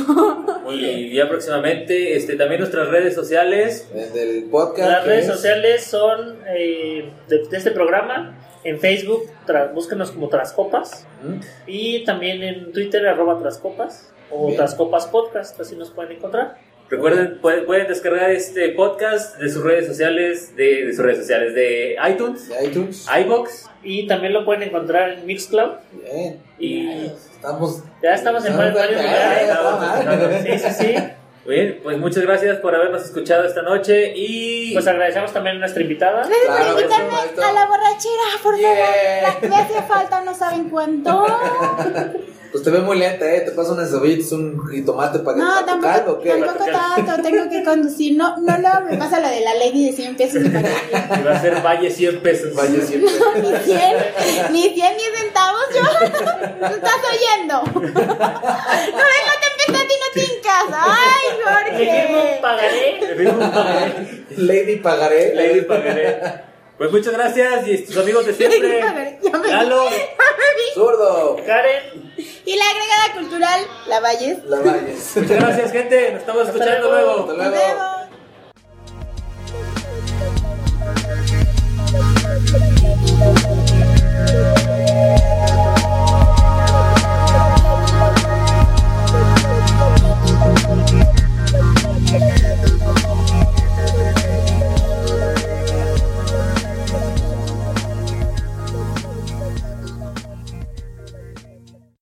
[0.64, 0.98] Muy bien.
[0.98, 3.88] Y ya próximamente, este, también nuestras redes sociales.
[3.94, 4.90] El del podcast.
[4.90, 8.36] Las redes es- sociales son eh, de, de este programa.
[8.62, 11.06] En Facebook, tra- búsquenos como Trascopas.
[11.22, 11.40] ¿Mm?
[11.66, 14.10] Y también en Twitter, arroba Trascopas.
[14.30, 14.58] O Bien.
[14.58, 16.56] Trascopas Podcast, así nos pueden encontrar.
[16.90, 21.54] Recuerden, pueden, pueden descargar este podcast de sus redes sociales, de, de sus redes sociales,
[21.54, 23.06] de iTunes, De iTunes.
[23.24, 23.70] iBox.
[23.84, 25.74] Y también lo pueden encontrar en Mixcloud.
[25.92, 26.42] Bien.
[26.58, 27.84] Y Estamos.
[28.02, 29.02] ya estamos en varios lugares.
[29.46, 30.42] ya estamos.
[30.42, 31.04] Sí, sí, sí.
[31.46, 35.82] Bien, pues muchas gracias por habernos escuchado esta noche y Pues agradecemos también a nuestra
[35.82, 36.18] invitada.
[36.26, 37.12] Gracias Claro, por invitarme
[37.44, 39.32] a la borrachera, por Yeah.
[39.32, 39.48] favor.
[39.48, 41.26] Me hacía falta, no saben cuánto.
[42.50, 43.42] Pues te ve muy lenta, ¿eh?
[43.42, 46.30] Te paso unas cebollitas, un jitomate para que No, para tu caldo, tampoco, ¿o qué?
[46.30, 47.22] tampoco tanto.
[47.22, 48.16] Tengo que conducir.
[48.16, 50.68] No, no lo me pasa lo de la ley de 100 pesos y para
[51.20, 52.54] y va a ser Valle 100 pesos.
[52.54, 53.10] Vaya siempre.
[53.40, 55.82] Ni 100, ni 100 ni centavos yo.
[56.68, 57.62] ¿Tú estás oyendo?
[57.72, 59.12] No a
[59.52, 60.64] empezar y no tincas.
[60.72, 62.38] Ay, Le firmo un Jorge.
[62.42, 63.00] pagaré.
[63.00, 64.24] Le firmo un pagaré.
[64.36, 65.34] Lady pagaré.
[65.34, 66.49] Lady Pagaré.
[66.80, 68.80] Pues muchas gracias y tus amigos de siempre.
[68.80, 69.18] a ya me,
[70.74, 72.10] Zurdo, Karen
[72.46, 74.38] y la agregada cultural La Valles.
[74.46, 75.12] La Valles.
[75.16, 76.12] Muchas gracias, gente.
[76.12, 77.28] Nos estamos escuchando luego.
[77.28, 78.00] Hasta luego.